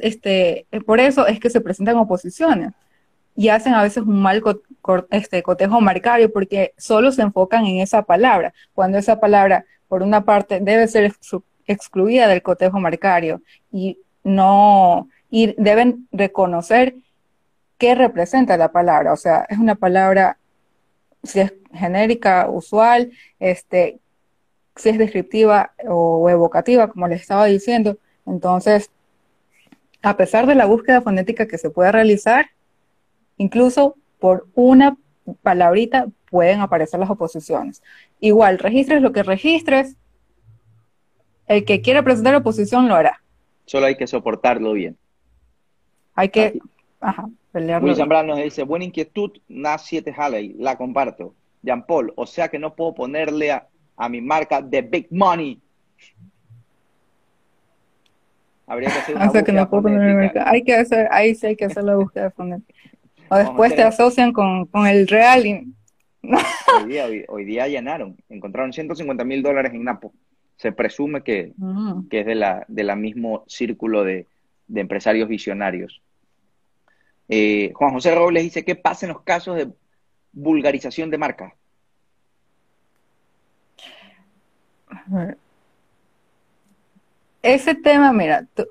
este, 0.03 0.67
eh, 0.71 0.81
por 0.81 1.01
eso 1.01 1.27
es 1.27 1.41
que 1.41 1.49
se 1.49 1.61
presentan 1.61 1.97
oposiciones 1.97 2.73
y 3.35 3.49
hacen 3.49 3.73
a 3.73 3.83
veces 3.83 4.03
un 4.03 4.21
mal 4.21 4.43
este, 5.11 5.43
cotejo 5.43 5.81
marcario 5.81 6.31
porque 6.33 6.75
solo 6.77 7.13
se 7.13 7.23
enfocan 7.23 7.65
en 7.65 7.81
esa 7.81 8.03
palabra, 8.03 8.53
cuando 8.75 8.99
esa 8.99 9.21
palabra, 9.21 9.65
por 9.89 10.03
una 10.03 10.25
parte, 10.25 10.61
debe 10.61 10.87
ser 10.89 11.11
exclu- 11.11 11.45
excluida 11.67 12.29
del 12.29 12.43
cotejo 12.43 12.79
marcario 12.79 13.41
y 13.73 13.99
no, 14.23 15.09
y 15.31 15.55
deben 15.57 16.09
reconocer 16.13 16.97
qué 17.79 17.95
representa 17.95 18.59
la 18.59 18.73
palabra, 18.73 19.15
o 19.15 19.17
sea, 19.17 19.47
es 19.49 19.59
una 19.59 19.77
palabra, 19.77 20.37
si 21.23 21.41
es 21.41 21.53
genérica, 21.73 22.49
usual, 22.51 23.13
este, 23.39 23.99
si 24.77 24.89
es 24.89 24.99
descriptiva 24.99 25.73
o 25.89 26.29
evocativa, 26.29 26.89
como 26.89 27.09
les 27.09 27.21
estaba 27.21 27.47
diciendo, 27.47 27.99
entonces, 28.27 28.91
a 30.03 30.17
pesar 30.17 30.47
de 30.47 30.55
la 30.55 30.67
búsqueda 30.67 31.01
fonética 31.03 31.47
que 31.47 31.59
se 31.59 31.71
puede 31.71 31.93
realizar, 31.93 32.51
Incluso 33.41 33.97
por 34.19 34.49
una 34.55 34.99
palabrita 35.41 36.09
pueden 36.31 36.61
aparecer 36.61 37.01
las 37.01 37.09
oposiciones. 37.09 37.83
Igual, 38.21 38.59
registres 38.59 39.01
lo 39.01 39.13
que 39.13 39.23
registres, 39.23 39.97
el 41.47 41.65
que 41.65 41.81
quiera 41.81 42.03
presentar 42.03 42.35
oposición 42.35 42.87
lo 42.87 42.97
hará. 42.97 43.23
Solo 43.65 43.87
hay 43.87 43.97
que 43.97 44.07
soportarlo 44.07 44.75
bien. 44.75 44.99
Hay 46.15 46.29
que, 46.29 46.59
ajá, 47.01 47.31
pelearlo. 47.53 47.87
Luis. 47.89 47.99
Zambrano 47.99 48.35
nos 48.35 48.45
dice, 48.45 48.63
buena 48.63 48.85
inquietud, 48.85 49.33
NAS 49.49 49.87
7 49.87 50.15
Halley, 50.17 50.55
la 50.59 50.77
comparto. 50.77 51.35
Jean 51.63 51.85
Paul, 51.85 52.13
o 52.17 52.27
sea 52.27 52.49
que 52.49 52.59
no 52.59 52.75
puedo 52.75 52.95
ponerle 52.95 53.53
a, 53.53 53.67
a 53.97 54.09
mi 54.09 54.21
marca 54.21 54.67
The 54.67 54.83
Big 54.83 55.09
Money. 55.11 55.61
Habría 58.67 58.91
que 58.91 58.99
hacer 58.99 59.17
una 59.17 59.29
O 59.29 59.33
sea 59.33 59.43
que 59.43 59.53
no 59.53 59.69
puedo 59.69 59.85
poner 59.85 60.15
mercado. 60.15 60.47
Hay 60.49 60.63
que 60.63 60.75
hacer, 60.75 61.09
ahí 61.11 61.35
sí 61.35 61.47
hay 61.47 61.57
que 61.57 61.65
hacer 61.67 61.85
la 61.85 61.97
búsqueda 61.97 62.31
fonética. 62.31 62.79
O 63.29 63.37
después 63.37 63.75
te 63.75 63.83
asocian 63.83 64.33
con, 64.33 64.67
con 64.67 64.87
el 64.87 65.07
real 65.07 65.47
y 65.47 65.73
Hoy 66.23 66.89
día, 66.89 67.07
hoy, 67.07 67.25
hoy 67.29 67.45
día 67.47 67.65
allanaron, 67.65 68.17
encontraron 68.29 68.73
150 68.75 69.25
mil 69.25 69.43
dólares 69.43 69.73
en 69.73 69.85
Napo. 69.85 70.13
Se 70.57 70.71
presume 70.73 71.23
que, 71.23 71.53
Mm. 71.57 72.09
que 72.09 72.21
es 72.21 72.27
de 72.27 72.35
la, 72.35 72.65
de 72.69 72.85
la 72.85 72.95
mismo 72.95 73.45
círculo 73.47 74.05
de, 74.05 74.27
de 74.67 74.81
empresarios 74.83 75.29
visionarios. 75.29 76.03
Eh, 77.33 77.73
Juan 77.75 77.93
José 77.93 78.13
Robles 78.15 78.43
dice, 78.43 78.65
¿qué 78.65 78.75
pasa 78.75 79.07
en 79.07 79.13
los 79.13 79.23
casos 79.23 79.57
de 79.57 79.71
vulgarización 80.33 81.11
de 81.11 81.19
marca? 81.19 81.55
Ese 87.43 87.75
tema, 87.75 88.13
mira, 88.13 88.47
tú- 88.55 88.67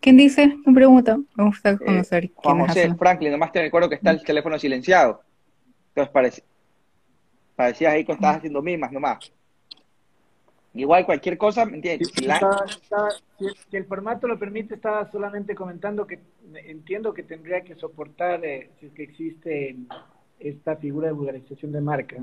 ¿quién 0.00 0.16
dice? 0.16 0.56
¿Quién 0.62 0.74
pregunta? 0.74 1.18
Me 1.34 1.44
gusta 1.44 1.76
conocer 1.76 2.24
Eh, 2.24 2.30
Juan 2.34 2.56
quiénes 2.58 2.76
José. 2.76 2.94
Franklin, 2.96 3.32
nomás 3.32 3.52
te 3.52 3.60
recuerdo 3.62 3.88
que 3.88 3.96
está 3.96 4.10
el 4.10 4.22
teléfono 4.22 4.58
silenciado. 4.58 5.22
Entonces 5.88 6.12
parece, 6.12 6.44
parecías 7.56 7.92
ahí 7.92 8.04
que 8.04 8.12
estabas 8.12 8.36
haciendo 8.38 8.62
mimas 8.62 8.92
nomás. 8.92 9.32
Igual 10.76 11.06
cualquier 11.06 11.38
cosa, 11.38 11.64
¿me 11.64 11.76
entiendes? 11.76 12.08
Sí, 12.10 12.20
Si 12.22 12.26
la- 12.26 12.34
estaba- 12.34 12.64
estaba- 12.66 13.10
si, 13.38 13.46
si 13.70 13.76
el 13.76 13.84
formato 13.86 14.28
lo 14.28 14.38
permite, 14.38 14.74
estaba 14.74 15.10
solamente 15.10 15.54
comentando 15.54 16.06
que 16.06 16.18
entiendo 16.54 17.14
que 17.14 17.22
tendría 17.22 17.62
que 17.62 17.74
soportar, 17.76 18.44
eh, 18.44 18.70
si 18.78 18.86
es 18.86 18.92
que 18.92 19.02
existe 19.04 19.76
esta 20.38 20.76
figura 20.76 21.08
de 21.08 21.14
vulgarización 21.14 21.72
de 21.72 21.80
marca, 21.80 22.16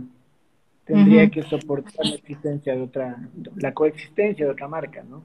tendría 0.86 1.30
que 1.30 1.41
soportar 1.43 2.06
la 2.06 2.16
existencia 2.16 2.76
de 2.76 2.82
otra, 2.82 3.18
la 3.56 3.74
coexistencia 3.74 4.45
de 4.45 4.51
otra 4.51 4.68
marca, 4.68 5.04
¿no? 5.04 5.24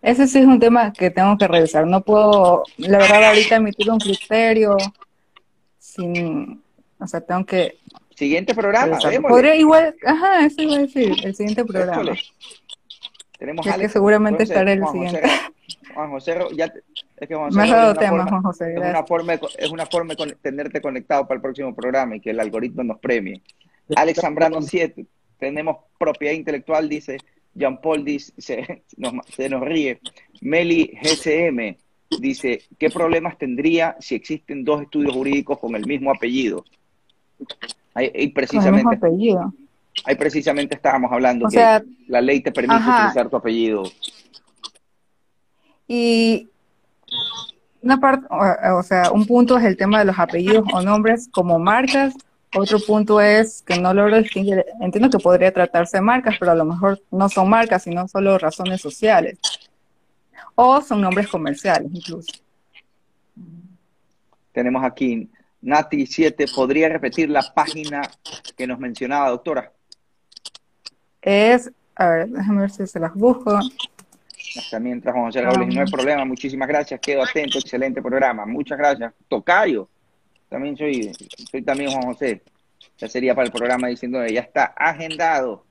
Ese 0.00 0.28
sí 0.28 0.38
es 0.38 0.46
un 0.46 0.60
tema 0.60 0.92
que 0.92 1.10
tengo 1.10 1.36
que 1.36 1.48
revisar. 1.48 1.84
No 1.86 2.02
puedo, 2.02 2.62
la 2.76 2.98
verdad, 2.98 3.24
ahorita 3.30 3.56
emitir 3.56 3.90
un 3.90 3.98
criterio 3.98 4.76
sin, 5.78 6.62
o 7.00 7.06
sea, 7.06 7.20
tengo 7.20 7.44
que 7.44 7.78
Siguiente 8.18 8.54
programa. 8.54 8.98
Podría 9.28 9.54
igual, 9.54 9.94
ajá, 10.04 10.44
eso 10.44 10.60
iba 10.62 10.74
a 10.74 10.78
decir, 10.78 11.12
el 11.24 11.34
siguiente 11.36 11.64
programa. 11.64 12.02
Démosle. 12.02 12.20
Tenemos 13.38 13.66
a 13.68 13.78
que 13.78 13.88
seguramente 13.88 14.42
Entonces, 14.42 14.50
estaré 14.56 14.72
el 14.72 14.80
Juan 14.80 14.92
siguiente. 14.92 15.20
José, 15.20 15.94
Juan 15.94 16.10
José, 16.10 16.38
ya 16.56 16.68
te- 16.68 16.82
es 17.18 17.28
que 17.28 17.34
Juan 17.36 17.46
José 17.50 17.56
Me 17.56 17.62
has 17.62 17.70
dado 17.70 17.92
es 17.92 17.96
una 17.96 18.00
tema, 18.00 18.10
forma- 18.16 18.30
Juan 18.30 18.42
José, 18.42 18.72
Es 18.74 18.78
una 18.80 19.04
forma 19.04 19.32
de, 19.34 19.38
co- 19.38 19.48
es 19.56 19.70
una 19.70 19.86
forma 19.86 20.10
de 20.10 20.16
con- 20.16 20.36
tenerte 20.42 20.80
conectado 20.80 21.28
para 21.28 21.36
el 21.36 21.42
próximo 21.42 21.72
programa 21.74 22.16
y 22.16 22.20
que 22.20 22.30
el 22.30 22.40
algoritmo 22.40 22.82
nos 22.82 22.98
premie. 22.98 23.40
Alex 23.94 24.20
Zambrano 24.20 24.60
7, 24.60 25.06
tenemos 25.38 25.76
propiedad 25.96 26.34
intelectual, 26.34 26.88
dice 26.88 27.18
Jean 27.54 27.80
Paul, 27.80 28.04
dice, 28.04 28.32
se 28.38 28.82
nos, 28.96 29.12
se 29.28 29.48
nos 29.48 29.62
ríe. 29.62 30.00
Meli 30.40 30.98
GCM 31.00 31.76
dice, 32.18 32.62
¿qué 32.78 32.90
problemas 32.90 33.38
tendría 33.38 33.96
si 34.00 34.16
existen 34.16 34.64
dos 34.64 34.82
estudios 34.82 35.14
jurídicos 35.14 35.58
con 35.60 35.76
el 35.76 35.86
mismo 35.86 36.10
apellido? 36.10 36.64
Precisamente, 38.34 38.96
apellido. 38.96 39.52
ahí 40.04 40.14
precisamente 40.14 40.74
estábamos 40.76 41.10
hablando 41.10 41.46
O 41.46 41.48
que 41.48 41.56
sea, 41.56 41.82
la 42.06 42.20
ley 42.20 42.40
te 42.40 42.52
permite 42.52 42.76
ajá. 42.76 43.00
utilizar 43.00 43.28
tu 43.28 43.36
apellido. 43.36 43.82
Y 45.88 46.48
una 47.82 47.98
parte, 47.98 48.26
o, 48.30 48.78
o 48.78 48.82
sea, 48.82 49.10
un 49.10 49.26
punto 49.26 49.56
es 49.58 49.64
el 49.64 49.76
tema 49.76 49.98
de 49.98 50.04
los 50.04 50.18
apellidos 50.18 50.64
o 50.72 50.82
nombres 50.82 51.28
como 51.32 51.58
marcas. 51.58 52.14
Otro 52.54 52.78
punto 52.80 53.20
es 53.20 53.62
que 53.62 53.78
no 53.78 53.92
logro 53.92 54.18
distinguir. 54.18 54.64
Entiendo 54.80 55.10
que 55.10 55.18
podría 55.22 55.52
tratarse 55.52 55.98
de 55.98 56.02
marcas, 56.02 56.36
pero 56.38 56.52
a 56.52 56.54
lo 56.54 56.64
mejor 56.64 57.00
no 57.10 57.28
son 57.28 57.48
marcas, 57.48 57.82
sino 57.82 58.06
solo 58.08 58.38
razones 58.38 58.80
sociales. 58.80 59.38
O 60.54 60.80
son 60.80 61.00
nombres 61.00 61.28
comerciales, 61.28 61.90
incluso. 61.92 62.32
tenemos 64.52 64.82
aquí 64.82 65.28
Nati 65.62 66.06
7. 66.06 66.46
¿Podría 66.54 66.88
repetir 66.88 67.30
la 67.30 67.42
página 67.54 68.02
que 68.56 68.66
nos 68.66 68.78
mencionaba, 68.78 69.30
doctora? 69.30 69.72
Es, 71.20 71.70
a 71.94 72.08
ver, 72.08 72.28
déjame 72.28 72.60
ver 72.62 72.70
si 72.70 72.86
se 72.86 73.00
las 73.00 73.14
busco. 73.14 73.58
Hasta 74.56 74.80
mientras 74.80 75.12
Juan 75.12 75.26
José 75.26 75.42
Robles, 75.42 75.74
no 75.74 75.80
hay 75.80 75.90
problema, 75.90 76.24
muchísimas 76.24 76.68
gracias, 76.68 77.00
quedo 77.00 77.22
atento, 77.22 77.58
excelente 77.58 78.00
programa, 78.00 78.46
muchas 78.46 78.78
gracias. 78.78 79.12
Tocayo, 79.28 79.88
también 80.48 80.76
soy, 80.76 81.12
soy 81.50 81.62
también 81.62 81.90
Juan 81.90 82.04
José, 82.04 82.42
ya 82.96 83.08
sería 83.08 83.34
para 83.34 83.46
el 83.46 83.52
programa 83.52 83.88
diciendo 83.88 84.24
ya 84.26 84.40
está 84.40 84.64
agendado. 84.76 85.64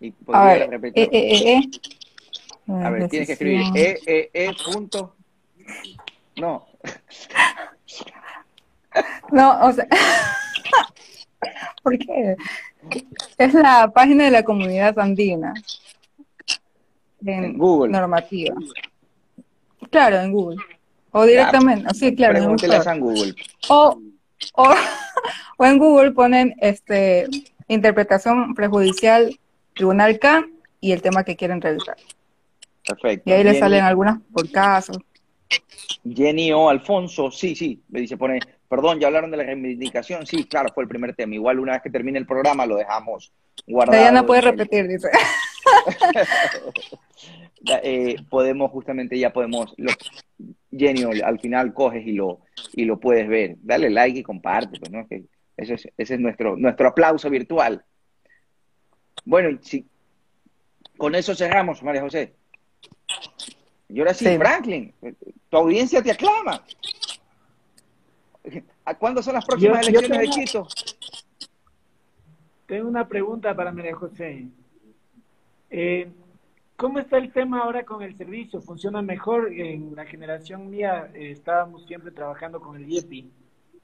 Y 0.00 0.14
a 0.32 0.44
ver, 0.44 0.70
repetir. 0.70 1.04
Eh, 1.04 1.08
eh, 1.12 1.58
eh, 1.58 2.84
a 2.84 2.90
ver, 2.90 3.08
tienes 3.08 3.26
que 3.26 3.32
escribir 3.32 3.64
e, 3.74 3.98
e, 4.06 4.30
e, 4.32 4.52
punto. 4.64 5.16
No. 6.36 6.66
No, 9.32 9.66
o 9.66 9.72
sea, 9.72 9.86
¿por 11.82 11.98
qué? 11.98 12.36
Es 13.38 13.54
la 13.54 13.90
página 13.92 14.24
de 14.24 14.30
la 14.30 14.42
comunidad 14.42 14.98
andina. 14.98 15.54
En, 17.24 17.56
Google. 17.58 17.92
Normativa. 17.92 18.54
Claro, 19.90 20.18
en 20.18 20.32
Google. 20.32 20.58
O 21.12 21.24
directamente, 21.24 21.92
sí, 21.94 22.14
claro. 22.14 22.38
En, 22.38 22.44
en 22.44 23.00
Google. 23.00 23.34
O, 23.68 23.98
o, 24.54 24.74
o, 25.58 25.64
en 25.64 25.78
Google 25.78 26.12
ponen 26.12 26.54
este 26.58 27.26
interpretación 27.68 28.54
prejudicial 28.54 29.38
Tribunal 29.74 30.18
K 30.18 30.44
y 30.80 30.92
el 30.92 31.02
tema 31.02 31.24
que 31.24 31.36
quieren 31.36 31.60
revisar. 31.60 31.96
Perfecto. 32.86 33.30
Y 33.30 33.32
ahí 33.32 33.42
le 33.42 33.58
salen 33.58 33.84
algunas 33.84 34.20
por 34.32 34.50
caso. 34.50 34.92
Jenny 36.04 36.52
o 36.52 36.68
Alfonso, 36.68 37.30
sí, 37.30 37.54
sí, 37.54 37.82
me 37.88 38.00
dice, 38.00 38.16
pone, 38.16 38.38
perdón, 38.68 39.00
ya 39.00 39.06
hablaron 39.06 39.30
de 39.30 39.36
la 39.38 39.44
reivindicación, 39.44 40.26
sí, 40.26 40.44
claro, 40.44 40.70
fue 40.74 40.84
el 40.84 40.88
primer 40.88 41.14
tema. 41.14 41.34
Igual 41.34 41.60
una 41.60 41.72
vez 41.72 41.82
que 41.82 41.90
termine 41.90 42.18
el 42.18 42.26
programa 42.26 42.66
lo 42.66 42.76
dejamos 42.76 43.32
guardado. 43.66 44.12
No 44.12 44.26
puede 44.26 44.42
repetir, 44.42 44.88
dice. 44.88 45.08
eh, 47.82 48.16
podemos, 48.28 48.70
justamente 48.70 49.18
ya 49.18 49.32
podemos, 49.32 49.74
lo, 49.76 49.92
Jenny, 50.70 51.04
al 51.22 51.40
final 51.40 51.72
coges 51.72 52.06
y 52.06 52.12
lo, 52.12 52.40
y 52.72 52.84
lo 52.84 52.98
puedes 52.98 53.28
ver. 53.28 53.56
Dale 53.62 53.90
like 53.90 54.18
y 54.18 54.22
comparte, 54.22 54.78
pues, 54.78 54.90
¿no? 54.90 55.06
Que 55.08 55.24
ese 55.56 55.74
es, 55.74 55.88
ese 55.96 56.14
es 56.14 56.20
nuestro, 56.20 56.56
nuestro 56.56 56.88
aplauso 56.88 57.30
virtual. 57.30 57.84
Bueno, 59.24 59.58
sí, 59.62 59.86
con 60.96 61.14
eso 61.14 61.34
cerramos, 61.34 61.82
María 61.82 62.02
José. 62.02 62.34
Y 63.94 64.00
ahora 64.00 64.12
sí, 64.12 64.24
Franklin, 64.36 64.92
tu 65.48 65.56
audiencia 65.56 66.02
te 66.02 66.10
aclama. 66.10 66.64
¿A 68.84 68.94
cuándo 68.96 69.22
son 69.22 69.34
las 69.34 69.44
próximas 69.44 69.86
elecciones 69.86 70.18
de 70.18 70.28
Quito? 70.30 70.66
Tengo 72.66 72.88
una 72.88 73.06
pregunta 73.06 73.54
para 73.54 73.70
María 73.70 73.94
José. 73.94 74.48
Eh, 75.70 76.10
¿Cómo 76.76 76.98
está 76.98 77.18
el 77.18 77.32
tema 77.32 77.60
ahora 77.60 77.84
con 77.84 78.02
el 78.02 78.18
servicio? 78.18 78.60
¿Funciona 78.60 79.00
mejor? 79.00 79.52
En 79.52 79.94
la 79.94 80.04
generación 80.06 80.70
mía 80.70 81.08
eh, 81.14 81.30
estábamos 81.30 81.86
siempre 81.86 82.10
trabajando 82.10 82.60
con 82.60 82.74
el 82.74 82.90
IEPI. 82.90 83.30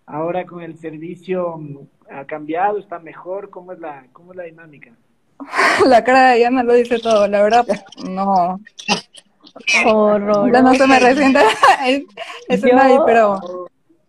Ahora 0.07 0.45
con 0.45 0.61
el 0.61 0.77
servicio 0.77 1.57
mm, 1.57 1.79
ha 2.11 2.25
cambiado, 2.25 2.79
está 2.79 2.99
mejor. 2.99 3.49
¿Cómo 3.49 3.71
es 3.71 3.79
la, 3.79 4.09
cómo 4.13 4.33
es 4.33 4.39
la 4.39 4.43
dinámica? 4.43 4.91
La 5.87 6.03
cara 6.03 6.31
de 6.31 6.39
Diana 6.39 6.65
lo 6.65 6.75
dice 6.75 6.99
todo, 6.99 7.29
la 7.29 7.43
verdad, 7.43 7.65
no. 8.05 8.59
Horror. 9.87 10.51
no 10.51 10.75
se 10.75 10.87
me 10.87 10.99
resiente 10.99 11.41
es, 12.49 12.63
nadie, 12.63 12.99
pero 13.07 13.41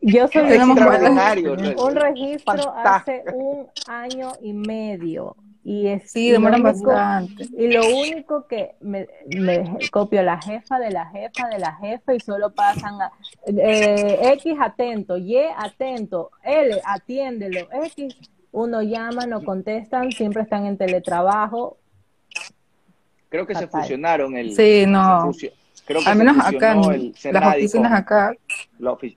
yo 0.02 0.28
soy 0.28 0.42
un 0.58 1.96
registro 1.96 2.74
hace 2.84 3.24
un 3.34 3.68
año 3.88 4.32
y 4.42 4.54
medio 4.54 5.36
y 5.64 5.88
es 5.88 6.12
sí 6.12 6.32
demoran 6.32 6.64
bastante 6.64 7.48
y 7.56 7.68
lo 7.68 7.86
único 7.86 8.48
que 8.48 8.76
me, 8.80 9.08
me, 9.38 9.78
copio 9.92 10.24
la 10.24 10.42
jefa 10.42 10.80
de 10.80 10.90
la 10.90 11.06
jefa 11.06 11.48
de 11.50 11.60
la 11.60 11.76
jefa 11.76 12.16
y 12.16 12.20
solo 12.20 12.52
pasan 12.52 13.00
a, 13.00 13.12
eh, 13.46 14.32
X 14.34 14.56
atento 14.60 15.18
Y 15.18 15.38
atento 15.56 16.32
L 16.44 16.82
atiéndelo 16.84 17.68
X 17.72 18.16
uno 18.52 18.82
llama, 18.82 19.26
no 19.26 19.44
contestan, 19.44 20.12
siempre 20.12 20.44
están 20.44 20.66
en 20.66 20.78
teletrabajo. 20.78 21.78
Creo 23.32 23.48
que 23.48 23.56
se 23.56 23.66
fusionaron 23.66 24.36
el. 24.36 24.54
Sí, 24.54 24.84
no. 24.86 25.32
creo 25.86 26.04
que 26.04 26.10
Al 26.10 26.18
menos 26.18 26.38
acá, 26.46 26.76
las 26.76 27.56
oficinas 27.56 27.94
acá. 27.94 28.34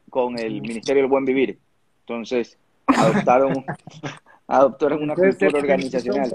con 0.08 0.38
el 0.38 0.62
Ministerio 0.62 1.02
del 1.02 1.10
Buen 1.10 1.24
Vivir. 1.24 1.58
Entonces, 2.06 2.56
adoptaron, 2.86 3.64
adoptaron 4.46 5.02
una 5.02 5.16
cultura 5.16 5.58
organizacional. 5.58 6.32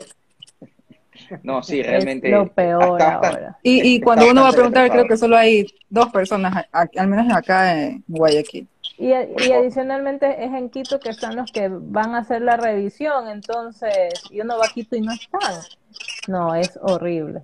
No, 1.42 1.64
sí, 1.64 1.82
realmente. 1.82 2.28
Es 2.28 2.34
lo 2.34 2.48
peor 2.52 3.02
ahora. 3.02 3.58
Y, 3.64 3.96
y 3.96 4.02
cuando 4.02 4.30
uno 4.30 4.44
va 4.44 4.50
a 4.50 4.54
preguntar, 4.54 4.92
creo 4.92 5.06
que 5.06 5.16
solo 5.16 5.38
hay 5.38 5.66
dos 5.90 6.12
personas, 6.12 6.66
al 6.74 7.08
menos 7.08 7.32
acá 7.34 7.82
en 7.82 8.04
Guayaquil. 8.10 8.68
Y, 8.98 9.14
adicionalmente 9.14 10.44
es 10.44 10.52
en 10.52 10.70
Quito 10.70 11.00
que 11.00 11.12
están 11.12 11.38
los 11.38 11.54
que 11.54 11.70
van 11.72 12.14
a 12.14 12.18
hacer 12.18 12.42
la 12.42 12.58
revisión, 12.58 13.30
entonces, 13.30 14.14
y 14.30 14.42
uno 14.42 14.58
va 14.58 14.66
a 14.66 14.74
Quito 14.74 14.98
y 14.98 15.02
no 15.02 15.14
están. 15.14 15.62
No, 16.28 16.54
es 16.54 16.78
horrible. 16.82 17.44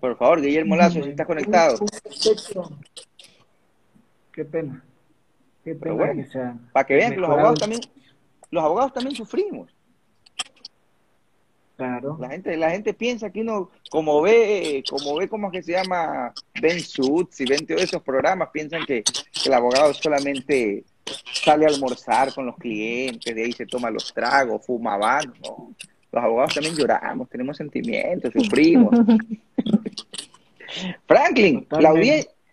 Por 0.00 0.16
favor, 0.16 0.40
Guillermo 0.40 0.76
Lazo, 0.76 1.02
si 1.02 1.10
estás 1.10 1.26
conectado. 1.26 1.78
Qué 4.32 4.44
pena. 4.44 4.84
Qué 5.64 5.74
pena 5.74 6.60
Para 6.72 6.86
que 6.86 6.94
vean 6.94 7.12
que 7.12 7.20
los 7.20 7.30
abogados 7.30 7.58
también, 7.58 7.80
los 8.50 8.64
abogados 8.64 8.92
también 8.92 9.16
sufrimos. 9.16 9.70
Claro. 11.76 12.16
La 12.20 12.30
gente, 12.30 12.56
la 12.56 12.70
gente 12.70 12.92
piensa 12.92 13.30
que 13.30 13.40
uno, 13.40 13.70
como 13.88 14.20
ve, 14.20 14.82
como 14.90 15.16
ve, 15.16 15.28
¿cómo 15.28 15.48
que 15.48 15.62
se 15.62 15.72
llama? 15.72 16.32
Ben 16.60 16.80
Suits 16.80 17.40
y 17.40 17.44
ven 17.44 17.66
todos 17.66 17.82
esos 17.82 18.02
programas, 18.02 18.48
piensan 18.52 18.84
que, 18.84 19.04
el 19.46 19.52
abogado 19.52 19.94
solamente 19.94 20.84
sale 21.32 21.66
a 21.66 21.68
almorzar 21.68 22.34
con 22.34 22.46
los 22.46 22.56
clientes, 22.56 23.32
de 23.32 23.44
ahí 23.44 23.52
se 23.52 23.64
toma 23.64 23.90
los 23.90 24.12
tragos, 24.12 24.66
fuma 24.66 24.96
van, 24.96 25.32
¿no? 25.44 25.72
Los 26.10 26.24
abogados 26.24 26.54
también 26.54 26.76
lloramos, 26.76 27.28
tenemos 27.28 27.56
sentimientos, 27.56 28.32
sufrimos. 28.32 28.94
Franklin, 31.06 31.66
la, 31.70 31.92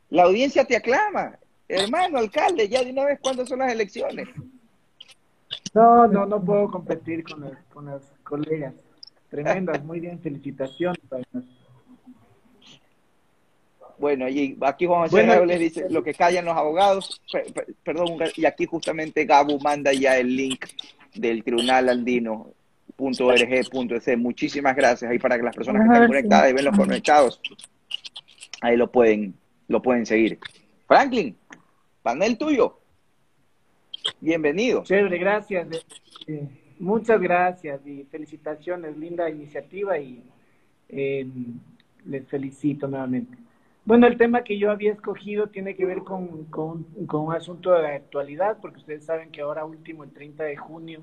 la 0.09 0.23
audiencia 0.23 0.65
te 0.65 0.75
aclama. 0.75 1.37
Hermano 1.67 2.19
alcalde, 2.19 2.67
ya 2.67 2.83
de 2.83 2.91
una 2.91 3.05
vez, 3.05 3.19
¿cuándo 3.19 3.45
son 3.45 3.59
las 3.59 3.71
elecciones? 3.71 4.27
No, 5.73 6.07
no, 6.07 6.25
no 6.25 6.43
puedo 6.43 6.69
competir 6.69 7.23
con, 7.23 7.49
con 7.73 7.85
las 7.85 8.01
colegas. 8.23 8.73
Tremendas, 9.29 9.83
muy 9.83 9.99
bien, 9.99 10.19
felicitaciones. 10.19 10.99
Bueno, 13.97 14.27
y 14.27 14.57
aquí 14.61 14.85
Juan 14.85 15.09
José 15.09 15.45
les 15.45 15.59
dice 15.59 15.87
lo 15.89 16.03
que 16.03 16.13
callan 16.13 16.45
los 16.45 16.55
abogados, 16.55 17.21
perdón, 17.83 18.17
y 18.35 18.45
aquí 18.45 18.65
justamente 18.65 19.25
Gabu 19.25 19.59
manda 19.59 19.93
ya 19.93 20.17
el 20.17 20.35
link 20.35 20.65
del 21.13 21.43
Tribunal 21.43 21.89
Andino 21.89 22.51
Muchísimas 24.17 24.75
gracias 24.75 25.11
ahí 25.11 25.19
para 25.19 25.37
que 25.37 25.43
las 25.43 25.55
personas 25.55 25.83
que 25.83 25.93
están 25.93 26.07
conectadas 26.07 26.49
y 26.49 26.53
ven 26.53 26.65
los 26.65 26.77
conectados, 26.77 27.41
ahí 28.61 28.77
lo 28.77 28.91
pueden, 28.91 29.33
lo 29.67 29.81
pueden 29.81 30.05
seguir. 30.05 30.39
Franklin, 30.87 31.35
panel 32.03 32.37
tuyo. 32.37 32.79
Bienvenido. 34.21 34.83
Chévere, 34.83 35.17
gracias. 35.17 35.67
Eh, 36.27 36.47
Muchas 36.79 37.21
gracias 37.21 37.85
y 37.87 38.03
felicitaciones, 38.03 38.97
linda 38.97 39.29
iniciativa 39.29 39.97
y 39.97 40.21
eh, 40.89 41.25
les 42.05 42.27
felicito 42.27 42.87
nuevamente. 42.87 43.37
Bueno, 43.85 44.07
el 44.07 44.17
tema 44.17 44.43
que 44.43 44.57
yo 44.57 44.71
había 44.71 44.91
escogido 44.91 45.47
tiene 45.47 45.75
que 45.75 45.85
ver 45.85 45.99
con, 45.99 46.45
con, 46.45 46.85
un 47.07 47.33
asunto 47.33 47.71
de 47.71 47.87
actualidad, 47.87 48.57
porque 48.61 48.79
ustedes 48.79 49.05
saben 49.05 49.31
que 49.31 49.41
ahora 49.41 49.63
último, 49.63 50.03
el 50.03 50.11
30 50.11 50.43
de 50.43 50.57
junio, 50.57 51.01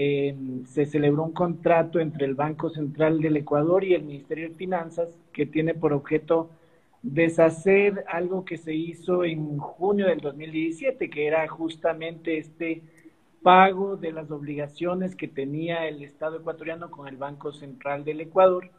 eh, 0.00 0.32
se 0.64 0.86
celebró 0.86 1.24
un 1.24 1.32
contrato 1.32 1.98
entre 1.98 2.24
el 2.24 2.36
Banco 2.36 2.70
Central 2.70 3.20
del 3.20 3.36
Ecuador 3.36 3.82
y 3.82 3.94
el 3.94 4.04
Ministerio 4.04 4.48
de 4.48 4.54
Finanzas 4.54 5.08
que 5.32 5.44
tiene 5.44 5.74
por 5.74 5.92
objeto 5.92 6.50
deshacer 7.02 8.04
algo 8.06 8.44
que 8.44 8.58
se 8.58 8.74
hizo 8.74 9.24
en 9.24 9.58
junio 9.58 10.06
del 10.06 10.20
2017, 10.20 11.10
que 11.10 11.26
era 11.26 11.48
justamente 11.48 12.38
este 12.38 12.82
pago 13.42 13.96
de 13.96 14.12
las 14.12 14.30
obligaciones 14.30 15.16
que 15.16 15.26
tenía 15.26 15.88
el 15.88 16.04
Estado 16.04 16.36
ecuatoriano 16.36 16.92
con 16.92 17.08
el 17.08 17.16
Banco 17.16 17.50
Central 17.50 18.04
del 18.04 18.20
Ecuador, 18.20 18.70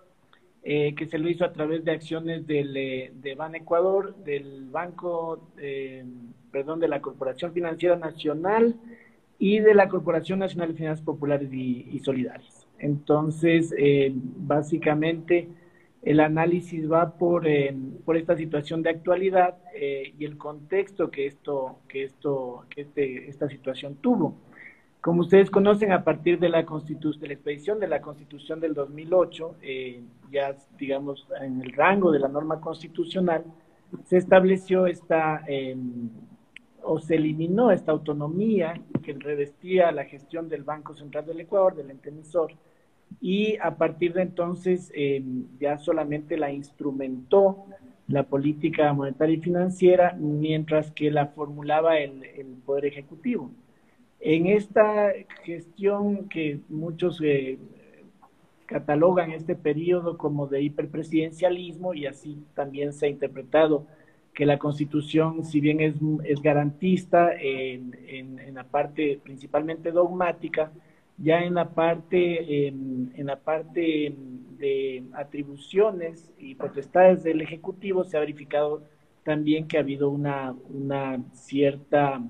eh, 0.63 0.95
que 0.95 1.05
se 1.05 1.17
lo 1.17 1.28
hizo 1.28 1.43
a 1.43 1.51
través 1.51 1.84
de 1.84 1.91
acciones 1.91 2.47
del, 2.47 2.78
eh, 2.78 3.11
de 3.13 3.36
Ban 3.36 3.55
Ecuador, 3.55 4.15
del 4.24 4.70
Banco, 4.72 5.49
eh, 5.57 6.05
perdón, 6.49 6.80
de 6.80 6.88
la 6.88 7.01
Corporación 7.01 7.51
Financiera 7.51 7.97
Nacional 7.97 8.78
y 9.40 9.60
de 9.60 9.74
la 9.74 9.88
Corporación 9.90 10.40
Nacional 10.40 10.70
de 10.70 10.76
Finanzas 10.76 11.04
Populares 11.04 11.52
y, 11.52 11.98
Solidarias. 12.00 12.68
Entonces, 12.78 13.74
básicamente, 14.36 15.48
el 16.04 16.20
análisis 16.20 16.92
va 16.92 17.18
por, 17.18 17.48
por 18.06 18.18
esta 18.18 18.36
situación 18.36 18.84
de 18.84 18.92
actualidad 18.92 19.58
y 20.18 20.24
el 20.26 20.38
contexto 20.38 21.10
que 21.10 21.26
esto, 21.26 21.80
que 21.88 22.04
esto, 22.04 22.66
que 22.70 22.82
este, 22.82 23.30
esta 23.30 23.48
situación 23.48 23.96
tuvo. 23.96 24.36
Como 25.02 25.22
ustedes 25.22 25.50
conocen, 25.50 25.94
a 25.94 26.04
partir 26.04 26.40
de 26.40 26.50
la, 26.50 26.64
de 26.64 27.28
la 27.28 27.34
expedición 27.34 27.80
de 27.80 27.88
la 27.88 28.02
Constitución 28.02 28.60
del 28.60 28.74
2008, 28.74 29.56
eh, 29.62 30.02
ya 30.30 30.58
digamos 30.78 31.26
en 31.42 31.62
el 31.62 31.72
rango 31.72 32.12
de 32.12 32.20
la 32.20 32.28
norma 32.28 32.60
constitucional, 32.60 33.46
se 34.04 34.18
estableció 34.18 34.88
esta, 34.88 35.42
em, 35.48 36.10
o 36.90 37.00
se 37.00 37.16
eliminó 37.16 37.72
esta 37.72 37.92
autonomía 37.92 38.82
que 39.04 39.14
revestía 39.14 39.92
la 39.92 40.06
gestión 40.06 40.50
del 40.50 40.64
Banco 40.64 40.96
Central 40.96 41.24
del 41.24 41.42
Ecuador, 41.42 41.76
del 41.76 41.92
ente 41.92 42.10
emisor, 42.10 42.54
y 43.22 43.58
a 43.58 43.76
partir 43.76 44.14
de 44.14 44.24
entonces 44.24 44.92
em, 44.96 45.46
ya 45.60 45.78
solamente 45.78 46.36
la 46.36 46.52
instrumentó 46.52 47.66
la 48.08 48.24
política 48.24 48.92
monetaria 48.92 49.36
y 49.36 49.42
financiera, 49.42 50.18
mientras 50.20 50.90
que 50.90 51.12
la 51.12 51.28
formulaba 51.28 52.00
el 52.00 52.58
Poder 52.66 52.88
Ejecutivo. 52.88 53.52
En 54.20 54.48
esta 54.48 55.12
gestión 55.44 56.28
que 56.28 56.60
muchos 56.70 57.22
eh, 57.24 57.60
catalogan 58.66 59.32
este 59.32 59.56
periodo 59.56 60.18
como 60.18 60.48
de 60.48 60.64
hiperpresidencialismo 60.64 61.94
y 61.94 62.08
así 62.08 62.44
también 62.56 62.94
se 62.94 63.06
ha 63.06 63.10
interpretado 63.10 63.86
que 64.40 64.46
la 64.46 64.58
constitución, 64.58 65.44
si 65.44 65.60
bien 65.60 65.82
es, 65.82 65.96
es 66.24 66.42
garantista 66.42 67.34
en, 67.34 67.94
en, 68.08 68.56
la 68.56 68.64
parte 68.64 69.20
principalmente 69.22 69.92
dogmática, 69.92 70.72
ya 71.18 71.42
en 71.42 71.56
la 71.56 71.72
parte, 71.72 72.70
en, 72.70 73.12
la 73.18 73.36
parte 73.36 74.16
de 74.58 75.04
atribuciones 75.12 76.32
y 76.40 76.56
potestades 76.56 77.22
del 77.22 77.42
Ejecutivo 77.42 78.06
se 78.06 78.16
ha 78.16 78.22
verificado 78.22 78.82
también 79.26 79.68
que 79.68 79.76
ha 79.76 79.82
habido 79.82 80.10
una, 80.10 80.56
una 80.70 81.22
cierta 81.34 82.24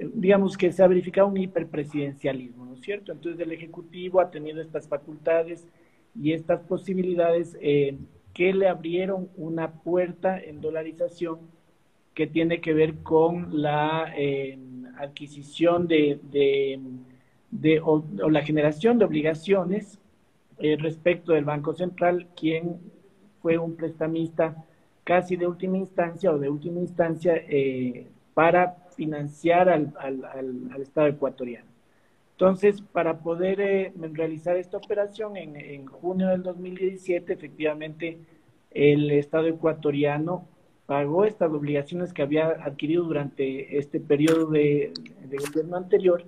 digamos 0.00 0.58
que 0.58 0.72
se 0.72 0.82
ha 0.82 0.88
verificado 0.88 1.28
un 1.28 1.36
hiperpresidencialismo, 1.36 2.66
¿no 2.66 2.74
es 2.74 2.80
cierto? 2.80 3.12
Entonces 3.12 3.40
el 3.40 3.52
Ejecutivo 3.52 4.20
ha 4.20 4.32
tenido 4.32 4.60
estas 4.60 4.88
facultades 4.88 5.64
y 6.20 6.32
estas 6.32 6.60
posibilidades 6.62 7.56
eh, 7.60 7.96
que 8.36 8.52
le 8.52 8.68
abrieron 8.68 9.30
una 9.38 9.72
puerta 9.72 10.38
en 10.38 10.60
dolarización 10.60 11.38
que 12.12 12.26
tiene 12.26 12.60
que 12.60 12.74
ver 12.74 12.96
con 12.96 13.62
la 13.62 14.12
eh, 14.14 14.58
adquisición 14.98 15.88
de, 15.88 16.20
de, 17.50 17.80
o, 17.80 18.04
la 18.28 18.42
generación 18.42 18.98
de 18.98 19.06
obligaciones 19.06 19.98
eh, 20.58 20.76
respecto 20.78 21.32
del 21.32 21.46
Banco 21.46 21.72
Central, 21.72 22.28
quien 22.36 22.78
fue 23.40 23.56
un 23.56 23.74
prestamista 23.74 24.66
casi 25.02 25.36
de 25.36 25.46
última 25.46 25.78
instancia 25.78 26.30
o 26.30 26.38
de 26.38 26.50
última 26.50 26.80
instancia 26.80 27.42
para 28.34 28.76
financiar 28.96 29.70
al, 29.70 29.94
al, 29.98 30.82
Estado 30.82 31.06
ecuatoriano. 31.06 31.75
Entonces, 32.38 32.82
para 32.82 33.20
poder 33.20 33.62
eh, 33.62 33.94
realizar 34.12 34.58
esta 34.58 34.76
operación 34.76 35.38
en, 35.38 35.56
en, 35.56 35.86
junio 35.86 36.28
del 36.28 36.42
2017, 36.42 37.32
efectivamente, 37.32 38.18
el 38.72 39.10
Estado 39.10 39.46
ecuatoriano 39.46 40.46
pagó 40.84 41.24
estas 41.24 41.50
obligaciones 41.50 42.12
que 42.12 42.20
había 42.20 42.48
adquirido 42.62 43.04
durante 43.04 43.78
este 43.78 44.00
periodo 44.00 44.50
de, 44.50 44.92
gobierno 45.48 45.78
anterior 45.78 46.26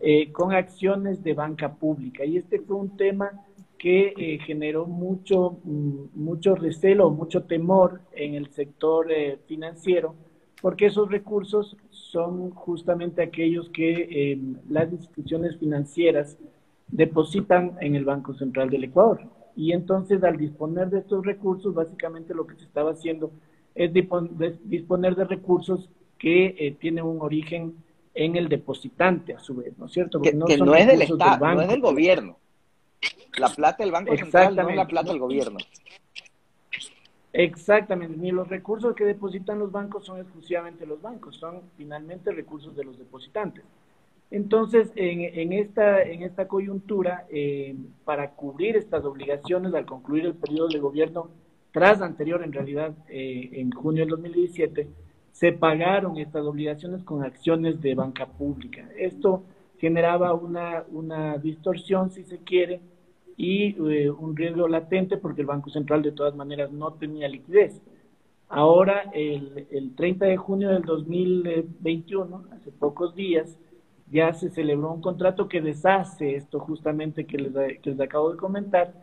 eh, 0.00 0.32
con 0.32 0.52
acciones 0.52 1.22
de 1.22 1.34
banca 1.34 1.72
pública. 1.72 2.24
Y 2.24 2.36
este 2.36 2.58
fue 2.58 2.74
un 2.74 2.96
tema 2.96 3.30
que 3.78 4.12
eh, 4.16 4.40
generó 4.44 4.86
mucho, 4.86 5.60
mm, 5.62 6.06
mucho 6.16 6.56
recelo, 6.56 7.10
mucho 7.10 7.44
temor 7.44 8.00
en 8.10 8.34
el 8.34 8.50
sector 8.50 9.06
financiero, 9.46 10.16
porque 10.64 10.86
esos 10.86 11.10
recursos 11.10 11.76
son 11.90 12.48
justamente 12.52 13.20
aquellos 13.22 13.68
que 13.68 14.08
eh, 14.10 14.38
las 14.70 14.90
instituciones 14.90 15.58
financieras 15.58 16.38
depositan 16.88 17.76
en 17.82 17.96
el 17.96 18.06
Banco 18.06 18.32
Central 18.32 18.70
del 18.70 18.84
Ecuador. 18.84 19.20
Y 19.54 19.72
entonces 19.72 20.24
al 20.24 20.38
disponer 20.38 20.88
de 20.88 21.00
estos 21.00 21.26
recursos, 21.26 21.74
básicamente 21.74 22.32
lo 22.32 22.46
que 22.46 22.54
se 22.54 22.62
estaba 22.62 22.92
haciendo 22.92 23.30
es 23.74 23.92
disponer 23.92 25.16
de 25.16 25.24
recursos 25.24 25.90
que 26.16 26.56
eh, 26.58 26.74
tienen 26.80 27.04
un 27.04 27.20
origen 27.20 27.74
en 28.14 28.36
el 28.36 28.48
depositante, 28.48 29.34
a 29.34 29.40
su 29.40 29.56
vez, 29.56 29.76
¿no 29.76 29.84
es 29.84 29.92
cierto? 29.92 30.22
que 30.22 30.32
no, 30.32 30.46
es 30.46 30.86
del 30.86 31.02
Estado, 31.02 31.46
no 31.46 31.60
es 31.60 31.68
del 31.68 31.82
gobierno. 31.82 32.38
La 33.36 33.50
plata 33.50 33.84
del 33.84 33.92
Banco 33.92 34.16
Central 34.16 34.56
no 34.56 34.70
es 34.70 34.76
la 34.76 34.86
plata 34.86 35.10
del 35.10 35.20
gobierno. 35.20 35.58
Exactamente, 37.36 38.16
ni 38.16 38.30
los 38.30 38.46
recursos 38.46 38.94
que 38.94 39.04
depositan 39.04 39.58
los 39.58 39.72
bancos 39.72 40.04
son 40.04 40.20
exclusivamente 40.20 40.86
los 40.86 41.02
bancos, 41.02 41.34
son 41.34 41.62
finalmente 41.76 42.30
recursos 42.30 42.76
de 42.76 42.84
los 42.84 42.96
depositantes. 42.96 43.64
Entonces, 44.30 44.92
en, 44.94 45.52
esta, 45.52 46.00
en 46.02 46.22
esta 46.22 46.46
coyuntura, 46.46 47.26
eh, 47.30 47.74
para 48.04 48.30
cubrir 48.30 48.76
estas 48.76 49.04
obligaciones 49.04 49.74
al 49.74 49.84
concluir 49.84 50.26
el 50.26 50.34
periodo 50.34 50.68
de 50.68 50.78
gobierno 50.78 51.28
tras 51.72 52.00
anterior, 52.02 52.40
en 52.44 52.52
realidad, 52.52 52.94
eh, 53.08 53.50
en 53.54 53.72
junio 53.72 54.02
del 54.02 54.10
2017, 54.10 54.86
se 55.32 55.50
pagaron 55.50 56.18
estas 56.18 56.46
obligaciones 56.46 57.02
con 57.02 57.24
acciones 57.24 57.80
de 57.80 57.96
banca 57.96 58.26
pública. 58.26 58.88
Esto 58.96 59.42
generaba 59.78 60.34
una 60.34 61.36
distorsión, 61.38 62.12
si 62.12 62.22
se 62.22 62.38
quiere, 62.38 62.80
y 63.36 63.76
eh, 63.90 64.10
un 64.10 64.36
riesgo 64.36 64.68
latente 64.68 65.16
porque 65.16 65.40
el 65.40 65.46
Banco 65.46 65.70
Central 65.70 66.02
de 66.02 66.12
todas 66.12 66.34
maneras 66.34 66.70
no 66.72 66.92
tenía 66.92 67.28
liquidez. 67.28 67.80
Ahora, 68.48 69.10
el, 69.12 69.66
el 69.70 69.94
30 69.94 70.26
de 70.26 70.36
junio 70.36 70.70
del 70.70 70.82
2021, 70.82 72.44
hace 72.52 72.70
pocos 72.70 73.14
días, 73.14 73.58
ya 74.10 74.32
se 74.32 74.50
celebró 74.50 74.92
un 74.92 75.00
contrato 75.00 75.48
que 75.48 75.60
deshace 75.60 76.36
esto 76.36 76.60
justamente 76.60 77.26
que 77.26 77.38
les, 77.38 77.80
que 77.80 77.90
les 77.90 78.00
acabo 78.00 78.30
de 78.30 78.36
comentar 78.36 78.94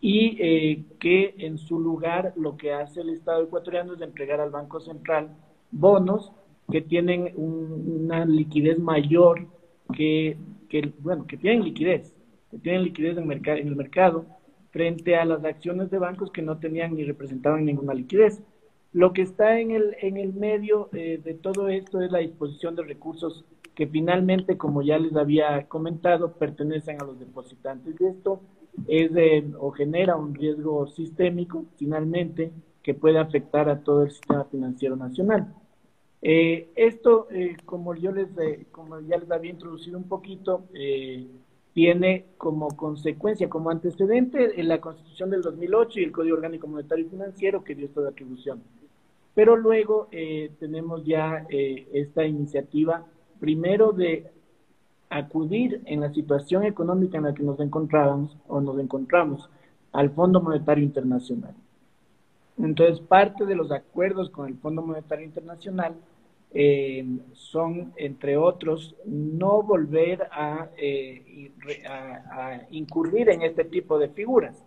y 0.00 0.36
eh, 0.40 0.84
que 0.98 1.34
en 1.38 1.58
su 1.58 1.78
lugar 1.80 2.32
lo 2.36 2.56
que 2.56 2.72
hace 2.72 3.00
el 3.00 3.10
Estado 3.10 3.42
ecuatoriano 3.42 3.94
es 3.94 4.00
entregar 4.00 4.40
al 4.40 4.50
Banco 4.50 4.80
Central 4.80 5.30
bonos 5.70 6.32
que 6.70 6.80
tienen 6.80 7.32
una 7.36 8.24
liquidez 8.24 8.78
mayor 8.78 9.46
que, 9.92 10.36
que, 10.68 10.92
bueno, 11.00 11.26
que 11.26 11.36
tienen 11.36 11.64
liquidez, 11.64 12.13
tienen 12.62 12.84
liquidez 12.84 13.16
en, 13.18 13.30
en 13.30 13.68
el 13.68 13.76
mercado 13.76 14.26
frente 14.74 15.14
a 15.14 15.24
las 15.24 15.44
acciones 15.44 15.88
de 15.90 15.98
bancos 15.98 16.32
que 16.32 16.42
no 16.42 16.58
tenían 16.58 16.96
ni 16.96 17.04
representaban 17.04 17.64
ninguna 17.64 17.94
liquidez. 17.94 18.42
Lo 18.92 19.12
que 19.12 19.22
está 19.22 19.60
en 19.60 19.70
el, 19.70 19.96
en 20.00 20.16
el 20.16 20.34
medio 20.34 20.88
eh, 20.92 21.20
de 21.22 21.34
todo 21.34 21.68
esto 21.68 22.00
es 22.00 22.10
la 22.10 22.18
disposición 22.18 22.74
de 22.74 22.82
recursos 22.82 23.44
que 23.74 23.86
finalmente, 23.86 24.56
como 24.56 24.82
ya 24.82 24.98
les 24.98 25.14
había 25.14 25.66
comentado, 25.68 26.32
pertenecen 26.32 27.00
a 27.00 27.04
los 27.04 27.18
depositantes. 27.18 27.94
Y 28.00 28.04
esto 28.04 28.40
es 28.88 29.12
o 29.58 29.70
genera 29.70 30.16
un 30.16 30.34
riesgo 30.34 30.88
sistémico, 30.88 31.66
finalmente, 31.76 32.52
que 32.82 32.94
puede 32.94 33.18
afectar 33.18 33.68
a 33.68 33.80
todo 33.80 34.02
el 34.02 34.10
sistema 34.10 34.44
financiero 34.44 34.96
nacional. 34.96 35.54
Eh, 36.20 36.68
esto, 36.74 37.28
eh, 37.30 37.56
como 37.64 37.94
yo 37.94 38.10
les, 38.10 38.28
como 38.72 39.00
ya 39.00 39.18
les 39.18 39.30
había 39.30 39.50
introducido 39.50 39.98
un 39.98 40.08
poquito, 40.08 40.64
tiene 41.74 42.26
como 42.38 42.68
consecuencia, 42.68 43.48
como 43.48 43.68
antecedente, 43.68 44.60
en 44.60 44.68
la 44.68 44.80
Constitución 44.80 45.30
del 45.30 45.42
2008 45.42 46.00
y 46.00 46.04
el 46.04 46.12
Código 46.12 46.36
Orgánico 46.36 46.68
Monetario 46.68 47.04
y 47.04 47.10
Financiero 47.10 47.64
que 47.64 47.74
dio 47.74 47.86
esta 47.86 48.08
atribución. 48.08 48.62
Pero 49.34 49.56
luego 49.56 50.06
eh, 50.12 50.52
tenemos 50.60 51.04
ya 51.04 51.44
eh, 51.50 51.88
esta 51.92 52.24
iniciativa, 52.24 53.04
primero 53.40 53.92
de 53.92 54.30
acudir 55.10 55.82
en 55.86 56.00
la 56.00 56.12
situación 56.12 56.64
económica 56.64 57.18
en 57.18 57.24
la 57.24 57.34
que 57.34 57.42
nos 57.42 57.58
encontrábamos 57.58 58.36
o 58.46 58.60
nos 58.60 58.78
encontramos 58.78 59.50
al 59.92 60.10
Fondo 60.10 60.40
Monetario 60.40 60.84
Internacional. 60.84 61.54
Entonces, 62.56 63.00
parte 63.00 63.46
de 63.46 63.56
los 63.56 63.72
acuerdos 63.72 64.30
con 64.30 64.46
el 64.46 64.56
Fondo 64.58 64.80
Monetario 64.82 65.24
Internacional 65.24 65.94
eh, 66.56 67.04
son, 67.32 67.92
entre 67.96 68.36
otros, 68.36 68.94
no 69.04 69.64
volver 69.64 70.28
eh, 70.76 71.50
a, 71.84 72.60
incurrir 72.70 73.28
en 73.28 73.42
este 73.42 73.64
tipo 73.64 73.98
de 73.98 74.08
figuras. 74.08 74.64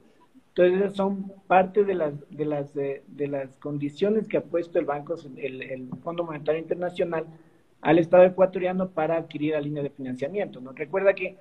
Entonces, 0.50 0.94
son 0.94 1.32
parte 1.48 1.86
de 1.86 1.96
las, 1.96 2.14
de 2.30 2.46
las, 2.46 2.74
de, 2.74 3.04
las 3.28 3.56
condiciones 3.58 4.28
que 4.28 4.38
ha 4.38 4.44
puesto 4.44 4.80
el 4.80 4.86
Banco, 4.86 5.16
el, 5.38 5.90
Fondo 6.04 6.26
Monetario 6.26 6.60
Internacional 6.60 7.26
al 7.80 8.00
Estado 8.00 8.26
ecuatoriano 8.26 8.90
para 8.90 9.16
adquirir 9.16 9.54
la 9.54 9.62
línea 9.62 9.84
de 9.84 9.90
financiamiento. 9.90 10.60
¿no? 10.60 10.74
Recuerda 10.74 11.14
que 11.14 11.38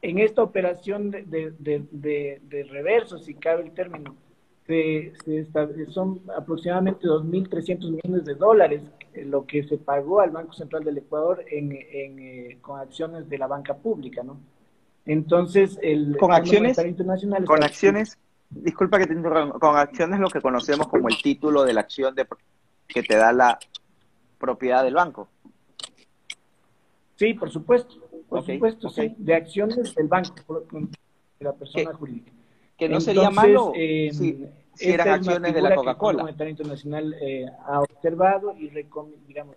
en 0.00 0.18
esta 0.18 0.42
operación 0.42 1.10
de, 1.10 1.52
de, 1.58 2.40
de 2.42 2.62
reverso, 2.70 3.18
si 3.18 3.34
cabe 3.34 3.64
el 3.64 3.72
término, 3.72 4.16
se, 4.68 5.46
son 5.88 6.20
aproximadamente 6.36 7.06
2.300 7.06 7.90
millones 7.90 8.24
de 8.26 8.34
dólares 8.34 8.82
eh, 9.14 9.24
lo 9.24 9.46
que 9.46 9.64
se 9.64 9.78
pagó 9.78 10.20
al 10.20 10.30
Banco 10.30 10.52
Central 10.52 10.84
del 10.84 10.98
Ecuador 10.98 11.42
en, 11.50 11.72
en 11.72 12.18
eh, 12.18 12.58
con 12.60 12.78
acciones 12.78 13.28
de 13.28 13.38
la 13.38 13.46
banca 13.46 13.74
pública, 13.74 14.22
¿no? 14.22 14.38
Entonces, 15.06 15.78
el 15.82 16.18
con 16.18 16.32
acciones 16.32 16.78
internacional 16.78 17.46
con 17.46 17.64
acciones 17.64 18.18
disculpa 18.50 18.98
que 18.98 19.06
te 19.06 19.14
interrumpa, 19.14 19.58
con 19.58 19.76
acciones 19.76 20.20
lo 20.20 20.28
que 20.28 20.42
conocemos 20.42 20.86
como 20.88 21.08
el 21.08 21.16
título 21.22 21.64
de 21.64 21.72
la 21.72 21.80
acción 21.80 22.14
de, 22.14 22.26
que 22.86 23.02
te 23.02 23.16
da 23.16 23.32
la 23.32 23.58
propiedad 24.38 24.84
del 24.84 24.94
banco. 24.94 25.28
Sí, 27.16 27.32
por 27.34 27.50
supuesto, 27.50 27.94
por 28.28 28.44
supuesto, 28.44 28.90
sí, 28.90 29.14
de 29.16 29.34
acciones 29.34 29.94
del 29.94 30.08
banco, 30.08 30.66
de 30.70 31.44
la 31.44 31.52
persona 31.54 31.92
jurídica. 31.94 32.32
Que 32.78 32.88
no 32.88 33.00
sería 33.00 33.30
malo 33.30 33.72
eh, 33.74 34.10
si, 34.12 34.46
eran 34.78 35.08
acciones 35.08 35.52
de 35.52 35.60
la 35.60 35.74
Coca-Cola. 35.74 36.34
El 36.38 36.48
Internacional 36.48 37.14
eh, 37.20 37.46
ha 37.66 37.80
observado 37.80 38.54
y 38.56 38.70
digamos, 39.26 39.56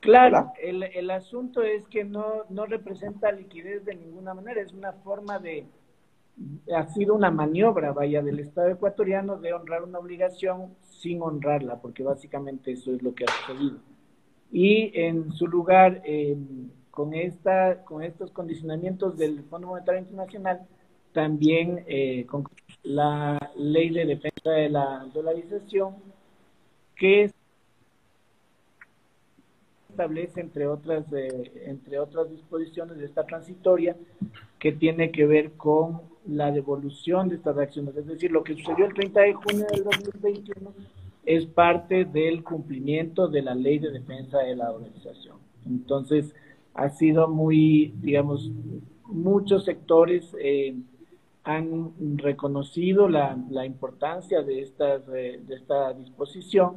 Claro, 0.00 0.52
el, 0.60 0.82
el 0.82 1.10
asunto 1.12 1.62
es 1.62 1.86
que 1.86 2.02
no, 2.02 2.44
no 2.48 2.66
representa 2.66 3.30
liquidez 3.30 3.84
de 3.84 3.94
ninguna 3.94 4.34
manera, 4.34 4.60
es 4.60 4.72
una 4.72 4.92
forma 4.92 5.38
de, 5.38 5.64
ha 6.74 6.86
sido 6.88 7.14
una 7.14 7.30
maniobra, 7.30 7.92
vaya, 7.92 8.22
del 8.22 8.40
Estado 8.40 8.68
ecuatoriano 8.68 9.38
de 9.38 9.52
honrar 9.52 9.84
una 9.84 9.98
obligación 9.98 10.74
sin 10.80 11.22
honrarla, 11.22 11.80
porque 11.80 12.02
básicamente 12.02 12.72
eso 12.72 12.92
es 12.92 13.02
lo 13.02 13.14
que 13.14 13.24
ha 13.24 13.28
sucedido. 13.28 13.78
Y 14.50 14.90
en 14.98 15.32
su 15.32 15.46
lugar, 15.46 16.02
con, 16.92 17.14
esta, 17.14 17.82
con 17.84 18.04
estos 18.04 18.30
condicionamientos 18.30 19.16
del 19.18 19.42
Fondo 19.44 19.68
Monetario 19.68 20.02
Internacional, 20.02 20.60
también 21.12 21.84
eh, 21.88 22.24
con 22.26 22.44
la 22.84 23.50
ley 23.56 23.90
de 23.90 24.04
defensa 24.04 24.50
de 24.50 24.68
la 24.68 25.06
dolarización, 25.12 25.96
que 26.94 27.24
es 27.24 27.34
establece, 29.88 30.40
entre 30.40 30.66
otras, 30.66 31.04
eh, 31.12 31.64
entre 31.66 31.98
otras 31.98 32.30
disposiciones 32.30 32.98
de 32.98 33.04
esta 33.04 33.24
transitoria, 33.24 33.96
que 34.58 34.72
tiene 34.72 35.10
que 35.10 35.26
ver 35.26 35.52
con 35.52 36.00
la 36.26 36.50
devolución 36.50 37.28
de 37.28 37.36
estas 37.36 37.58
acciones. 37.58 37.96
Es 37.96 38.06
decir, 38.06 38.30
lo 38.30 38.42
que 38.42 38.54
sucedió 38.54 38.86
el 38.86 38.94
30 38.94 39.20
de 39.20 39.32
junio 39.34 39.66
del 39.70 39.84
2021 39.84 40.72
es 41.24 41.46
parte 41.46 42.04
del 42.04 42.42
cumplimiento 42.42 43.28
de 43.28 43.42
la 43.42 43.54
ley 43.54 43.78
de 43.78 43.90
defensa 43.90 44.38
de 44.38 44.56
la 44.56 44.70
organización. 44.70 45.36
Entonces, 45.66 46.34
ha 46.74 46.88
sido 46.90 47.28
muy, 47.28 47.94
digamos, 48.00 48.50
muchos 49.04 49.64
sectores 49.64 50.34
eh, 50.40 50.74
han 51.44 51.92
reconocido 52.16 53.08
la, 53.08 53.36
la 53.50 53.66
importancia 53.66 54.42
de, 54.42 54.60
estas, 54.60 55.06
de 55.06 55.42
esta 55.48 55.92
disposición 55.92 56.76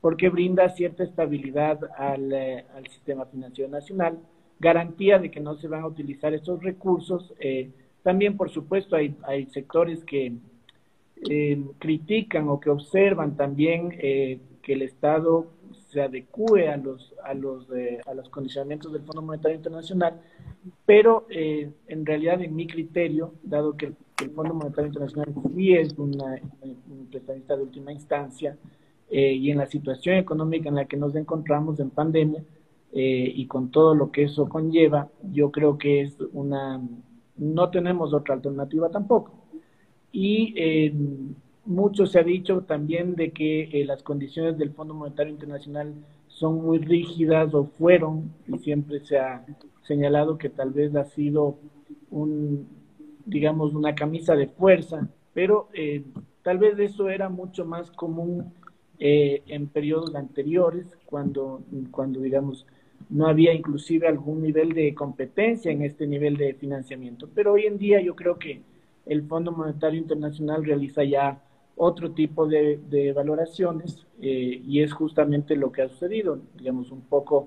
porque 0.00 0.28
brinda 0.28 0.68
cierta 0.70 1.04
estabilidad 1.04 1.78
eh, 1.84 2.64
al, 2.74 2.86
sistema 2.88 3.24
financiero 3.24 3.70
nacional, 3.70 4.18
garantía 4.58 5.18
de 5.18 5.30
que 5.30 5.40
no 5.40 5.54
se 5.54 5.68
van 5.68 5.82
a 5.82 5.86
utilizar 5.86 6.34
estos 6.34 6.62
recursos. 6.62 7.32
Eh, 7.38 7.70
también, 8.02 8.36
por 8.36 8.50
supuesto, 8.50 8.96
hay, 8.96 9.14
hay 9.22 9.46
sectores 9.46 10.04
que 10.04 10.34
critican 11.78 12.48
o 12.48 12.58
que 12.58 12.68
observan 12.68 13.36
también 13.36 13.90
que 13.90 14.40
el 14.72 14.82
Estado 14.82 15.46
se 15.92 16.02
adecue 16.02 16.68
a 16.68 16.76
los, 16.76 17.14
a 17.22 17.34
los, 17.34 17.66
a 18.06 18.14
los 18.14 18.28
condicionamientos 18.30 18.92
del 18.92 19.02
Fondo 19.02 19.22
Monetario 19.22 19.56
Internacional, 19.56 20.20
pero 20.86 21.26
en 21.28 22.06
realidad, 22.06 22.40
en 22.40 22.56
mi 22.56 22.66
criterio, 22.66 23.34
dado 23.42 23.76
que 23.76 23.86
el, 23.86 23.96
Fondo 24.34 24.54
Monetario 24.54 24.86
Internacional 24.86 25.34
sí 25.54 25.74
es 25.74 25.92
una, 25.98 26.40
un 26.62 27.08
prestamista 27.10 27.56
de 27.56 27.62
última 27.62 27.92
instancia, 27.92 28.56
eh, 29.14 29.34
y 29.34 29.50
en 29.50 29.58
la 29.58 29.66
situación 29.66 30.16
económica 30.16 30.70
en 30.70 30.76
la 30.76 30.86
que 30.86 30.96
nos 30.96 31.14
encontramos 31.14 31.78
en 31.80 31.90
pandemia 31.90 32.42
eh, 32.94 33.30
y 33.34 33.46
con 33.46 33.70
todo 33.70 33.94
lo 33.94 34.10
que 34.10 34.22
eso 34.22 34.48
conlleva, 34.48 35.10
yo 35.30 35.50
creo 35.50 35.76
que 35.76 36.00
es 36.00 36.16
una, 36.32 36.80
no 37.36 37.68
tenemos 37.68 38.14
otra 38.14 38.34
alternativa 38.36 38.88
tampoco. 38.88 39.34
Y 40.12 40.54
eh, 40.56 40.94
mucho 41.64 42.06
se 42.06 42.18
ha 42.18 42.22
dicho 42.22 42.62
también 42.62 43.14
de 43.14 43.30
que 43.30 43.84
las 43.86 44.02
condiciones 44.02 44.58
del 44.58 44.72
Fondo 44.72 44.94
Monetario 44.94 45.32
Internacional 45.32 45.94
son 46.28 46.62
muy 46.62 46.78
rígidas 46.78 47.54
o 47.54 47.64
fueron, 47.64 48.32
y 48.48 48.58
siempre 48.58 49.00
se 49.00 49.18
ha 49.18 49.44
señalado 49.82 50.38
que 50.38 50.48
tal 50.48 50.70
vez 50.70 50.94
ha 50.96 51.04
sido 51.04 51.58
un, 52.10 52.66
digamos, 53.26 53.74
una 53.74 53.94
camisa 53.94 54.34
de 54.34 54.48
fuerza, 54.48 55.08
pero 55.34 55.68
tal 56.42 56.58
vez 56.58 56.78
eso 56.78 57.08
era 57.08 57.28
mucho 57.28 57.64
más 57.64 57.90
común 57.90 58.52
eh, 58.98 59.42
en 59.48 59.66
periodos 59.66 60.14
anteriores, 60.14 60.86
cuando, 61.06 61.62
cuando, 61.90 62.20
digamos, 62.20 62.66
no 63.10 63.26
había 63.26 63.52
inclusive 63.52 64.06
algún 64.06 64.42
nivel 64.42 64.74
de 64.74 64.94
competencia 64.94 65.72
en 65.72 65.82
este 65.82 66.06
nivel 66.06 66.36
de 66.36 66.54
financiamiento. 66.54 67.28
Pero 67.34 67.52
hoy 67.52 67.66
en 67.66 67.78
día 67.78 68.00
yo 68.00 68.14
creo 68.14 68.38
que 68.38 68.62
el 69.06 69.22
Fondo 69.26 69.50
Monetario 69.50 70.00
Internacional 70.00 70.64
realiza 70.64 71.02
ya 71.02 71.42
otro 71.76 72.12
tipo 72.12 72.46
de, 72.46 73.12
valoraciones 73.14 74.06
eh, 74.20 74.62
y 74.64 74.82
es 74.82 74.92
justamente 74.92 75.56
lo 75.56 75.72
que 75.72 75.82
ha 75.82 75.88
sucedido, 75.88 76.38
digamos, 76.56 76.90
un 76.90 77.02
poco 77.02 77.46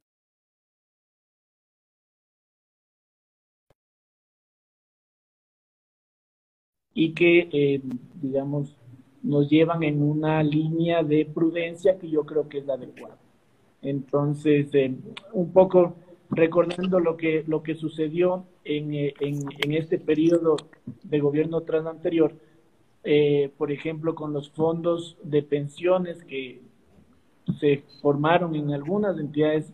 y 6.94 7.14
que, 7.14 7.50
eh, 7.52 7.82
digamos, 8.22 8.76
nos 9.22 9.50
llevan 9.50 9.84
en 9.84 10.02
una 10.02 10.42
línea 10.44 11.04
de 11.04 11.26
prudencia 11.26 11.98
que 11.98 12.10
yo 12.10 12.26
creo 12.26 12.48
que 12.48 12.60
es 12.60 12.66
la 12.66 12.76
adecuada. 12.76 13.18
Entonces, 13.82 14.74
eh, 14.74 14.96
un 15.34 15.52
poco 15.52 15.96
recordando 16.30 17.00
lo 17.00 17.18
que, 17.18 17.44
lo 17.48 17.64
que 17.64 17.76
sucedió 17.76 18.46
en, 18.64 18.94
en, 18.94 19.14
en 19.20 19.74
este 19.74 20.00
periodo 20.00 20.58
de 21.04 21.20
gobierno 21.20 21.62
tras 21.62 21.86
anterior, 21.86 22.34
eh, 23.06 23.52
por 23.58 23.72
ejemplo, 23.72 24.16
con 24.16 24.34
los 24.34 24.50
fondos 24.52 25.18
de 25.24 25.44
pensiones 25.44 26.24
que 26.24 26.62
se 27.60 27.84
formaron 28.02 28.56
en 28.56 28.74
algunas 28.74 29.18
entidades 29.20 29.72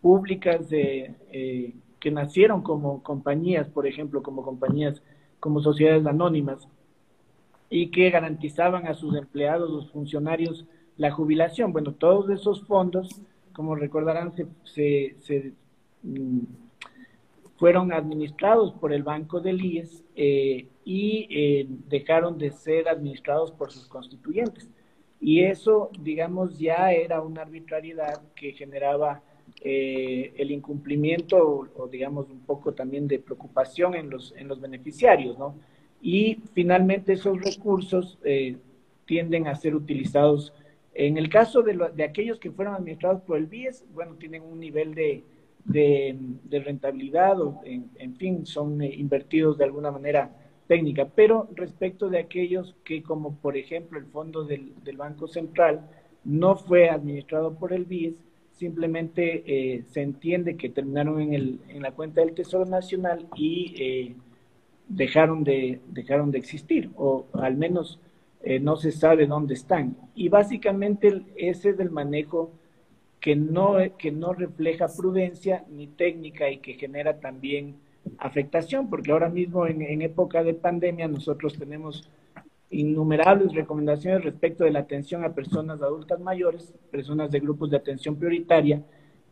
públicas 0.00 0.68
de, 0.70 1.14
que 2.00 2.10
nacieron 2.10 2.62
como 2.62 3.02
compañías, 3.02 3.68
por 3.68 3.86
ejemplo, 3.86 4.22
como 4.22 4.42
compañías, 4.42 5.02
como 5.38 5.60
sociedades 5.60 6.06
anónimas, 6.06 6.66
y 7.68 7.90
que 7.90 8.10
garantizaban 8.10 8.86
a 8.88 8.94
sus 8.94 9.14
empleados, 9.14 9.70
los 9.70 9.90
funcionarios, 9.90 10.66
la 10.96 11.12
jubilación. 11.12 11.72
Bueno, 11.72 11.92
todos 11.92 12.28
esos 12.30 12.66
fondos, 12.66 13.22
como 13.52 13.76
recordarán, 13.76 14.32
se, 14.32 15.16
se, 15.20 15.52
mm, 16.02 16.40
fueron 17.60 17.92
administrados 17.92 18.72
por 18.72 18.92
el 18.92 19.02
Banco 19.02 19.40
del 19.40 19.64
IES 19.64 20.02
eh, 20.16 20.66
y 20.84 21.28
eh, 21.30 21.66
dejaron 21.88 22.38
de 22.38 22.50
ser 22.50 22.88
administrados 22.88 23.52
por 23.52 23.70
sus 23.70 23.86
constituyentes. 23.86 24.68
Y 25.20 25.42
eso, 25.42 25.90
digamos, 26.00 26.58
ya 26.58 26.90
era 26.90 27.20
una 27.20 27.42
arbitrariedad 27.42 28.22
que 28.34 28.52
generaba 28.52 29.22
eh, 29.60 30.32
el 30.38 30.50
incumplimiento 30.50 31.36
o, 31.36 31.68
o, 31.76 31.86
digamos, 31.86 32.30
un 32.30 32.40
poco 32.40 32.72
también 32.72 33.06
de 33.06 33.18
preocupación 33.18 33.94
en 33.94 34.08
los, 34.08 34.34
en 34.36 34.48
los 34.48 34.58
beneficiarios, 34.58 35.38
¿no? 35.38 35.54
y 36.00 36.38
finalmente 36.54 37.12
esos 37.12 37.38
recursos 37.40 38.18
eh, 38.24 38.56
tienden 39.04 39.46
a 39.46 39.54
ser 39.54 39.74
utilizados. 39.74 40.54
En 40.94 41.18
el 41.18 41.28
caso 41.28 41.62
de, 41.62 41.78
de, 41.94 42.04
aquellos 42.04 42.38
que 42.38 42.50
fueron 42.50 42.74
administrados 42.74 43.20
por 43.22 43.36
el 43.36 43.46
BIES, 43.46 43.84
bueno, 43.92 44.14
tienen 44.14 44.42
un 44.42 44.58
nivel 44.58 44.94
de, 44.94 45.24
de, 45.64 46.16
rentabilidad 46.50 47.40
o, 47.40 47.60
en, 47.64 48.16
fin, 48.16 48.46
son 48.46 48.82
eh, 48.82 48.94
invertidos 48.94 49.58
de 49.58 49.64
alguna 49.64 49.90
manera 49.90 50.30
técnica. 50.66 51.08
Pero 51.14 51.48
respecto 51.54 52.08
de 52.08 52.18
aquellos 52.18 52.74
que, 52.84 53.02
como 53.02 53.36
por 53.36 53.56
ejemplo 53.56 53.98
el 53.98 54.06
fondo 54.06 54.44
del, 54.44 54.72
del 54.84 54.96
Banco 54.96 55.26
Central, 55.28 55.88
no 56.24 56.56
fue 56.56 56.90
administrado 56.90 57.54
por 57.54 57.72
el 57.72 57.84
BIES, 57.84 58.14
simplemente 58.52 59.42
eh, 59.46 59.84
se 59.90 60.02
entiende 60.02 60.56
que 60.56 60.68
terminaron 60.68 61.20
en, 61.20 61.34
el, 61.34 61.60
en 61.68 61.82
la 61.82 61.92
cuenta 61.92 62.20
del 62.20 62.34
Tesoro 62.34 62.66
Nacional 62.66 63.26
y 63.34 64.14
dejaron 64.90 65.44
de, 65.44 65.80
dejaron 65.88 66.30
de 66.30 66.38
existir, 66.38 66.90
o 66.96 67.26
al 67.32 67.56
menos 67.56 68.00
eh, 68.42 68.58
no 68.58 68.76
se 68.76 68.90
sabe 68.92 69.26
dónde 69.26 69.54
están. 69.54 69.96
Y 70.14 70.28
básicamente 70.28 71.22
ese 71.36 71.70
es 71.70 71.80
el 71.80 71.90
manejo 71.90 72.50
que 73.20 73.36
no, 73.36 73.76
que 73.98 74.10
no 74.10 74.32
refleja 74.32 74.88
prudencia 74.88 75.64
ni 75.70 75.86
técnica 75.86 76.50
y 76.50 76.58
que 76.58 76.74
genera 76.74 77.20
también 77.20 77.76
afectación, 78.18 78.88
porque 78.88 79.12
ahora 79.12 79.28
mismo 79.28 79.66
en, 79.66 79.82
en 79.82 80.02
época 80.02 80.42
de 80.42 80.54
pandemia 80.54 81.06
nosotros 81.06 81.58
tenemos 81.58 82.08
innumerables 82.70 83.52
recomendaciones 83.52 84.24
respecto 84.24 84.64
de 84.64 84.70
la 84.70 84.78
atención 84.80 85.24
a 85.24 85.34
personas 85.34 85.82
adultas 85.82 86.20
mayores, 86.20 86.72
personas 86.90 87.30
de 87.30 87.40
grupos 87.40 87.70
de 87.70 87.76
atención 87.76 88.16
prioritaria, 88.16 88.82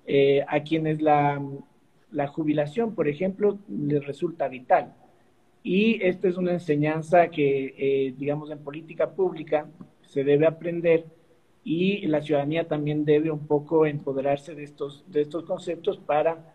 eh, 0.07 0.45
a 0.47 0.61
quienes 0.63 1.01
la, 1.01 1.41
la 2.11 2.27
jubilación, 2.27 2.95
por 2.95 3.09
ejemplo, 3.09 3.59
les 3.69 4.07
resulta 4.07 4.49
vital. 4.49 4.95
Y 5.63 6.03
esta 6.03 6.29
es 6.29 6.37
una 6.37 6.53
enseñanza 6.53 7.29
que, 7.29 7.75
eh, 7.79 8.15
digamos, 8.19 8.51
en 8.51 8.59
política 8.59 9.11
pública 9.11 9.67
se 10.03 10.25
debe 10.25 10.47
aprender 10.47 11.05
y 11.65 12.07
la 12.07 12.23
ciudadanía 12.23 12.67
también 12.67 13.05
debe 13.05 13.31
un 13.31 13.47
poco 13.47 13.87
empoderarse 13.87 14.55
de 14.55 14.65
estos, 14.65 15.05
de 15.09 15.23
estos 15.23 15.45
conceptos 15.45 15.99
para 15.99 16.55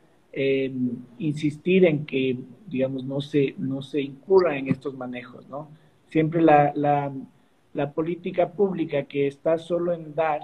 insistir 1.20 1.86
en 1.86 2.06
que, 2.06 2.38
digamos, 2.68 3.04
no 3.04 3.22
se, 3.22 3.54
no 3.60 3.84
se 3.84 4.02
incurra 4.02 4.58
en 4.58 4.68
estos 4.68 4.96
manejos, 4.96 5.48
¿no? 5.48 5.70
Siempre 6.10 6.42
la, 6.42 6.74
la, 6.76 7.92
política 7.92 8.52
pública 8.52 9.04
que 9.04 9.28
está 9.28 9.58
solo 9.60 9.94
en 9.94 10.16
dar 10.16 10.42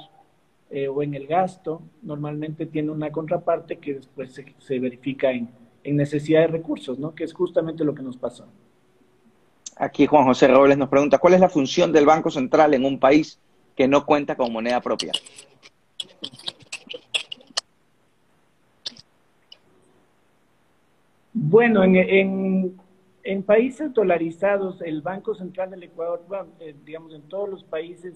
eh, 0.70 0.88
o 0.88 1.02
en 1.02 1.16
el 1.16 1.26
gasto, 1.26 1.82
normalmente 2.04 2.68
tiene 2.68 2.92
una 2.92 3.12
contraparte 3.12 3.78
que 3.78 3.96
después 3.96 4.32
se, 4.32 4.54
se 4.60 4.80
verifica 4.80 5.32
en, 5.32 5.50
en 5.84 5.96
necesidad 5.96 6.42
de 6.42 6.48
recursos, 6.48 7.00
¿no? 7.00 7.16
Que 7.16 7.24
es 7.24 7.34
justamente 7.34 7.84
lo 7.84 7.96
que 7.96 8.04
nos 8.04 8.18
pasó. 8.18 8.46
Aquí 9.76 10.06
Juan 10.06 10.26
José 10.26 10.48
Robles 10.48 10.78
nos 10.78 10.90
pregunta, 10.90 11.18
¿cuál 11.18 11.34
es 11.34 11.40
la 11.40 11.50
función 11.50 11.92
del 11.92 12.06
Banco 12.06 12.30
Central 12.30 12.74
en 12.74 12.86
un 12.86 13.00
país 13.00 13.40
que 13.80 13.88
no 13.88 14.06
cuenta 14.06 14.36
con 14.36 14.52
moneda 14.52 14.82
propia? 14.82 15.14
Bueno, 21.32 21.86
en, 21.86 22.76
en, 23.24 23.44
países 23.44 23.94
dolarizados, 23.94 24.82
el 24.82 25.02
Banco 25.02 25.34
Central 25.34 25.72
del 25.72 25.84
Ecuador, 25.84 26.26
eh, 26.60 26.76
digamos, 26.86 27.14
en 27.14 27.22
todos 27.22 27.48
los 27.48 27.64
países, 27.64 28.16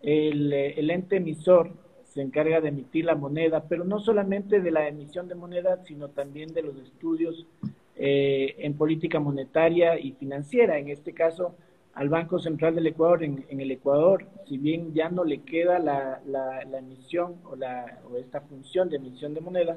el, 0.00 0.50
el, 0.54 0.88
ente 0.88 1.16
emisor 1.16 1.70
se 2.04 2.22
encarga 2.22 2.62
de 2.62 2.68
emitir 2.68 3.04
la 3.04 3.14
moneda, 3.14 3.64
pero 3.68 3.84
no 3.84 4.00
solamente 4.00 4.62
de 4.62 4.70
la 4.70 4.88
emisión 4.88 5.28
de 5.28 5.34
moneda, 5.34 5.84
sino 5.84 6.08
también 6.08 6.54
de 6.54 6.62
los 6.62 6.78
estudios 6.78 7.46
eh, 7.94 8.54
en 8.60 8.72
política 8.72 9.20
monetaria 9.20 9.98
y 10.00 10.12
financiera. 10.12 10.78
En 10.78 10.88
este 10.88 11.12
caso, 11.12 11.54
al 11.98 12.08
Banco 12.08 12.38
Central 12.38 12.76
del 12.76 12.86
Ecuador, 12.86 13.24
en, 13.24 13.44
el 13.48 13.72
Ecuador, 13.72 14.24
si 14.46 14.56
bien 14.56 14.94
ya 14.94 15.08
no 15.08 15.24
le 15.24 15.42
queda 15.42 15.80
la, 15.80 16.22
la, 16.26 16.78
emisión 16.78 17.34
o, 17.42 17.56
la, 17.56 17.98
o 18.08 18.16
esta 18.16 18.40
función 18.40 18.88
de 18.88 18.98
emisión 18.98 19.34
de 19.34 19.40
moneda, 19.40 19.76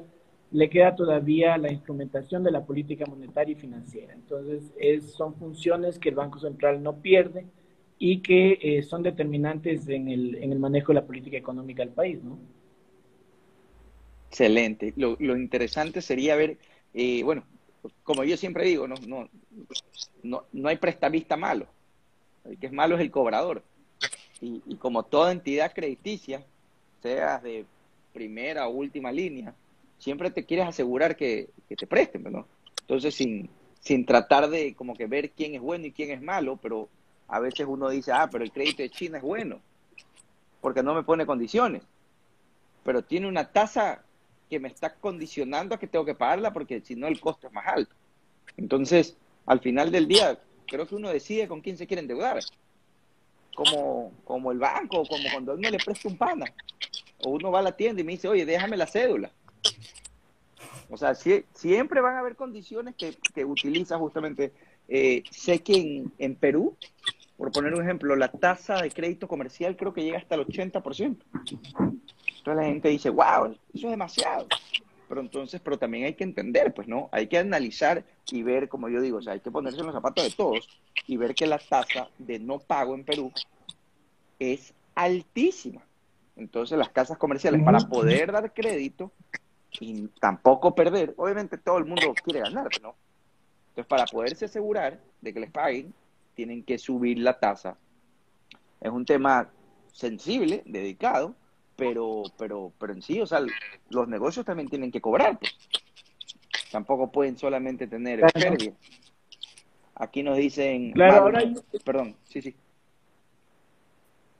le 0.52 0.70
queda 0.70 0.94
todavía 0.94 1.58
la 1.58 1.72
instrumentación 1.72 2.44
de 2.44 2.52
la 2.52 2.64
política 2.64 3.06
monetaria 3.06 3.54
y 3.54 3.60
financiera. 3.60 4.14
Entonces, 4.14 4.72
es, 4.78 5.14
son 5.14 5.34
funciones 5.34 5.98
que 5.98 6.10
el 6.10 6.14
Banco 6.14 6.38
Central 6.38 6.80
no 6.80 7.02
pierde 7.02 7.44
y 7.98 8.20
que 8.20 8.56
eh, 8.62 8.84
son 8.84 9.02
determinantes 9.02 9.88
en 9.88 10.08
el, 10.08 10.36
en 10.36 10.52
el 10.52 10.60
manejo 10.60 10.92
de 10.92 11.00
la 11.00 11.06
política 11.06 11.36
económica 11.36 11.82
del 11.82 11.92
país, 11.92 12.22
¿no? 12.22 12.38
Excelente. 14.28 14.92
Lo, 14.94 15.16
lo 15.18 15.36
interesante 15.36 16.00
sería 16.00 16.36
ver, 16.36 16.56
eh, 16.94 17.24
bueno, 17.24 17.42
como 18.04 18.22
yo 18.22 18.36
siempre 18.36 18.64
digo, 18.64 18.86
no, 18.86 18.94
no, 19.08 19.28
no, 20.22 20.44
no 20.52 20.68
hay 20.68 20.76
prestamista 20.76 21.36
malo. 21.36 21.66
El 22.44 22.58
que 22.58 22.66
es 22.66 22.72
malo 22.72 22.96
es 22.96 23.00
el 23.00 23.10
cobrador. 23.10 23.62
Y, 24.40 24.76
como 24.76 25.04
toda 25.04 25.30
entidad 25.30 25.72
crediticia, 25.72 26.44
seas 27.00 27.42
de 27.42 27.64
primera 28.12 28.66
o 28.66 28.70
última 28.72 29.12
línea, 29.12 29.54
siempre 29.98 30.30
te 30.30 30.44
quieres 30.44 30.66
asegurar 30.66 31.16
que, 31.16 31.50
te 31.68 31.86
presten, 31.86 32.24
¿no? 32.24 32.46
Entonces, 32.80 33.14
sin, 33.14 33.48
sin 33.80 34.04
tratar 34.04 34.50
de 34.50 34.74
como 34.74 34.94
que 34.94 35.06
ver 35.06 35.30
quién 35.30 35.54
es 35.54 35.60
bueno 35.60 35.86
y 35.86 35.92
quién 35.92 36.10
es 36.10 36.20
malo, 36.20 36.58
pero 36.60 36.88
a 37.28 37.38
veces 37.38 37.66
uno 37.68 37.88
dice, 37.88 38.10
ah, 38.10 38.28
pero 38.30 38.42
el 38.42 38.50
crédito 38.50 38.82
de 38.82 38.90
China 38.90 39.18
es 39.18 39.22
bueno, 39.22 39.60
porque 40.60 40.82
no 40.82 40.92
me 40.92 41.04
pone 41.04 41.24
condiciones, 41.24 41.82
pero 42.82 43.02
tiene 43.02 43.28
una 43.28 43.52
tasa 43.52 44.02
que 44.50 44.58
me 44.58 44.68
está 44.68 44.94
condicionando 44.94 45.74
a 45.74 45.78
que 45.78 45.86
tengo 45.86 46.04
que 46.04 46.14
pagarla 46.14 46.52
porque 46.52 46.80
si 46.80 46.94
no 46.96 47.06
el 47.06 47.20
costo 47.20 47.46
es 47.46 47.52
más 47.52 47.66
alto. 47.66 47.94
Entonces, 48.56 49.16
al 49.46 49.60
final 49.60 49.90
del 49.90 50.06
día, 50.06 50.38
creo 50.72 50.88
que 50.88 50.94
uno 50.96 51.10
decide 51.10 51.46
con 51.46 51.60
quién 51.60 51.76
se 51.76 51.86
quiere 51.86 52.00
endeudar. 52.00 52.40
Como, 53.54 54.10
como 54.24 54.50
el 54.50 54.58
banco, 54.58 55.04
como 55.06 55.22
cuando 55.30 55.52
uno 55.52 55.70
le 55.70 55.78
presta 55.78 56.08
un 56.08 56.16
pana. 56.16 56.46
O 57.22 57.30
uno 57.30 57.52
va 57.52 57.58
a 57.58 57.62
la 57.62 57.76
tienda 57.76 58.00
y 58.00 58.04
me 58.04 58.12
dice, 58.12 58.26
oye, 58.26 58.46
déjame 58.46 58.78
la 58.78 58.86
cédula. 58.86 59.30
O 60.90 60.96
sea, 60.96 61.14
siempre 61.14 62.00
van 62.00 62.16
a 62.16 62.20
haber 62.20 62.34
condiciones 62.34 62.94
que, 62.96 63.14
que 63.34 63.44
utiliza 63.44 63.98
justamente. 63.98 64.52
Eh, 64.88 65.22
sé 65.30 65.60
que 65.60 66.04
en, 66.18 66.34
Perú, 66.34 66.76
por 67.36 67.52
poner 67.52 67.74
un 67.74 67.82
ejemplo, 67.82 68.16
la 68.16 68.28
tasa 68.28 68.80
de 68.82 68.90
crédito 68.90 69.28
comercial 69.28 69.76
creo 69.76 69.92
que 69.92 70.02
llega 70.02 70.18
hasta 70.18 70.34
el 70.34 70.46
80%. 70.46 71.16
Entonces 71.44 72.44
la 72.44 72.64
gente 72.64 72.88
dice, 72.88 73.10
wow, 73.10 73.56
eso 73.74 73.86
es 73.86 73.90
demasiado. 73.90 74.48
Pero 75.12 75.20
entonces, 75.20 75.60
pero 75.62 75.78
también 75.78 76.06
hay 76.06 76.14
que 76.14 76.24
entender, 76.24 76.72
pues, 76.72 76.88
¿no? 76.88 77.10
Hay 77.12 77.26
que 77.26 77.36
analizar 77.36 78.02
y 78.30 78.42
ver, 78.42 78.70
como 78.70 78.88
yo 78.88 78.98
digo, 78.98 79.18
o 79.18 79.22
sea, 79.22 79.34
hay 79.34 79.40
que 79.40 79.50
ponerse 79.50 79.80
en 79.80 79.84
los 79.84 79.94
zapatos 79.94 80.24
de 80.24 80.30
todos 80.30 80.66
y 81.06 81.18
ver 81.18 81.34
que 81.34 81.44
la 81.44 81.58
tasa 81.58 82.08
de 82.16 82.38
no 82.38 82.60
pago 82.60 82.94
en 82.94 83.04
Perú 83.04 83.30
es 84.38 84.72
altísima. 84.94 85.82
Entonces 86.34 86.78
las 86.78 86.88
casas 86.88 87.18
comerciales, 87.18 87.62
para 87.62 87.80
poder 87.80 88.32
dar 88.32 88.54
crédito, 88.54 89.12
y 89.80 90.08
tampoco 90.18 90.74
perder. 90.74 91.12
Obviamente 91.18 91.58
todo 91.58 91.76
el 91.76 91.84
mundo 91.84 92.14
quiere 92.24 92.40
ganar, 92.40 92.68
¿no? 92.80 92.94
Entonces, 93.68 93.86
para 93.86 94.06
poderse 94.06 94.46
asegurar 94.46 94.98
de 95.20 95.34
que 95.34 95.40
les 95.40 95.50
paguen, 95.50 95.92
tienen 96.34 96.62
que 96.62 96.78
subir 96.78 97.18
la 97.18 97.38
tasa. 97.38 97.76
Es 98.80 98.90
un 98.90 99.04
tema 99.04 99.50
sensible, 99.92 100.62
dedicado, 100.64 101.34
pero, 101.76 102.22
pero, 102.38 102.72
pero 102.78 102.92
en 102.92 103.02
sí, 103.02 103.20
o 103.20 103.26
sea, 103.26 103.40
los 103.90 104.08
negocios 104.08 104.44
también 104.44 104.68
tienen 104.68 104.90
que 104.90 105.00
cobrar. 105.00 105.38
Pues. 105.38 105.56
Tampoco 106.70 107.10
pueden 107.10 107.36
solamente 107.36 107.86
tener 107.86 108.20
pérdida. 108.32 108.72
Aquí 109.94 110.22
nos 110.22 110.38
dicen... 110.38 110.92
Claro, 110.92 111.24
ahora 111.24 111.42
Perdón, 111.84 112.16
sí, 112.24 112.40
sí. 112.42 112.54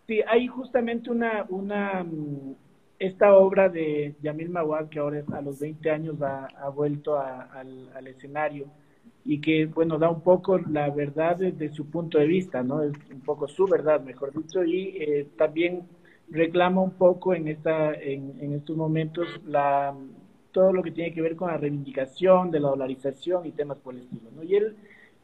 Sí, 0.07 0.21
hay 0.27 0.47
justamente 0.47 1.11
una, 1.11 1.47
una 1.49 2.03
mm, 2.03 2.55
esta 2.99 3.35
obra 3.37 3.69
de 3.69 4.15
Yamil 4.23 4.49
Mawad, 4.49 4.89
que 4.89 4.99
ahora 4.99 5.23
a 5.33 5.41
los 5.41 5.59
20 5.61 5.91
años 5.91 6.17
ha, 6.23 6.69
vuelto 6.69 7.19
al, 7.19 8.07
escenario 8.07 8.67
y 9.25 9.41
que, 9.41 9.67
bueno, 9.67 9.99
da 9.99 10.09
un 10.09 10.23
poco 10.23 10.59
la 10.59 10.91
verdad 10.91 11.37
desde 11.37 11.69
su 11.69 11.87
punto 11.87 12.19
de 12.19 12.27
vista, 12.27 12.63
¿no? 12.63 12.83
Es 12.83 12.93
un 13.13 13.21
poco 13.21 13.47
su 13.47 13.67
verdad, 13.67 14.01
mejor 14.01 14.33
dicho, 14.33 14.65
y 14.65 14.97
eh, 15.01 15.29
también 15.37 15.83
reclama 16.33 16.81
un 16.81 16.93
poco 16.93 17.35
en, 17.35 17.47
esta, 17.47 17.95
en, 17.95 18.35
en, 18.41 18.55
estos 18.55 18.77
momentos 18.77 19.29
la, 19.47 19.95
todo 20.51 20.73
lo 20.73 20.83
que 20.83 20.91
tiene 20.91 21.13
que 21.13 21.23
ver 21.23 21.37
con 21.37 21.51
la 21.51 21.59
reivindicación 21.59 22.51
de 22.51 22.61
la 22.61 22.69
dolarización 22.69 23.47
y 23.47 23.53
temas 23.53 23.79
por 23.79 23.95
el 23.95 24.01
estilo. 24.01 24.43
Y 24.43 24.57
él 24.57 24.77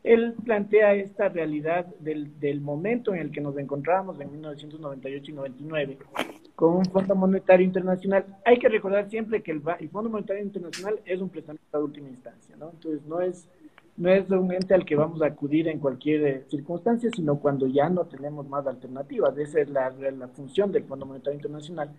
él 0.05 0.35
plantea 0.45 0.95
esta 0.95 1.29
realidad 1.29 1.87
del, 1.99 2.39
del, 2.39 2.61
momento 2.61 3.15
en 3.15 3.21
el 3.21 3.31
que 3.33 3.41
nos 3.41 3.59
encontramos 3.59 4.21
en 4.21 4.31
1998 4.31 5.31
y 5.31 5.35
99 5.35 5.99
con 6.55 6.77
un 6.77 6.85
Fondo 6.87 7.15
Monetario 7.15 7.67
Internacional. 7.67 8.25
Hay 8.45 8.59
que 8.59 8.69
recordar 8.69 9.09
siempre 9.11 9.43
que 9.43 9.51
el, 9.51 9.63
el 9.81 9.89
Fondo 9.91 10.09
Monetario 10.09 10.43
Internacional 10.43 11.01
es 11.05 11.21
un 11.21 11.29
prestamista 11.29 11.79
de 11.79 11.85
última 11.85 12.09
instancia, 12.09 12.57
¿no? 12.57 12.71
Entonces 12.71 13.05
no 13.07 13.21
es, 13.21 13.49
no 13.99 14.11
es 14.11 14.30
un 14.30 14.53
ente 14.53 14.74
al 14.74 14.84
que 14.84 14.96
vamos 14.96 15.20
a 15.22 15.26
acudir 15.26 15.68
en 15.68 15.78
cualquier 15.78 16.26
eh, 16.26 16.44
circunstancia, 16.49 17.11
sino 17.14 17.38
cuando 17.38 17.66
ya 17.66 17.88
no 17.90 18.07
tenemos 18.07 18.49
más 18.49 18.66
alternativas. 18.66 19.36
Esa 19.36 19.61
es 19.61 19.68
la, 19.68 19.90
la 19.90 20.28
función 20.28 20.72
del 20.72 20.84
Fondo 20.84 21.05
Monetario 21.05 21.36
Internacional. 21.36 21.90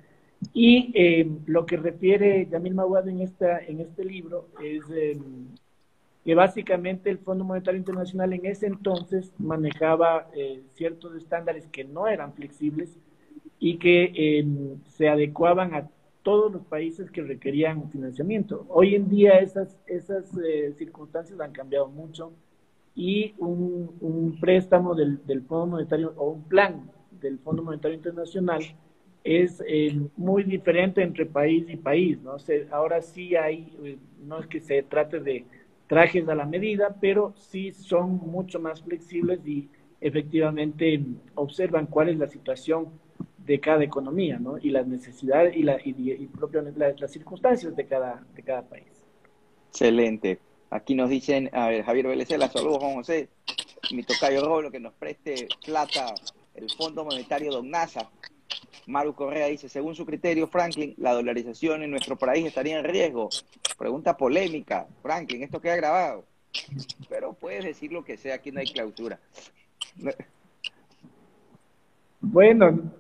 Y 0.54 0.92
eh, 0.96 1.30
lo 1.46 1.66
que 1.66 1.78
refiere 1.78 2.48
Yamil 2.50 2.74
Mawad 2.74 3.08
en, 3.10 3.22
esta, 3.22 3.60
en 3.60 3.82
este 3.82 4.04
libro 4.04 4.48
es... 4.64 4.82
Eh, 4.92 5.20
que 6.26 6.36
básicamente 6.36 7.10
el 7.10 7.18
Fondo 7.18 7.44
Monetario 7.44 7.80
Internacional 7.80 8.34
en 8.34 8.46
ese 8.46 8.68
entonces 8.68 9.32
manejaba 9.40 10.28
eh, 10.36 10.62
ciertos 10.74 11.16
estándares 11.16 11.66
que 11.68 11.86
no 11.86 12.08
eran 12.08 12.34
flexibles 12.34 13.00
y 13.58 13.78
que 13.78 14.12
eh, 14.16 14.46
se 14.90 15.10
adecuaban 15.10 15.74
a 15.74 15.88
todos 16.30 16.52
los 16.52 16.64
países 16.68 17.10
que 17.10 17.24
requerían 17.24 17.90
financiamiento. 17.90 18.64
Hoy 18.70 18.94
en 18.94 19.10
día 19.10 19.40
esas, 19.40 19.76
esas 19.88 20.26
eh, 20.38 20.72
circunstancias 20.78 21.40
han 21.40 21.52
cambiado 21.52 21.88
mucho 21.88 22.34
y 22.94 23.34
un, 23.40 23.98
un 24.00 24.40
préstamo 24.40 24.94
del, 24.94 25.26
del, 25.26 25.42
Fondo 25.42 25.66
Monetario 25.66 26.14
o 26.18 26.30
un 26.30 26.44
plan 26.44 26.92
del 27.20 27.40
Fondo 27.40 27.64
Monetario 27.64 27.98
Internacional 27.98 28.62
es 29.24 29.60
muy 30.18 30.44
diferente 30.44 31.02
entre 31.02 31.26
país 31.26 31.66
y 31.68 31.78
país. 31.78 32.22
¿no? 32.22 32.38
ahora 32.70 33.02
sí 33.02 33.36
hay, 33.36 34.00
no 34.24 34.38
es 34.38 34.46
que 34.46 34.60
se 34.60 34.84
trate 34.84 35.20
de 35.22 35.46
trajes 35.88 36.30
a 36.30 36.36
la 36.36 36.46
medida, 36.46 36.96
pero 37.02 37.34
sí 37.38 37.72
son 37.72 38.18
mucho 38.18 38.60
más 38.60 38.84
flexibles 38.84 39.40
y 39.48 39.68
efectivamente 40.00 41.02
observan 41.34 41.88
cuál 41.88 42.10
es 42.10 42.20
la 42.20 42.28
situación 42.28 42.90
de 43.50 43.60
cada 43.60 43.84
economía, 43.84 44.38
¿no? 44.38 44.60
Y 44.60 44.70
las 44.70 44.86
necesidades 44.86 45.58
y, 45.58 45.64
la, 45.64 45.80
y, 45.84 46.28
propiamente 46.28 46.80
las, 46.80 47.12
circunstancias 47.12 47.76
de 47.76 47.88
cada, 47.88 48.24
de 48.36 48.44
cada 48.44 48.62
país. 48.62 48.86
Excelente. 49.72 50.38
Aquí 50.70 50.94
nos 50.94 51.10
dicen, 51.10 51.50
a 51.52 51.68
ver, 51.70 51.84
Javier 51.84 52.06
Velecela, 52.06 52.48
saludos 52.48 52.78
Juan 52.78 52.94
José, 52.94 53.28
mi 53.92 54.04
tocayo 54.04 54.46
Roblo, 54.46 54.70
que 54.70 54.80
nos 54.80 54.94
preste 54.94 55.48
plata 55.66 56.14
el 56.54 56.70
Fondo 56.70 57.04
Monetario 57.04 57.52
Don 57.52 57.72
NASA. 57.72 58.12
Maru 58.86 59.16
Correa 59.16 59.48
dice, 59.48 59.68
según 59.68 59.96
su 59.96 60.06
criterio, 60.06 60.48
Franklin, 60.48 60.94
la 60.98 61.14
dolarización 61.14 61.82
en 61.82 61.90
nuestro 61.90 62.18
país 62.18 62.46
estaría 62.46 62.78
en 62.78 62.86
riesgo. 62.86 63.30
Pregunta 63.80 64.16
polémica. 64.16 64.86
Franklin, 65.02 65.42
esto 65.42 65.60
queda 65.60 65.76
grabado. 65.76 66.24
Pero 67.10 67.34
puedes 67.34 67.64
decir 67.64 67.92
lo 67.92 68.06
que 68.06 68.16
sea, 68.16 68.36
aquí 68.36 68.52
no 68.52 68.60
hay 68.60 68.68
clausura. 68.68 69.20
Bueno, 72.22 72.92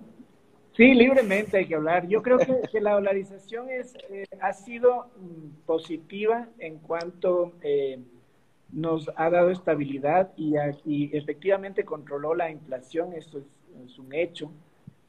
Sí, 0.79 0.93
libremente 0.93 1.57
hay 1.57 1.65
que 1.65 1.75
hablar. 1.75 2.07
Yo 2.07 2.21
creo 2.21 2.37
que, 2.37 2.79
la 2.79 2.93
dolarización 2.93 3.69
es, 3.69 3.93
eh, 4.09 4.23
ha 4.39 4.53
sido 4.53 5.07
mm, 5.19 5.65
positiva 5.65 6.47
en 6.57 6.77
cuanto 6.77 7.51
eh, 7.61 7.99
nos 8.71 9.11
ha 9.17 9.29
dado 9.29 9.49
estabilidad 9.49 10.31
y, 10.37 10.55
efectivamente 11.17 11.83
controló 11.83 12.33
la 12.33 12.49
inflación, 12.49 13.11
eso 13.11 13.39
es, 13.39 13.99
un 13.99 14.13
hecho. 14.13 14.53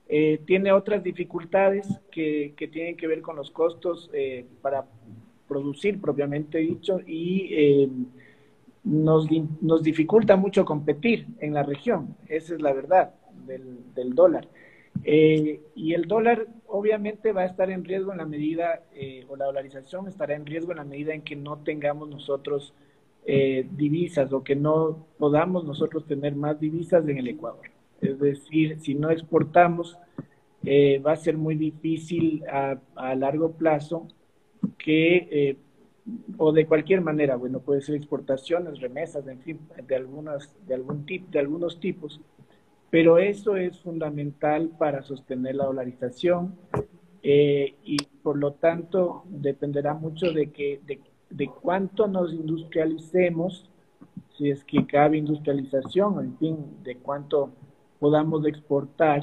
Eh, 0.09 0.41
tiene 0.45 0.73
otras 0.73 1.05
dificultades 1.05 1.87
que, 2.11 2.53
tienen 2.73 2.97
que 2.97 3.07
ver 3.07 3.23
con 3.23 3.37
los 3.37 3.53
costos 3.53 4.11
para 4.63 4.87
producir 5.47 6.01
propiamente 6.01 6.59
dicho 6.59 6.99
y 7.07 7.89
nos, 8.83 9.29
nos 9.61 9.85
dificulta 9.85 10.35
mucho 10.35 10.65
competir 10.65 11.29
en 11.39 11.55
la 11.55 11.63
región, 11.63 12.17
esa 12.27 12.55
es 12.55 12.61
la 12.61 12.73
verdad 12.73 13.15
del 13.47 14.15
dólar. 14.17 14.49
Eh, 15.05 15.63
y 15.75 15.95
el 15.95 16.07
dólar 16.07 16.47
obviamente 16.67 17.33
va 17.33 17.43
a 17.43 17.47
estar 17.47 17.71
en 17.71 17.85
riesgo 17.85 18.13
en 18.13 18.19
la 18.19 18.27
medida, 18.27 18.83
eh, 18.95 19.25
o 19.29 19.37
la 19.37 19.47
dolarización 19.47 20.09
estará 20.09 20.35
en 20.35 20.47
riesgo 20.47 20.73
en 20.73 20.79
la 20.79 20.85
medida 20.85 21.15
en 21.15 21.23
que 21.23 21.37
no 21.37 21.59
tengamos 21.59 22.09
nosotros 22.09 22.75
eh, 23.25 23.67
divisas 23.73 24.33
o 24.33 24.43
que 24.43 24.57
no 24.57 25.07
podamos 25.19 25.65
nosotros 25.65 26.07
tener 26.07 26.35
más 26.35 26.61
divisas 26.61 27.07
en 27.09 27.19
el 27.19 27.29
Ecuador. 27.29 27.71
Es 28.01 28.19
decir, 28.19 28.79
si 28.81 28.95
no 28.95 29.11
exportamos, 29.11 29.99
va 30.63 31.13
a 31.13 31.17
ser 31.17 31.39
muy 31.39 31.55
difícil 31.55 32.45
a, 32.47 32.79
largo 33.15 33.53
plazo 33.53 34.09
que, 34.77 35.57
o 36.39 36.53
de 36.53 36.67
cualquier 36.67 37.01
manera, 37.03 37.37
bueno, 37.37 37.61
puede 37.61 37.83
ser 37.83 37.95
exportaciones, 37.95 38.81
remesas, 38.81 39.27
en 39.27 39.41
fin, 39.41 39.61
de, 39.87 39.97
algunas, 39.97 40.55
de, 40.67 40.75
algún 40.75 41.05
tip, 41.05 41.29
de 41.31 41.41
algunos 41.41 41.79
tipos, 41.79 42.21
pero 42.91 43.19
eso 43.19 43.57
es 43.57 43.79
fundamental 43.79 44.71
para 44.79 45.03
sostener 45.03 45.55
la 45.55 45.67
dolarización 45.67 46.57
eh, 47.23 47.77
y 47.85 47.99
por 48.23 48.37
lo 48.37 48.55
tanto 48.55 49.25
dependerá 49.29 49.95
mucho 49.95 50.33
de, 50.33 50.51
que, 50.51 50.81
de, 51.31 51.49
cuánto 51.49 52.09
nos 52.09 52.33
industrialicemos, 52.33 53.71
si 54.37 54.51
es 54.51 54.65
que 54.65 54.87
cabe 54.87 55.19
industrialización, 55.19 56.19
en 56.21 56.39
fin, 56.39 56.57
de 56.83 56.97
cuánto 56.97 57.51
podamos 57.99 58.45
exportar 58.47 59.23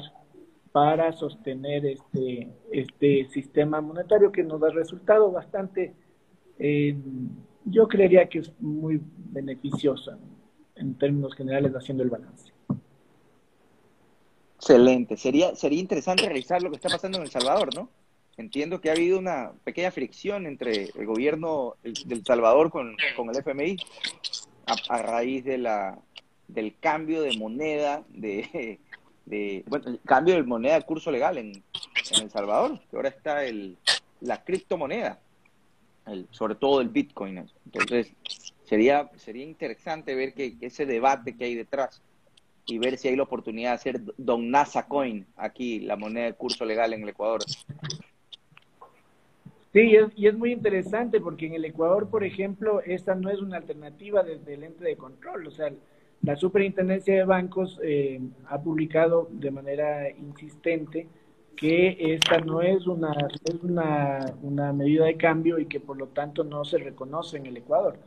para 0.72 1.12
sostener 1.12 1.84
este, 1.86 2.48
este 2.70 3.26
sistema 3.30 3.80
monetario 3.80 4.30
que 4.30 4.44
nos 4.44 4.60
da 4.60 4.70
resultado 4.70 5.30
bastante, 5.32 5.94
eh, 6.58 6.96
yo 7.64 7.88
creería 7.88 8.28
que 8.28 8.38
es 8.38 8.52
muy 8.60 9.00
beneficioso 9.30 10.12
en 10.76 10.94
términos 10.94 11.34
generales 11.34 11.72
haciendo 11.72 12.04
el 12.04 12.10
balance. 12.10 12.57
Excelente. 14.68 15.16
Sería, 15.16 15.56
sería 15.56 15.80
interesante 15.80 16.28
revisar 16.28 16.62
lo 16.62 16.68
que 16.68 16.76
está 16.76 16.90
pasando 16.90 17.16
en 17.16 17.24
El 17.24 17.30
Salvador, 17.30 17.74
¿no? 17.74 17.88
Entiendo 18.36 18.82
que 18.82 18.90
ha 18.90 18.92
habido 18.92 19.18
una 19.18 19.52
pequeña 19.64 19.90
fricción 19.90 20.44
entre 20.44 20.90
el 20.94 21.06
gobierno 21.06 21.76
del 21.82 22.22
Salvador 22.22 22.70
con, 22.70 22.94
el 22.94 23.36
FMI 23.36 23.78
a, 24.90 24.98
raíz 24.98 25.46
de 25.46 25.56
la, 25.56 25.98
del 26.48 26.76
cambio 26.78 27.22
de 27.22 27.34
moneda, 27.38 28.04
de, 28.10 29.64
bueno, 29.68 29.88
el 29.88 30.00
cambio 30.04 30.34
de 30.34 30.42
moneda 30.42 30.74
de 30.74 30.84
curso 30.84 31.10
legal 31.10 31.38
en, 31.38 31.62
El 32.20 32.30
Salvador, 32.30 32.78
que 32.90 32.96
ahora 32.96 33.08
está 33.08 33.44
el, 33.46 33.78
la 34.20 34.44
criptomoneda, 34.44 35.18
el, 36.08 36.28
sobre 36.30 36.56
todo 36.56 36.82
el 36.82 36.90
Bitcoin. 36.90 37.48
Entonces, 37.64 38.12
sería, 38.64 39.10
sería 39.16 39.44
interesante 39.44 40.14
ver 40.14 40.34
que 40.34 40.58
ese 40.60 40.84
debate 40.84 41.34
que 41.38 41.44
hay 41.46 41.54
detrás 41.54 42.02
y 42.68 42.78
ver 42.78 42.96
si 42.98 43.08
hay 43.08 43.16
la 43.16 43.22
oportunidad 43.22 43.70
de 43.70 43.74
hacer 43.74 44.00
Don 44.16 44.50
NASA 44.50 44.86
Coin 44.86 45.26
aquí, 45.36 45.80
la 45.80 45.96
moneda 45.96 46.26
de 46.26 46.34
curso 46.34 46.64
legal 46.64 46.92
en 46.92 47.02
el 47.02 47.08
Ecuador. 47.08 47.40
Sí, 49.72 49.92
y 50.16 50.26
es 50.26 50.36
muy 50.36 50.52
interesante 50.52 51.20
porque 51.20 51.46
en 51.46 51.54
el 51.54 51.64
Ecuador, 51.64 52.08
por 52.08 52.24
ejemplo, 52.24 52.80
esta 52.80 53.14
no 53.14 53.30
es 53.30 53.40
una 53.40 53.58
alternativa 53.58 54.22
desde 54.22 54.54
el 54.54 54.64
ente 54.64 54.84
de 54.84 54.96
control. 54.96 55.46
O 55.46 55.50
sea, 55.50 55.70
la 56.22 56.36
Superintendencia 56.36 57.14
de 57.14 57.24
Bancos 57.24 57.78
eh, 57.82 58.20
ha 58.46 58.60
publicado 58.60 59.28
de 59.30 59.50
manera 59.50 60.10
insistente 60.10 61.06
que 61.54 62.14
esta 62.14 62.38
no 62.38 62.62
es 62.62 62.86
una, 62.86 63.12
es 63.44 63.54
una, 63.62 64.34
una 64.42 64.72
medida 64.72 65.06
de 65.06 65.16
cambio 65.16 65.58
y 65.58 65.66
que 65.66 65.80
por 65.80 65.96
lo 65.96 66.08
tanto 66.08 66.44
no 66.44 66.64
se 66.64 66.78
reconoce 66.78 67.36
en 67.36 67.46
el 67.46 67.56
Ecuador. 67.56 67.98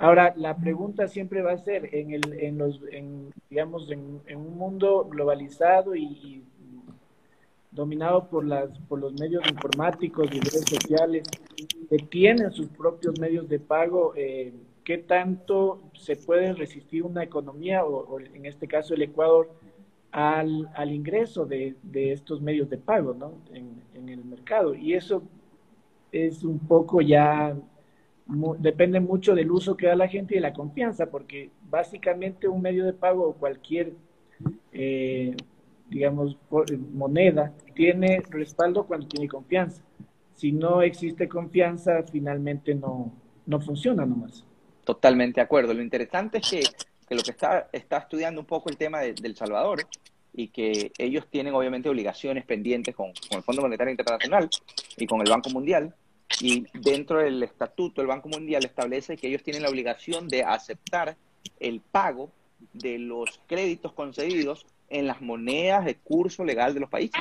Ahora, 0.00 0.32
la 0.34 0.56
pregunta 0.56 1.08
siempre 1.08 1.42
va 1.42 1.52
a 1.52 1.58
ser, 1.58 1.94
en, 1.94 2.12
el, 2.12 2.32
en 2.32 2.56
los, 2.56 2.80
en, 2.90 3.34
digamos, 3.50 3.90
en, 3.90 4.22
un 4.34 4.56
mundo 4.56 5.06
globalizado 5.10 5.94
y, 5.94 6.42
dominado 7.70 8.26
por, 8.30 8.46
las, 8.46 8.70
por 8.88 8.98
los 8.98 9.12
medios 9.20 9.46
informáticos 9.50 10.26
y 10.32 10.40
redes 10.40 10.64
sociales 10.64 11.28
que 11.90 11.98
tienen 11.98 12.50
sus 12.50 12.68
propios 12.68 13.20
medios 13.20 13.46
de 13.46 13.58
pago, 13.58 14.14
eh, 14.16 14.54
¿qué 14.84 14.96
tanto 14.96 15.82
se 15.92 16.16
puede 16.16 16.54
resistir 16.54 17.02
una 17.02 17.22
economía, 17.22 17.84
o, 17.84 18.18
en 18.18 18.46
este 18.46 18.66
caso 18.66 18.94
el 18.94 19.02
Ecuador, 19.02 19.50
al, 20.12 20.70
al 20.76 20.92
ingreso 20.92 21.44
de, 21.44 21.76
estos 21.92 22.40
medios 22.40 22.70
de 22.70 22.78
pago 22.78 23.12
¿no? 23.12 23.34
en 23.52 24.08
el 24.08 24.24
mercado? 24.24 24.74
Y 24.74 24.94
eso 24.94 25.22
es 26.10 26.42
un 26.42 26.58
poco 26.58 27.02
ya 27.02 27.54
depende 28.58 29.00
mucho 29.00 29.34
del 29.34 29.50
uso 29.50 29.76
que 29.76 29.86
da 29.86 29.96
la 29.96 30.08
gente 30.08 30.34
y 30.34 30.36
de 30.36 30.42
la 30.42 30.52
confianza, 30.52 31.10
porque 31.10 31.50
básicamente 31.68 32.48
un 32.48 32.62
medio 32.62 32.84
de 32.84 32.92
pago 32.92 33.28
o 33.28 33.34
cualquier, 33.34 33.92
eh, 34.72 35.36
digamos, 35.88 36.36
moneda 36.92 37.52
tiene 37.74 38.22
respaldo 38.30 38.84
cuando 38.86 39.08
tiene 39.08 39.28
confianza. 39.28 39.82
Si 40.34 40.52
no 40.52 40.82
existe 40.82 41.28
confianza, 41.28 42.02
finalmente 42.04 42.74
no, 42.74 43.12
no 43.46 43.60
funciona 43.60 44.06
nomás. 44.06 44.44
Totalmente 44.84 45.40
de 45.40 45.44
acuerdo. 45.44 45.74
Lo 45.74 45.82
interesante 45.82 46.38
es 46.38 46.50
que, 46.50 46.60
que 47.08 47.14
lo 47.14 47.22
que 47.22 47.32
está, 47.32 47.68
está 47.72 47.98
estudiando 47.98 48.40
un 48.40 48.46
poco 48.46 48.70
el 48.70 48.76
tema 48.76 49.00
de, 49.00 49.12
del 49.12 49.36
Salvador 49.36 49.86
y 50.32 50.48
que 50.48 50.92
ellos 50.96 51.26
tienen 51.28 51.54
obviamente 51.54 51.88
obligaciones 51.88 52.44
pendientes 52.44 52.94
con, 52.94 53.12
con 53.28 53.38
el 53.38 53.42
Fondo 53.42 53.62
Monetario 53.62 53.90
Internacional 53.90 54.48
y 54.96 55.06
con 55.06 55.20
el 55.20 55.28
Banco 55.28 55.50
Mundial, 55.50 55.94
y 56.40 56.66
dentro 56.72 57.18
del 57.18 57.42
estatuto, 57.42 58.00
el 58.00 58.06
Banco 58.06 58.28
Mundial 58.28 58.64
establece 58.64 59.16
que 59.16 59.28
ellos 59.28 59.42
tienen 59.42 59.62
la 59.62 59.68
obligación 59.68 60.28
de 60.28 60.44
aceptar 60.44 61.16
el 61.58 61.80
pago 61.80 62.30
de 62.72 62.98
los 62.98 63.40
créditos 63.46 63.92
concedidos 63.92 64.66
en 64.88 65.06
las 65.06 65.20
monedas 65.20 65.84
de 65.84 65.96
curso 65.96 66.44
legal 66.44 66.74
de 66.74 66.80
los 66.80 66.90
países. 66.90 67.20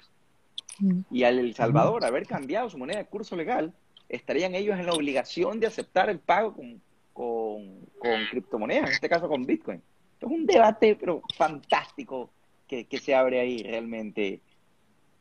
Mm. 0.80 1.01
Y 1.12 1.24
al 1.24 1.39
El 1.39 1.55
Salvador 1.55 2.05
haber 2.05 2.26
cambiado 2.26 2.70
su 2.70 2.78
moneda 2.78 2.99
de 2.99 3.05
curso 3.05 3.36
legal, 3.36 3.74
estarían 4.07 4.55
ellos 4.55 4.78
en 4.80 4.86
la 4.86 4.93
obligación 4.93 5.60
de 5.60 5.68
aceptar 5.68 6.10
el 6.10 6.20
pago 6.20 6.53
con, 6.53 6.82
con, 7.14 8.26
criptomonedas, 8.32 8.88
en 8.88 8.93
este 8.93 9.10
caso 9.10 9.28
con 9.28 9.45
Bitcoin. 9.45 9.82
Es 10.20 10.28
un 10.28 10.45
debate 10.45 10.95
pero 10.95 11.22
fantástico 11.36 12.30
que, 12.68 12.86
que 12.86 12.97
se 12.99 13.16
abre 13.16 13.39
ahí 13.39 13.64
realmente 13.64 14.41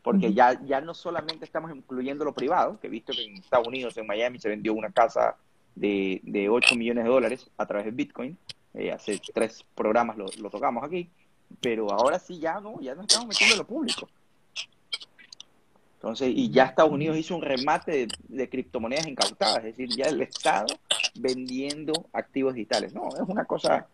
porque 0.02 0.32
ya, 0.32 0.60
ya 0.64 0.80
no 0.80 0.94
solamente 0.94 1.44
estamos 1.44 1.70
incluyendo 1.74 2.24
lo 2.24 2.32
privado, 2.32 2.78
que 2.80 2.86
he 2.86 2.90
visto 2.90 3.12
que 3.12 3.24
en 3.24 3.36
Estados 3.36 3.68
Unidos, 3.68 3.96
en 3.96 4.06
Miami, 4.06 4.38
se 4.38 4.48
vendió 4.48 4.72
una 4.72 4.90
casa 4.90 5.36
de, 5.74 6.20
de 6.24 6.48
8 6.48 6.76
millones 6.76 7.04
de 7.04 7.10
dólares 7.10 7.50
a 7.56 7.66
través 7.66 7.86
de 7.86 7.92
Bitcoin, 7.92 8.36
eh, 8.74 8.92
hace 8.92 9.20
tres 9.34 9.64
programas 9.74 10.16
lo, 10.16 10.26
lo, 10.38 10.50
tocamos 10.50 10.84
aquí, 10.84 11.10
pero 11.60 11.90
ahora 11.90 12.18
sí 12.18 12.38
ya 12.38 12.60
no, 12.60 12.80
ya 12.80 12.94
no 12.94 13.02
estamos 13.02 13.28
metiendo 13.28 13.56
lo 13.56 13.66
público. 13.66 14.08
Entonces, 15.94 16.32
y 16.32 16.50
ya 16.50 16.66
Estados 16.66 16.92
Unidos 16.92 17.16
hizo 17.16 17.34
un 17.34 17.42
remate 17.42 18.06
de, 18.28 18.48
criptomonedas 18.48 19.08
incautadas, 19.08 19.58
es 19.58 19.76
decir, 19.76 19.88
ya 19.96 20.06
el 20.06 20.22
Estado 20.22 20.66
vendiendo 21.16 21.92
activos 22.12 22.54
digitales. 22.54 22.94
No, 22.94 23.08
es 23.08 23.28
una 23.28 23.44
cosa 23.44 23.88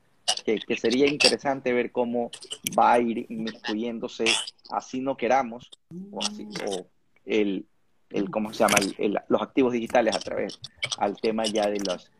que, 0.44 0.58
que, 0.58 0.76
sería 0.76 1.06
interesante 1.06 1.72
ver 1.72 1.92
cómo 1.92 2.30
va 2.78 2.94
a 2.94 3.00
ir 3.00 3.26
inmiscuyéndose, 3.28 4.24
así 4.70 5.00
no 5.00 5.16
queramos, 5.16 5.70
o, 6.10 6.22
así, 6.22 6.48
o 6.66 6.86
el, 7.24 7.66
el, 8.10 8.30
¿cómo 8.30 8.52
se 8.52 8.64
llama? 8.64 8.78
El, 8.98 9.18
los 9.28 9.42
activos 9.42 9.72
digitales 9.72 10.14
a 10.14 10.20
través 10.20 10.58
al 10.98 11.16
tema 11.16 11.44
ya 11.44 11.68
de 11.68 11.80
los, 11.80 12.10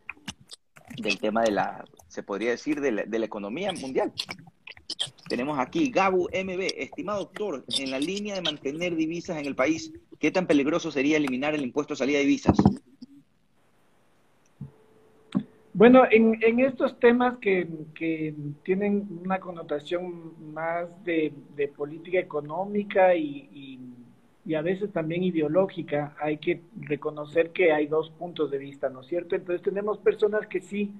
del 0.97 1.19
tema 1.19 1.43
de 1.43 1.51
la, 1.51 1.85
se 2.07 2.23
podría 2.23 2.51
decir, 2.51 2.81
de 2.81 2.91
la, 2.91 3.03
de 3.03 3.19
la 3.19 3.25
economía 3.25 3.71
mundial. 3.73 4.13
Tenemos 5.27 5.57
aquí 5.59 5.89
Gabu 5.89 6.25
MB, 6.25 6.59
estimado 6.77 7.19
doctor, 7.19 7.65
en 7.79 7.91
la 7.91 7.99
línea 7.99 8.35
de 8.35 8.41
mantener 8.41 8.95
divisas 8.95 9.37
en 9.37 9.45
el 9.45 9.55
país, 9.55 9.91
¿qué 10.19 10.31
tan 10.31 10.45
peligroso 10.45 10.91
sería 10.91 11.17
eliminar 11.17 11.55
el 11.55 11.63
impuesto 11.63 11.93
a 11.93 11.97
salida 11.97 12.19
de 12.19 12.25
divisas? 12.25 12.57
Bueno, 15.75 16.05
en, 16.09 16.37
en 16.41 16.61
estos 16.61 16.97
temas 17.01 17.37
que, 17.39 17.67
que, 17.93 18.33
tienen 18.63 19.09
una 19.25 19.41
connotación 19.41 20.53
más 20.53 20.87
de, 21.03 21.33
política 21.75 22.17
económica 22.17 23.13
y, 23.13 23.81
a 24.55 24.61
veces 24.61 24.93
también 24.93 25.23
ideológica, 25.23 26.15
hay 26.21 26.37
que 26.37 26.61
reconocer 26.79 27.49
que 27.49 27.73
hay 27.73 27.87
dos 27.87 28.09
puntos 28.11 28.51
de 28.51 28.57
vista, 28.57 28.87
¿no 28.89 29.01
es 29.01 29.07
cierto? 29.07 29.35
Entonces 29.35 29.61
tenemos 29.63 29.97
personas 29.97 30.47
que 30.47 30.61
sí 30.61 30.93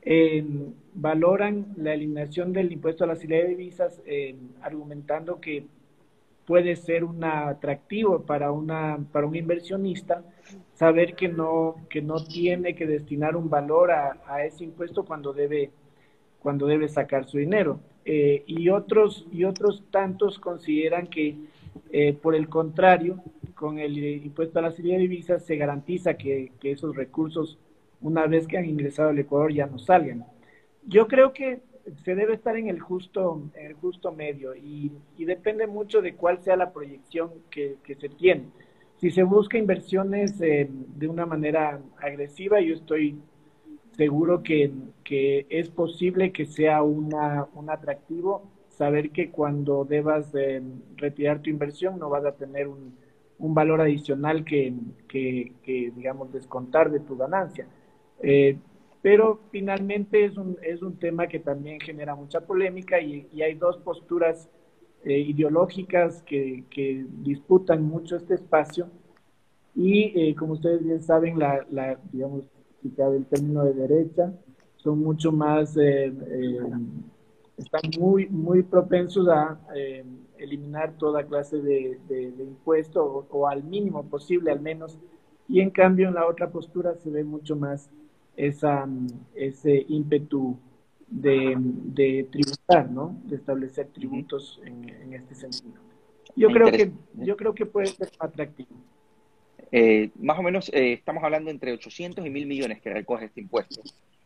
eh, 0.00 0.42
valoran 0.94 1.74
la 1.76 1.92
eliminación 1.92 2.54
del 2.54 2.72
impuesto 2.72 3.04
a 3.04 3.08
la 3.08 3.16
salida 3.16 3.36
de 3.40 3.48
divisas, 3.48 4.00
eh, 4.06 4.34
argumentando 4.62 5.40
que 5.42 5.66
puede 6.46 6.74
ser 6.76 7.04
un 7.04 7.22
atractivo 7.22 8.22
para, 8.22 8.50
una, 8.50 8.98
para 9.12 9.26
un 9.26 9.36
inversionista 9.36 10.24
saber 10.74 11.14
que 11.14 11.28
no, 11.28 11.76
que 11.88 12.02
no 12.02 12.24
tiene 12.24 12.74
que 12.74 12.86
destinar 12.86 13.36
un 13.36 13.48
valor 13.48 13.90
a, 13.90 14.44
ese 14.44 14.64
impuesto 14.64 15.04
cuando 15.04 15.32
debe, 15.32 15.70
cuando 16.40 16.66
debe 16.66 16.88
sacar 16.88 17.26
su 17.26 17.38
dinero. 17.38 17.80
Eh, 18.04 18.44
y, 18.46 18.68
otros, 18.68 19.26
y 19.32 19.44
otros 19.44 19.84
tantos 19.90 20.38
consideran 20.38 21.08
que, 21.08 21.36
eh, 21.90 22.12
por 22.12 22.34
el 22.34 22.48
contrario, 22.48 23.22
con 23.54 23.78
el 23.78 23.96
impuesto 23.98 24.58
a 24.58 24.62
la 24.62 24.72
salida 24.72 24.94
de 24.94 25.00
divisas 25.00 25.44
se 25.44 25.56
garantiza 25.56 26.14
que, 26.14 26.52
que 26.60 26.72
esos 26.72 26.94
recursos, 26.94 27.58
una 28.00 28.26
vez 28.26 28.46
que 28.46 28.58
han 28.58 28.66
ingresado 28.66 29.08
al 29.08 29.18
Ecuador, 29.18 29.52
ya 29.52 29.66
no 29.66 29.78
salgan. 29.78 30.26
Yo 30.86 31.08
creo 31.08 31.32
que 31.32 31.60
se 32.04 32.14
debe 32.14 32.34
estar 32.34 32.56
en 32.56 32.68
el 32.68 32.80
justo, 32.80 33.42
en 33.54 33.66
el 33.66 33.74
justo 33.74 34.12
medio 34.12 34.54
y, 34.54 34.92
depende 35.18 35.66
mucho 35.66 36.02
de 36.02 36.14
cuál 36.14 36.40
sea 36.42 36.56
la 36.56 36.72
proyección 36.72 37.30
que 37.50 37.78
se 37.84 38.08
tiene. 38.08 38.44
Si 38.98 39.10
se 39.10 39.22
busca 39.22 39.58
inversiones 39.58 40.40
eh, 40.40 40.68
de 40.70 41.08
una 41.08 41.26
manera 41.26 41.80
agresiva, 41.98 42.60
yo 42.60 42.74
estoy 42.74 43.18
seguro 43.92 44.42
que, 44.42 44.72
es 45.48 45.70
posible 45.70 46.32
que 46.32 46.46
sea 46.46 46.82
una, 46.82 47.46
un 47.54 47.70
atractivo 47.70 48.50
saber 48.68 49.10
que 49.10 49.30
cuando 49.30 49.84
debas 49.84 50.32
de 50.32 50.62
retirar 50.96 51.40
tu 51.40 51.50
inversión 51.50 51.98
no 51.98 52.10
vas 52.10 52.24
a 52.24 52.32
tener 52.32 52.68
un, 52.68 52.94
un 53.38 53.54
valor 53.54 53.80
adicional 53.80 54.44
que, 54.44 54.74
que, 55.08 55.52
que, 55.62 55.92
digamos, 55.94 56.32
descontar 56.32 56.90
de 56.90 57.00
tu 57.00 57.16
ganancia. 57.16 57.66
Eh, 58.22 58.58
pero 59.02 59.40
finalmente 59.50 60.24
es 60.24 60.36
un, 60.36 60.58
es 60.62 60.82
un 60.82 60.98
tema 60.98 61.26
que 61.26 61.38
también 61.38 61.80
genera 61.80 62.14
mucha 62.14 62.40
polémica 62.40 63.00
y, 63.00 63.28
y 63.32 63.42
hay 63.42 63.54
dos 63.54 63.76
posturas 63.78 64.48
eh, 65.04 65.18
ideológicas 65.18 66.22
que, 66.22 66.64
que, 66.70 67.06
disputan 67.22 67.84
mucho 67.84 68.16
este 68.16 68.34
espacio. 68.34 68.88
Y 69.74 70.12
eh, 70.18 70.34
como 70.34 70.54
ustedes 70.54 70.82
bien 70.84 71.02
saben, 71.02 71.38
la, 71.38 71.66
la 71.70 71.98
digamos, 72.12 72.44
el 72.82 73.26
término 73.26 73.64
de 73.64 73.74
derecha, 73.74 74.32
son 74.76 75.00
mucho 75.00 75.32
más, 75.32 75.76
eh, 75.76 76.12
están 77.56 77.82
muy, 77.98 78.28
muy 78.28 78.62
propensos 78.62 79.28
a 79.28 79.58
eliminar 80.38 80.96
toda 80.98 81.24
clase 81.24 81.60
de, 81.60 81.98
de, 82.08 82.30
de 82.32 82.44
impuesto 82.44 83.04
o, 83.04 83.26
o, 83.30 83.48
al 83.48 83.64
mínimo 83.64 84.04
posible 84.04 84.50
al 84.50 84.60
menos, 84.60 84.98
y 85.48 85.60
en 85.60 85.70
cambio 85.70 86.08
en 86.08 86.14
la 86.14 86.26
otra 86.26 86.50
postura 86.50 86.94
se 86.96 87.10
ve 87.10 87.24
mucho 87.24 87.56
más 87.56 87.90
esa, 88.36 88.88
ese 89.34 89.84
ímpetu 89.88 90.56
de, 91.08 91.54
de 91.58 92.28
tributar, 92.30 92.90
¿no? 92.90 93.18
De 93.24 93.36
establecer 93.36 93.86
tributos 93.88 94.60
en, 94.64 94.88
en 94.88 95.14
este 95.14 95.34
sentido. 95.34 95.74
Yo 96.34 96.48
creo 96.50 96.70
que 96.70 96.90
yo 97.14 97.36
creo 97.36 97.54
que 97.54 97.66
puede 97.66 97.86
ser 97.86 98.10
atractivo. 98.18 98.76
Eh, 99.72 100.10
más 100.20 100.38
o 100.38 100.42
menos 100.42 100.68
eh, 100.72 100.92
estamos 100.92 101.24
hablando 101.24 101.50
entre 101.50 101.72
800 101.72 102.24
y 102.24 102.30
1000 102.30 102.46
millones 102.46 102.80
que 102.80 102.92
recoge 102.92 103.26
este 103.26 103.40
impuesto. 103.40 103.82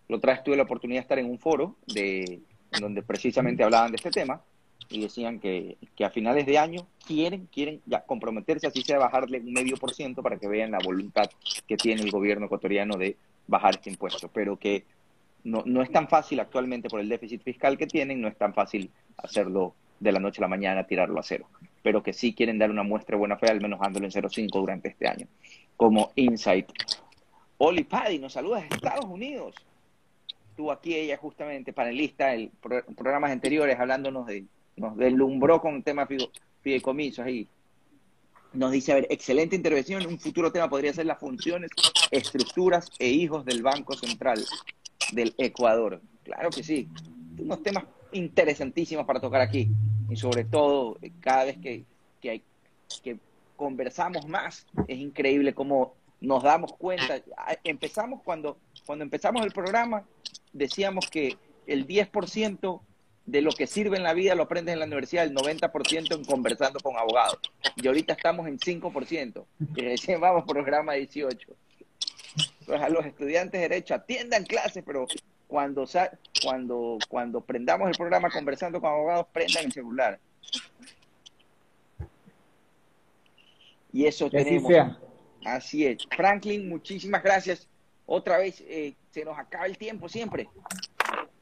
La 0.08 0.16
otra 0.16 0.32
vez 0.32 0.42
tuve 0.42 0.56
la 0.56 0.64
oportunidad 0.64 0.98
de 0.98 1.02
estar 1.02 1.18
en 1.18 1.26
un 1.26 1.38
foro 1.38 1.76
de, 1.86 2.40
en 2.72 2.80
donde 2.80 3.02
precisamente 3.02 3.62
hablaban 3.62 3.92
de 3.92 3.96
este 3.96 4.10
tema 4.10 4.42
y 4.88 5.00
decían 5.00 5.38
que, 5.38 5.76
que, 5.94 6.04
a 6.04 6.10
finales 6.10 6.46
de 6.46 6.58
año 6.58 6.86
quieren, 7.06 7.46
quieren 7.46 7.80
ya 7.86 8.04
comprometerse, 8.04 8.66
así 8.66 8.82
sea 8.82 8.98
bajarle 8.98 9.38
un 9.38 9.52
medio 9.52 9.76
por 9.76 9.94
ciento 9.94 10.20
para 10.20 10.36
que 10.36 10.48
vean 10.48 10.72
la 10.72 10.80
voluntad 10.82 11.30
que 11.68 11.76
tiene 11.76 12.02
el 12.02 12.10
gobierno 12.10 12.46
ecuatoriano 12.46 12.96
de 12.96 13.16
bajar 13.46 13.76
este 13.76 13.90
impuesto, 13.90 14.28
pero 14.32 14.56
que 14.56 14.84
no, 15.44 15.62
no 15.66 15.82
es 15.82 15.90
tan 15.90 16.08
fácil 16.08 16.40
actualmente 16.40 16.88
por 16.88 17.00
el 17.00 17.08
déficit 17.08 17.42
fiscal 17.42 17.78
que 17.78 17.86
tienen, 17.86 18.20
no 18.20 18.28
es 18.28 18.36
tan 18.36 18.54
fácil 18.54 18.90
hacerlo 19.16 19.74
de 20.00 20.12
la 20.12 20.20
noche 20.20 20.40
a 20.40 20.42
la 20.42 20.48
mañana, 20.48 20.86
tirarlo 20.86 21.20
a 21.20 21.22
cero, 21.22 21.46
pero 21.82 22.02
que 22.02 22.12
sí 22.12 22.34
quieren 22.34 22.58
dar 22.58 22.70
una 22.70 22.82
muestra 22.82 23.14
de 23.14 23.18
buena 23.18 23.36
fe, 23.36 23.48
al 23.48 23.60
menos 23.60 23.78
dándolo 23.80 24.06
en 24.06 24.12
0,5 24.12 24.50
durante 24.52 24.88
este 24.88 25.06
año, 25.06 25.26
como 25.76 26.10
Insight. 26.16 26.70
Oli 27.58 27.84
Paddy 27.84 28.18
nos 28.18 28.32
saluda 28.32 28.60
desde 28.60 28.76
Estados 28.76 29.04
Unidos. 29.04 29.54
Estuvo 30.48 30.72
aquí 30.72 30.94
ella 30.94 31.16
justamente, 31.18 31.72
panelista 31.72 32.34
en 32.34 32.50
pro 32.60 32.84
programas 32.96 33.30
anteriores, 33.30 33.78
hablándonos 33.78 34.26
de, 34.26 34.44
nos 34.76 34.96
deslumbró 34.96 35.60
con 35.60 35.82
temas 35.82 36.08
fideicomisos 36.62 37.24
ahí. 37.24 37.46
Nos 38.52 38.72
dice, 38.72 38.92
a 38.92 38.94
ver, 38.96 39.06
excelente 39.10 39.54
intervención, 39.54 40.04
un 40.06 40.18
futuro 40.18 40.50
tema 40.50 40.68
podría 40.68 40.92
ser 40.92 41.06
las 41.06 41.20
funciones, 41.20 41.70
estructuras 42.10 42.90
e 42.98 43.08
hijos 43.08 43.44
del 43.44 43.62
Banco 43.62 43.94
Central 43.94 44.44
del 45.12 45.34
Ecuador. 45.38 46.00
Claro 46.24 46.50
que 46.50 46.62
sí, 46.62 46.88
unos 47.38 47.62
temas 47.62 47.84
interesantísimos 48.12 49.06
para 49.06 49.20
tocar 49.20 49.40
aquí 49.40 49.68
y 50.08 50.16
sobre 50.16 50.44
todo 50.44 50.98
cada 51.20 51.44
vez 51.44 51.58
que, 51.58 51.84
que, 52.20 52.30
hay, 52.30 52.42
que 53.02 53.18
conversamos 53.56 54.26
más 54.26 54.66
es 54.88 54.98
increíble 54.98 55.54
cómo 55.54 55.94
nos 56.20 56.42
damos 56.42 56.72
cuenta. 56.74 57.20
Empezamos 57.64 58.20
cuando, 58.22 58.58
cuando 58.86 59.04
empezamos 59.04 59.44
el 59.44 59.52
programa, 59.52 60.04
decíamos 60.52 61.08
que 61.08 61.36
el 61.66 61.86
10% 61.86 62.80
de 63.26 63.42
lo 63.42 63.52
que 63.52 63.66
sirve 63.66 63.96
en 63.96 64.02
la 64.02 64.12
vida 64.12 64.34
lo 64.34 64.44
aprendes 64.44 64.72
en 64.72 64.80
la 64.80 64.86
universidad, 64.86 65.24
el 65.24 65.34
90% 65.34 66.14
en 66.14 66.24
conversando 66.24 66.80
con 66.80 66.96
abogados. 66.96 67.38
Y 67.76 67.86
ahorita 67.86 68.14
estamos 68.14 68.48
en 68.48 68.58
5%, 68.58 69.44
y 69.76 69.80
recién 69.82 70.20
vamos 70.20 70.44
programa 70.44 70.94
18. 70.94 71.54
A 72.74 72.88
los 72.88 73.04
estudiantes 73.06 73.60
de 73.60 73.68
derecho 73.68 73.94
atiendan 73.94 74.44
clases, 74.44 74.82
pero 74.86 75.06
cuando, 75.46 75.86
cuando, 76.42 76.98
cuando 77.08 77.40
prendamos 77.40 77.88
el 77.88 77.96
programa 77.96 78.30
conversando 78.30 78.80
con 78.80 78.90
abogados, 78.90 79.26
prendan 79.32 79.64
el 79.64 79.72
celular. 79.72 80.18
Y 83.92 84.06
eso 84.06 84.30
que 84.30 84.44
tenemos. 84.44 84.72
Así 85.44 85.86
es. 85.86 86.06
Franklin, 86.14 86.68
muchísimas 86.68 87.22
gracias. 87.22 87.66
Otra 88.06 88.38
vez, 88.38 88.62
eh, 88.66 88.94
se 89.10 89.24
nos 89.24 89.38
acaba 89.38 89.66
el 89.66 89.78
tiempo 89.78 90.08
siempre. 90.08 90.48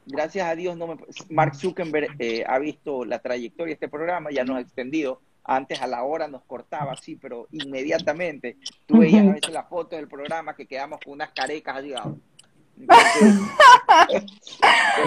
Gracias 0.06 0.46
a 0.46 0.54
Dios, 0.54 0.76
no 0.76 0.86
me... 0.86 0.96
Mark 1.28 1.54
Zuckerberg 1.54 2.16
eh, 2.18 2.44
ha 2.46 2.58
visto 2.58 3.04
la 3.04 3.18
trayectoria 3.18 3.72
de 3.72 3.74
este 3.74 3.88
programa, 3.88 4.30
ya 4.30 4.44
nos 4.44 4.56
ha 4.56 4.60
extendido. 4.60 5.20
Antes 5.50 5.80
a 5.80 5.86
la 5.86 6.02
hora 6.02 6.28
nos 6.28 6.44
cortaba, 6.44 6.94
sí, 6.96 7.16
pero 7.16 7.48
inmediatamente 7.52 8.58
tú 8.84 8.98
veías 8.98 9.26
a 9.26 9.32
veces 9.32 9.50
las 9.50 9.66
fotos 9.66 9.98
del 9.98 10.06
programa 10.06 10.54
que 10.54 10.66
quedamos 10.66 11.00
con 11.02 11.14
unas 11.14 11.30
carecas, 11.30 11.82
digamos. 11.82 12.18
Entonces, 12.78 13.40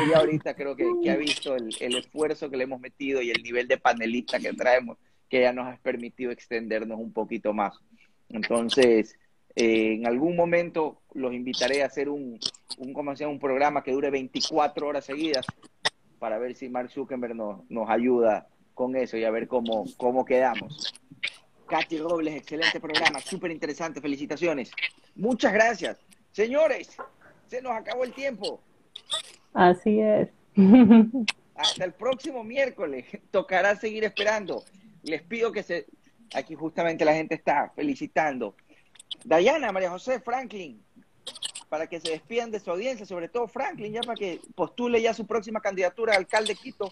ella 0.03 0.17
ahorita 0.17 0.55
creo 0.55 0.75
que, 0.75 0.89
que 1.03 1.11
ha 1.11 1.15
visto 1.15 1.55
el, 1.55 1.69
el, 1.79 1.95
esfuerzo 1.95 2.49
que 2.49 2.57
le 2.57 2.63
hemos 2.63 2.81
metido 2.81 3.21
y 3.21 3.29
el 3.29 3.43
nivel 3.43 3.67
de 3.67 3.77
panelista 3.77 4.39
que 4.39 4.51
traemos, 4.53 4.97
que 5.29 5.41
ya 5.41 5.53
nos 5.53 5.67
ha 5.67 5.77
permitido 5.77 6.31
extendernos 6.31 6.99
un 6.99 7.13
poquito 7.13 7.53
más. 7.53 7.77
Entonces, 8.27 9.19
eh, 9.55 9.93
en 9.93 10.07
algún 10.07 10.35
momento 10.35 11.03
los 11.13 11.35
invitaré 11.35 11.83
a 11.83 11.85
hacer 11.85 12.09
un, 12.09 12.39
un, 12.79 12.93
como 12.93 13.15
sea, 13.15 13.27
un 13.27 13.39
programa 13.39 13.83
que 13.83 13.91
dure 13.91 14.09
24 14.09 14.87
horas 14.87 15.05
seguidas 15.05 15.45
para 16.17 16.39
ver 16.39 16.55
si 16.55 16.67
Mark 16.67 16.89
Zuckerberg 16.89 17.35
nos, 17.35 17.69
nos 17.69 17.87
ayuda 17.91 18.47
con 18.81 18.95
eso 18.95 19.15
y 19.15 19.23
a 19.23 19.29
ver 19.29 19.47
cómo, 19.47 19.85
cómo 19.95 20.25
quedamos. 20.25 20.91
Katy 21.67 21.99
Robles, 21.99 22.35
excelente 22.35 22.79
programa, 22.79 23.19
súper 23.19 23.51
interesante, 23.51 24.01
felicitaciones. 24.01 24.71
Muchas 25.13 25.53
gracias. 25.53 25.99
Señores, 26.31 26.97
se 27.45 27.61
nos 27.61 27.73
acabó 27.73 28.03
el 28.03 28.11
tiempo. 28.11 28.59
Así 29.53 29.99
es. 29.99 30.29
Hasta 31.55 31.85
el 31.85 31.93
próximo 31.93 32.43
miércoles. 32.43 33.05
Tocará 33.31 33.75
seguir 33.75 34.03
esperando. 34.03 34.63
Les 35.03 35.21
pido 35.21 35.51
que 35.51 35.61
se... 35.61 35.85
Aquí 36.33 36.55
justamente 36.55 37.05
la 37.05 37.13
gente 37.13 37.35
está 37.35 37.71
felicitando. 37.75 38.55
Dayana, 39.23 39.71
María 39.71 39.91
José, 39.91 40.19
Franklin, 40.21 40.81
para 41.69 41.85
que 41.85 41.99
se 41.99 42.09
despidan 42.09 42.49
de 42.49 42.59
su 42.59 42.71
audiencia, 42.71 43.05
sobre 43.05 43.29
todo 43.29 43.47
Franklin, 43.47 43.93
ya 43.93 44.01
para 44.01 44.15
que 44.15 44.39
postule 44.55 45.01
ya 45.01 45.13
su 45.13 45.27
próxima 45.27 45.59
candidatura 45.61 46.13
a 46.13 46.17
alcalde 46.17 46.53
de 46.53 46.59
Quito. 46.59 46.91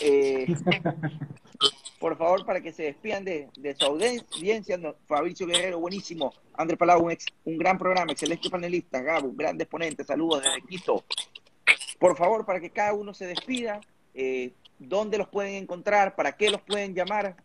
Eh, 0.00 0.46
por 2.00 2.16
favor, 2.16 2.44
para 2.46 2.60
que 2.60 2.72
se 2.72 2.84
despidan 2.84 3.24
de, 3.24 3.48
de 3.56 3.74
su 3.74 3.84
audiencia. 3.84 4.76
No, 4.76 4.94
Fabricio 5.06 5.46
Guerrero, 5.46 5.80
buenísimo. 5.80 6.32
André 6.54 6.76
Palau, 6.76 7.04
un, 7.04 7.10
ex, 7.10 7.26
un 7.44 7.58
gran 7.58 7.78
programa, 7.78 8.12
excelente 8.12 8.50
panelista. 8.50 9.00
Gabo, 9.00 9.32
grandes 9.32 9.66
ponentes, 9.66 10.06
saludos 10.06 10.42
desde 10.42 10.66
Quito. 10.66 11.04
Por 11.98 12.16
favor, 12.16 12.46
para 12.46 12.60
que 12.60 12.70
cada 12.70 12.94
uno 12.94 13.12
se 13.12 13.26
despida, 13.26 13.80
eh, 14.14 14.52
¿dónde 14.78 15.18
los 15.18 15.28
pueden 15.28 15.54
encontrar? 15.54 16.16
¿Para 16.16 16.32
qué 16.32 16.50
los 16.50 16.62
pueden 16.62 16.94
llamar? 16.94 17.36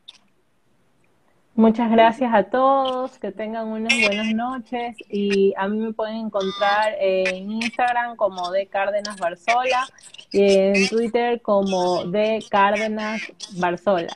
Muchas 1.58 1.90
gracias 1.90 2.34
a 2.34 2.44
todos, 2.44 3.18
que 3.18 3.32
tengan 3.32 3.68
unas 3.70 3.94
buenas 4.02 4.28
noches 4.36 4.98
y 5.10 5.54
a 5.56 5.70
mí 5.70 5.78
me 5.78 5.94
pueden 5.94 6.18
encontrar 6.18 6.94
en 7.00 7.50
Instagram 7.50 8.18
como 8.18 8.52
de 8.52 8.68
Cárdenas 8.68 9.18
Barzola 9.18 9.88
y 10.34 10.54
en 10.54 10.90
Twitter 10.90 11.42
como 11.42 12.04
de 12.04 12.44
Cárdenas 12.52 13.22
Barzola. 13.58 14.14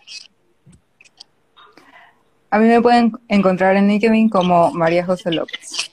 A 2.51 2.59
mí 2.59 2.67
me 2.67 2.81
pueden 2.81 3.13
encontrar 3.29 3.77
en 3.77 3.87
LinkedIn 3.87 4.27
como 4.27 4.73
María 4.73 5.05
José 5.05 5.31
López. 5.31 5.91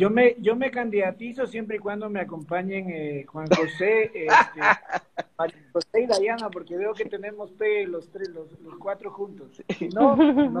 Yo 0.00 0.08
me, 0.08 0.34
yo 0.40 0.56
me 0.56 0.70
candidatizo 0.70 1.46
siempre 1.46 1.76
y 1.76 1.78
cuando 1.78 2.08
me 2.08 2.20
acompañen 2.20 2.88
eh, 2.88 3.26
Juan 3.26 3.46
José, 3.48 4.04
este, 4.14 4.24
José 5.74 6.00
y 6.00 6.06
Dayana, 6.06 6.48
porque 6.48 6.74
veo 6.74 6.94
que 6.94 7.04
tenemos 7.04 7.52
P 7.52 7.86
los 7.86 8.10
tres, 8.10 8.30
los, 8.30 8.58
los 8.60 8.78
cuatro 8.78 9.10
juntos. 9.10 9.62
No, 9.94 10.16
no. 10.16 10.60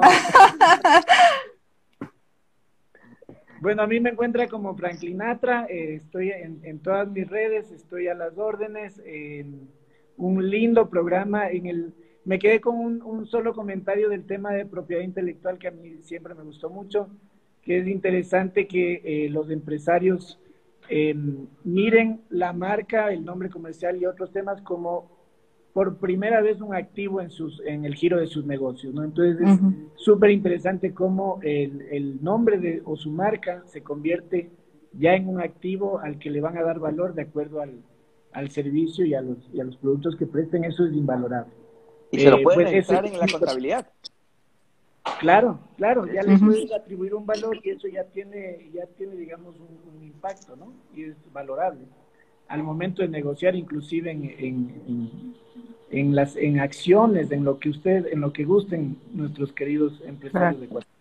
Bueno, 3.62 3.82
a 3.82 3.86
mí 3.86 3.98
me 3.98 4.10
encuentra 4.10 4.46
como 4.46 4.76
Franklinatra, 4.76 5.64
eh, 5.70 5.94
estoy 5.94 6.32
en, 6.32 6.60
en, 6.62 6.78
todas 6.80 7.08
mis 7.08 7.26
redes, 7.26 7.70
estoy 7.70 8.08
a 8.08 8.14
las 8.14 8.36
órdenes, 8.36 9.00
en 9.06 9.70
un 10.18 10.50
lindo 10.50 10.90
programa. 10.90 11.48
En 11.48 11.64
el, 11.64 11.94
me 12.26 12.38
quedé 12.38 12.60
con 12.60 12.76
un, 12.76 13.00
un, 13.00 13.24
solo 13.26 13.54
comentario 13.54 14.10
del 14.10 14.26
tema 14.26 14.52
de 14.52 14.66
propiedad 14.66 15.02
intelectual 15.02 15.58
que 15.58 15.68
a 15.68 15.70
mí 15.70 15.96
siempre 16.02 16.34
me 16.34 16.42
gustó 16.42 16.68
mucho, 16.68 17.08
que 17.70 17.78
es 17.78 17.86
interesante 17.86 18.66
que 18.66 19.00
eh, 19.04 19.28
los 19.28 19.48
empresarios 19.48 20.40
eh, 20.88 21.14
miren 21.62 22.22
la 22.28 22.52
marca, 22.52 23.12
el 23.12 23.24
nombre 23.24 23.48
comercial 23.48 23.96
y 23.96 24.06
otros 24.06 24.32
temas 24.32 24.60
como 24.62 25.08
por 25.72 25.98
primera 25.98 26.40
vez 26.42 26.60
un 26.60 26.74
activo 26.74 27.20
en, 27.20 27.30
sus, 27.30 27.62
en 27.64 27.84
el 27.84 27.94
giro 27.94 28.18
de 28.18 28.26
sus 28.26 28.44
negocios, 28.44 28.92
¿no? 28.92 29.04
Entonces 29.04 29.40
es 29.40 29.60
súper 29.94 30.30
uh 30.30 30.32
-huh. 30.32 30.36
interesante 30.36 30.92
cómo 30.92 31.38
el, 31.42 31.82
el 31.92 32.20
nombre 32.20 32.58
de, 32.58 32.82
o 32.84 32.96
su 32.96 33.12
marca 33.12 33.62
se 33.66 33.84
convierte 33.84 34.50
ya 34.92 35.14
en 35.14 35.28
un 35.28 35.40
activo 35.40 36.00
al 36.00 36.18
que 36.18 36.28
le 36.28 36.40
van 36.40 36.58
a 36.58 36.64
dar 36.64 36.80
valor 36.80 37.14
de 37.14 37.22
acuerdo 37.22 37.60
al, 37.60 37.74
al 38.32 38.50
servicio 38.50 39.04
y 39.06 39.14
a, 39.14 39.20
los, 39.20 39.48
y 39.52 39.60
a 39.60 39.64
los 39.64 39.76
productos 39.76 40.16
que 40.16 40.26
presten, 40.26 40.64
eso 40.64 40.84
es 40.86 40.92
invalorable. 40.92 41.52
Y 42.10 42.18
se 42.18 42.30
lo 42.32 42.42
pueden 42.42 42.62
eh, 42.62 42.64
pues, 42.64 42.72
registrar 42.72 43.06
en 43.06 43.16
la 43.16 43.28
contabilidad. 43.28 43.86
Claro, 45.18 45.58
claro, 45.76 46.06
ya 46.06 46.22
le 46.22 46.38
puedes 46.38 46.72
atribuir 46.72 47.14
un 47.14 47.26
valor 47.26 47.58
y 47.62 47.70
eso 47.70 47.88
ya 47.88 48.04
tiene, 48.04 48.70
ya 48.72 48.86
tiene 48.98 49.16
digamos, 49.16 49.54
un, 49.56 49.96
un 49.96 50.04
impacto, 50.04 50.56
¿no? 50.56 50.72
Y 50.94 51.04
es 51.04 51.16
valorable 51.32 51.86
al 52.50 52.64
momento 52.64 53.02
de 53.02 53.08
negociar, 53.08 53.54
inclusive 53.54 54.10
en, 54.10 54.24
en, 54.24 54.82
en, 54.88 55.34
en, 55.90 56.14
las 56.16 56.34
en 56.34 56.58
acciones, 56.58 57.30
en 57.30 57.44
lo 57.44 57.60
que 57.60 57.68
usted, 57.70 58.06
en 58.06 58.20
lo 58.20 58.32
que 58.32 58.44
gusten 58.44 59.00
nuestros 59.12 59.52
queridos 59.52 60.00
empresarios 60.04 60.58
Gracias. 60.58 60.60
de 60.60 60.66
Guatemala. 60.66 60.96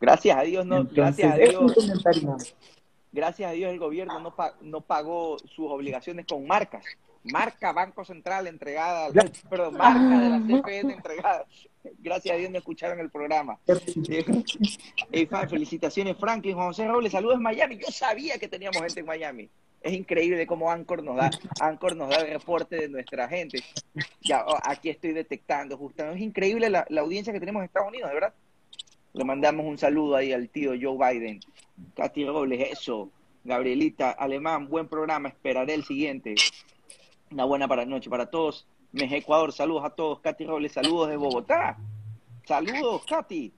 Gracias 0.00 0.36
a 0.36 0.42
Dios, 0.42 0.66
no, 0.66 0.76
Entonces, 0.82 0.96
gracias 0.96 1.32
a 1.32 1.36
es 1.38 1.50
Dios. 1.50 1.76
un. 1.78 2.36
Gracias 3.10 3.50
a 3.50 3.52
Dios 3.52 3.72
el 3.72 3.78
gobierno 3.78 4.20
no, 4.20 4.36
pa 4.36 4.54
no 4.60 4.82
pagó 4.82 5.38
sus 5.38 5.70
obligaciones 5.70 6.26
con 6.26 6.46
marcas. 6.46 6.84
Marca 7.24 7.72
Banco 7.72 8.04
Central 8.04 8.46
entregada, 8.46 9.10
Ya. 9.12 9.22
perdón, 9.48 9.76
marca 9.76 10.18
de 10.20 10.28
la 10.30 10.40
CPN 10.40 10.92
entregada. 10.94 11.46
Gracias 11.98 12.34
a 12.34 12.38
Dios 12.38 12.50
no 12.50 12.58
escucharon 12.58 13.00
el 13.00 13.10
programa. 13.10 13.58
Eh, 15.12 15.26
felicitaciones 15.48 16.16
Franklin, 16.16 16.54
Juan 16.54 16.68
José 16.68 16.86
Robles, 16.86 17.12
saludos 17.12 17.36
en 17.36 17.42
Miami. 17.42 17.76
Yo 17.78 17.88
sabía 17.90 18.38
que 18.38 18.48
teníamos 18.48 18.80
gente 18.80 19.00
en 19.00 19.06
Miami. 19.06 19.48
Es 19.80 19.92
increíble 19.92 20.46
cómo 20.46 20.70
Anchor 20.70 21.02
nos 21.02 21.16
da, 21.16 21.30
Anchor 21.60 21.96
nos 21.96 22.08
da 22.08 22.16
el 22.18 22.32
reporte 22.32 22.76
de 22.76 22.88
nuestra 22.88 23.28
gente. 23.28 23.62
Ya, 24.20 24.44
oh, 24.46 24.56
aquí 24.62 24.90
estoy 24.90 25.12
detectando 25.12 25.76
justamente. 25.76 26.18
Es 26.20 26.24
increíble 26.24 26.70
la, 26.70 26.86
la 26.88 27.00
audiencia 27.00 27.32
que 27.32 27.40
tenemos 27.40 27.60
en 27.60 27.64
Estados 27.64 27.88
Unidos, 27.88 28.08
de 28.10 28.14
verdad. 28.14 28.34
Le 29.14 29.24
mandamos 29.24 29.66
un 29.66 29.76
saludo 29.78 30.16
ahí 30.16 30.32
al 30.32 30.48
tío 30.48 30.72
Joe 30.80 30.96
Biden. 31.14 31.40
Katy 31.96 32.24
Robles, 32.26 32.70
eso. 32.70 33.10
Gabrielita, 33.44 34.12
Alemán, 34.12 34.68
buen 34.68 34.86
programa. 34.86 35.28
Esperaré 35.28 35.74
el 35.74 35.84
siguiente. 35.84 36.36
Una 37.32 37.44
buena 37.46 37.66
para 37.66 37.86
noche 37.86 38.10
para 38.10 38.26
todos. 38.26 38.66
Meje 38.92 39.16
Ecuador, 39.16 39.52
saludos 39.52 39.84
a 39.84 39.90
todos. 39.90 40.20
Katy 40.20 40.44
Robles, 40.44 40.72
saludos 40.72 41.08
de 41.08 41.16
Bogotá. 41.16 41.78
Saludos, 42.46 43.06
Katy. 43.06 43.52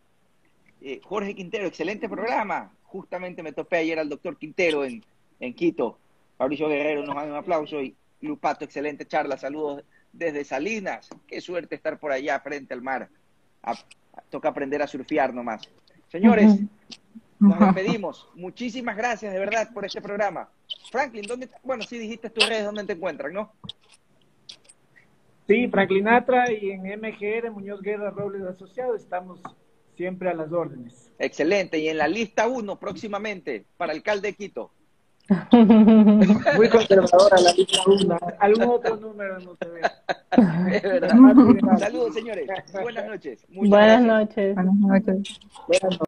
Eh, 0.80 1.00
Jorge 1.02 1.34
Quintero, 1.34 1.66
excelente 1.66 2.08
programa. 2.08 2.72
Justamente 2.84 3.42
me 3.42 3.52
topé 3.52 3.78
ayer 3.78 3.98
al 3.98 4.08
doctor 4.08 4.36
Quintero 4.36 4.84
en, 4.84 5.04
en 5.40 5.54
Quito. 5.54 5.98
Mauricio 6.38 6.68
Guerrero 6.68 7.04
nos 7.04 7.16
da 7.16 7.24
un 7.24 7.34
aplauso 7.34 7.82
y 7.82 7.96
Lupato, 8.20 8.64
excelente 8.64 9.06
charla. 9.06 9.36
Saludos 9.36 9.82
desde 10.12 10.44
Salinas. 10.44 11.08
Qué 11.26 11.40
suerte 11.40 11.74
estar 11.74 11.98
por 11.98 12.12
allá 12.12 12.38
frente 12.38 12.74
al 12.74 12.82
mar. 12.82 13.08
A, 13.64 13.72
a, 13.72 14.22
toca 14.30 14.50
aprender 14.50 14.80
a 14.82 14.86
surfear 14.86 15.34
nomás. 15.34 15.68
Señores, 16.06 16.60
nos 17.40 17.58
despedimos. 17.58 18.28
Muchísimas 18.34 18.96
gracias 18.96 19.32
de 19.32 19.38
verdad 19.40 19.72
por 19.74 19.84
este 19.84 20.00
programa. 20.00 20.48
Franklin, 20.90 21.24
¿dónde? 21.26 21.48
Bueno, 21.62 21.82
sí 21.82 21.98
dijiste 21.98 22.30
tus 22.30 22.48
redes, 22.48 22.64
¿dónde 22.64 22.84
te 22.84 22.92
encuentran, 22.92 23.32
no? 23.32 23.52
Sí, 25.46 25.68
Franklin 25.68 26.08
Atra 26.08 26.50
y 26.52 26.70
en 26.70 26.82
MGR, 26.82 27.50
Muñoz 27.50 27.82
Guerra 27.82 28.10
Robles 28.10 28.42
Asociados, 28.44 29.02
estamos 29.02 29.40
siempre 29.96 30.30
a 30.30 30.34
las 30.34 30.52
órdenes. 30.52 31.10
Excelente. 31.18 31.78
Y 31.78 31.88
en 31.88 31.98
la 31.98 32.08
lista 32.08 32.48
1 32.48 32.78
próximamente 32.78 33.66
para 33.76 33.92
alcalde 33.92 34.28
de 34.28 34.34
Quito. 34.34 34.70
Muy 36.56 36.68
conservadora 36.68 37.40
la 37.40 37.52
lista 37.52 37.78
1. 37.86 38.18
Algún 38.40 38.64
otro 38.64 38.96
número 38.96 39.38
no 39.40 39.54
se 39.56 39.68
ve. 39.68 39.80
Es 40.76 40.82
verdad. 40.82 41.16
Saludos, 41.78 42.14
señores. 42.14 42.46
Buenas 42.82 43.06
noches. 43.06 43.46
Muchas 43.48 43.70
Buenas 43.70 44.04
gracias. 44.04 44.06
noches. 44.06 44.54
Buenas 44.54 44.74
noches. 44.76 45.40
Buenas 45.66 45.82
noches. 45.82 45.98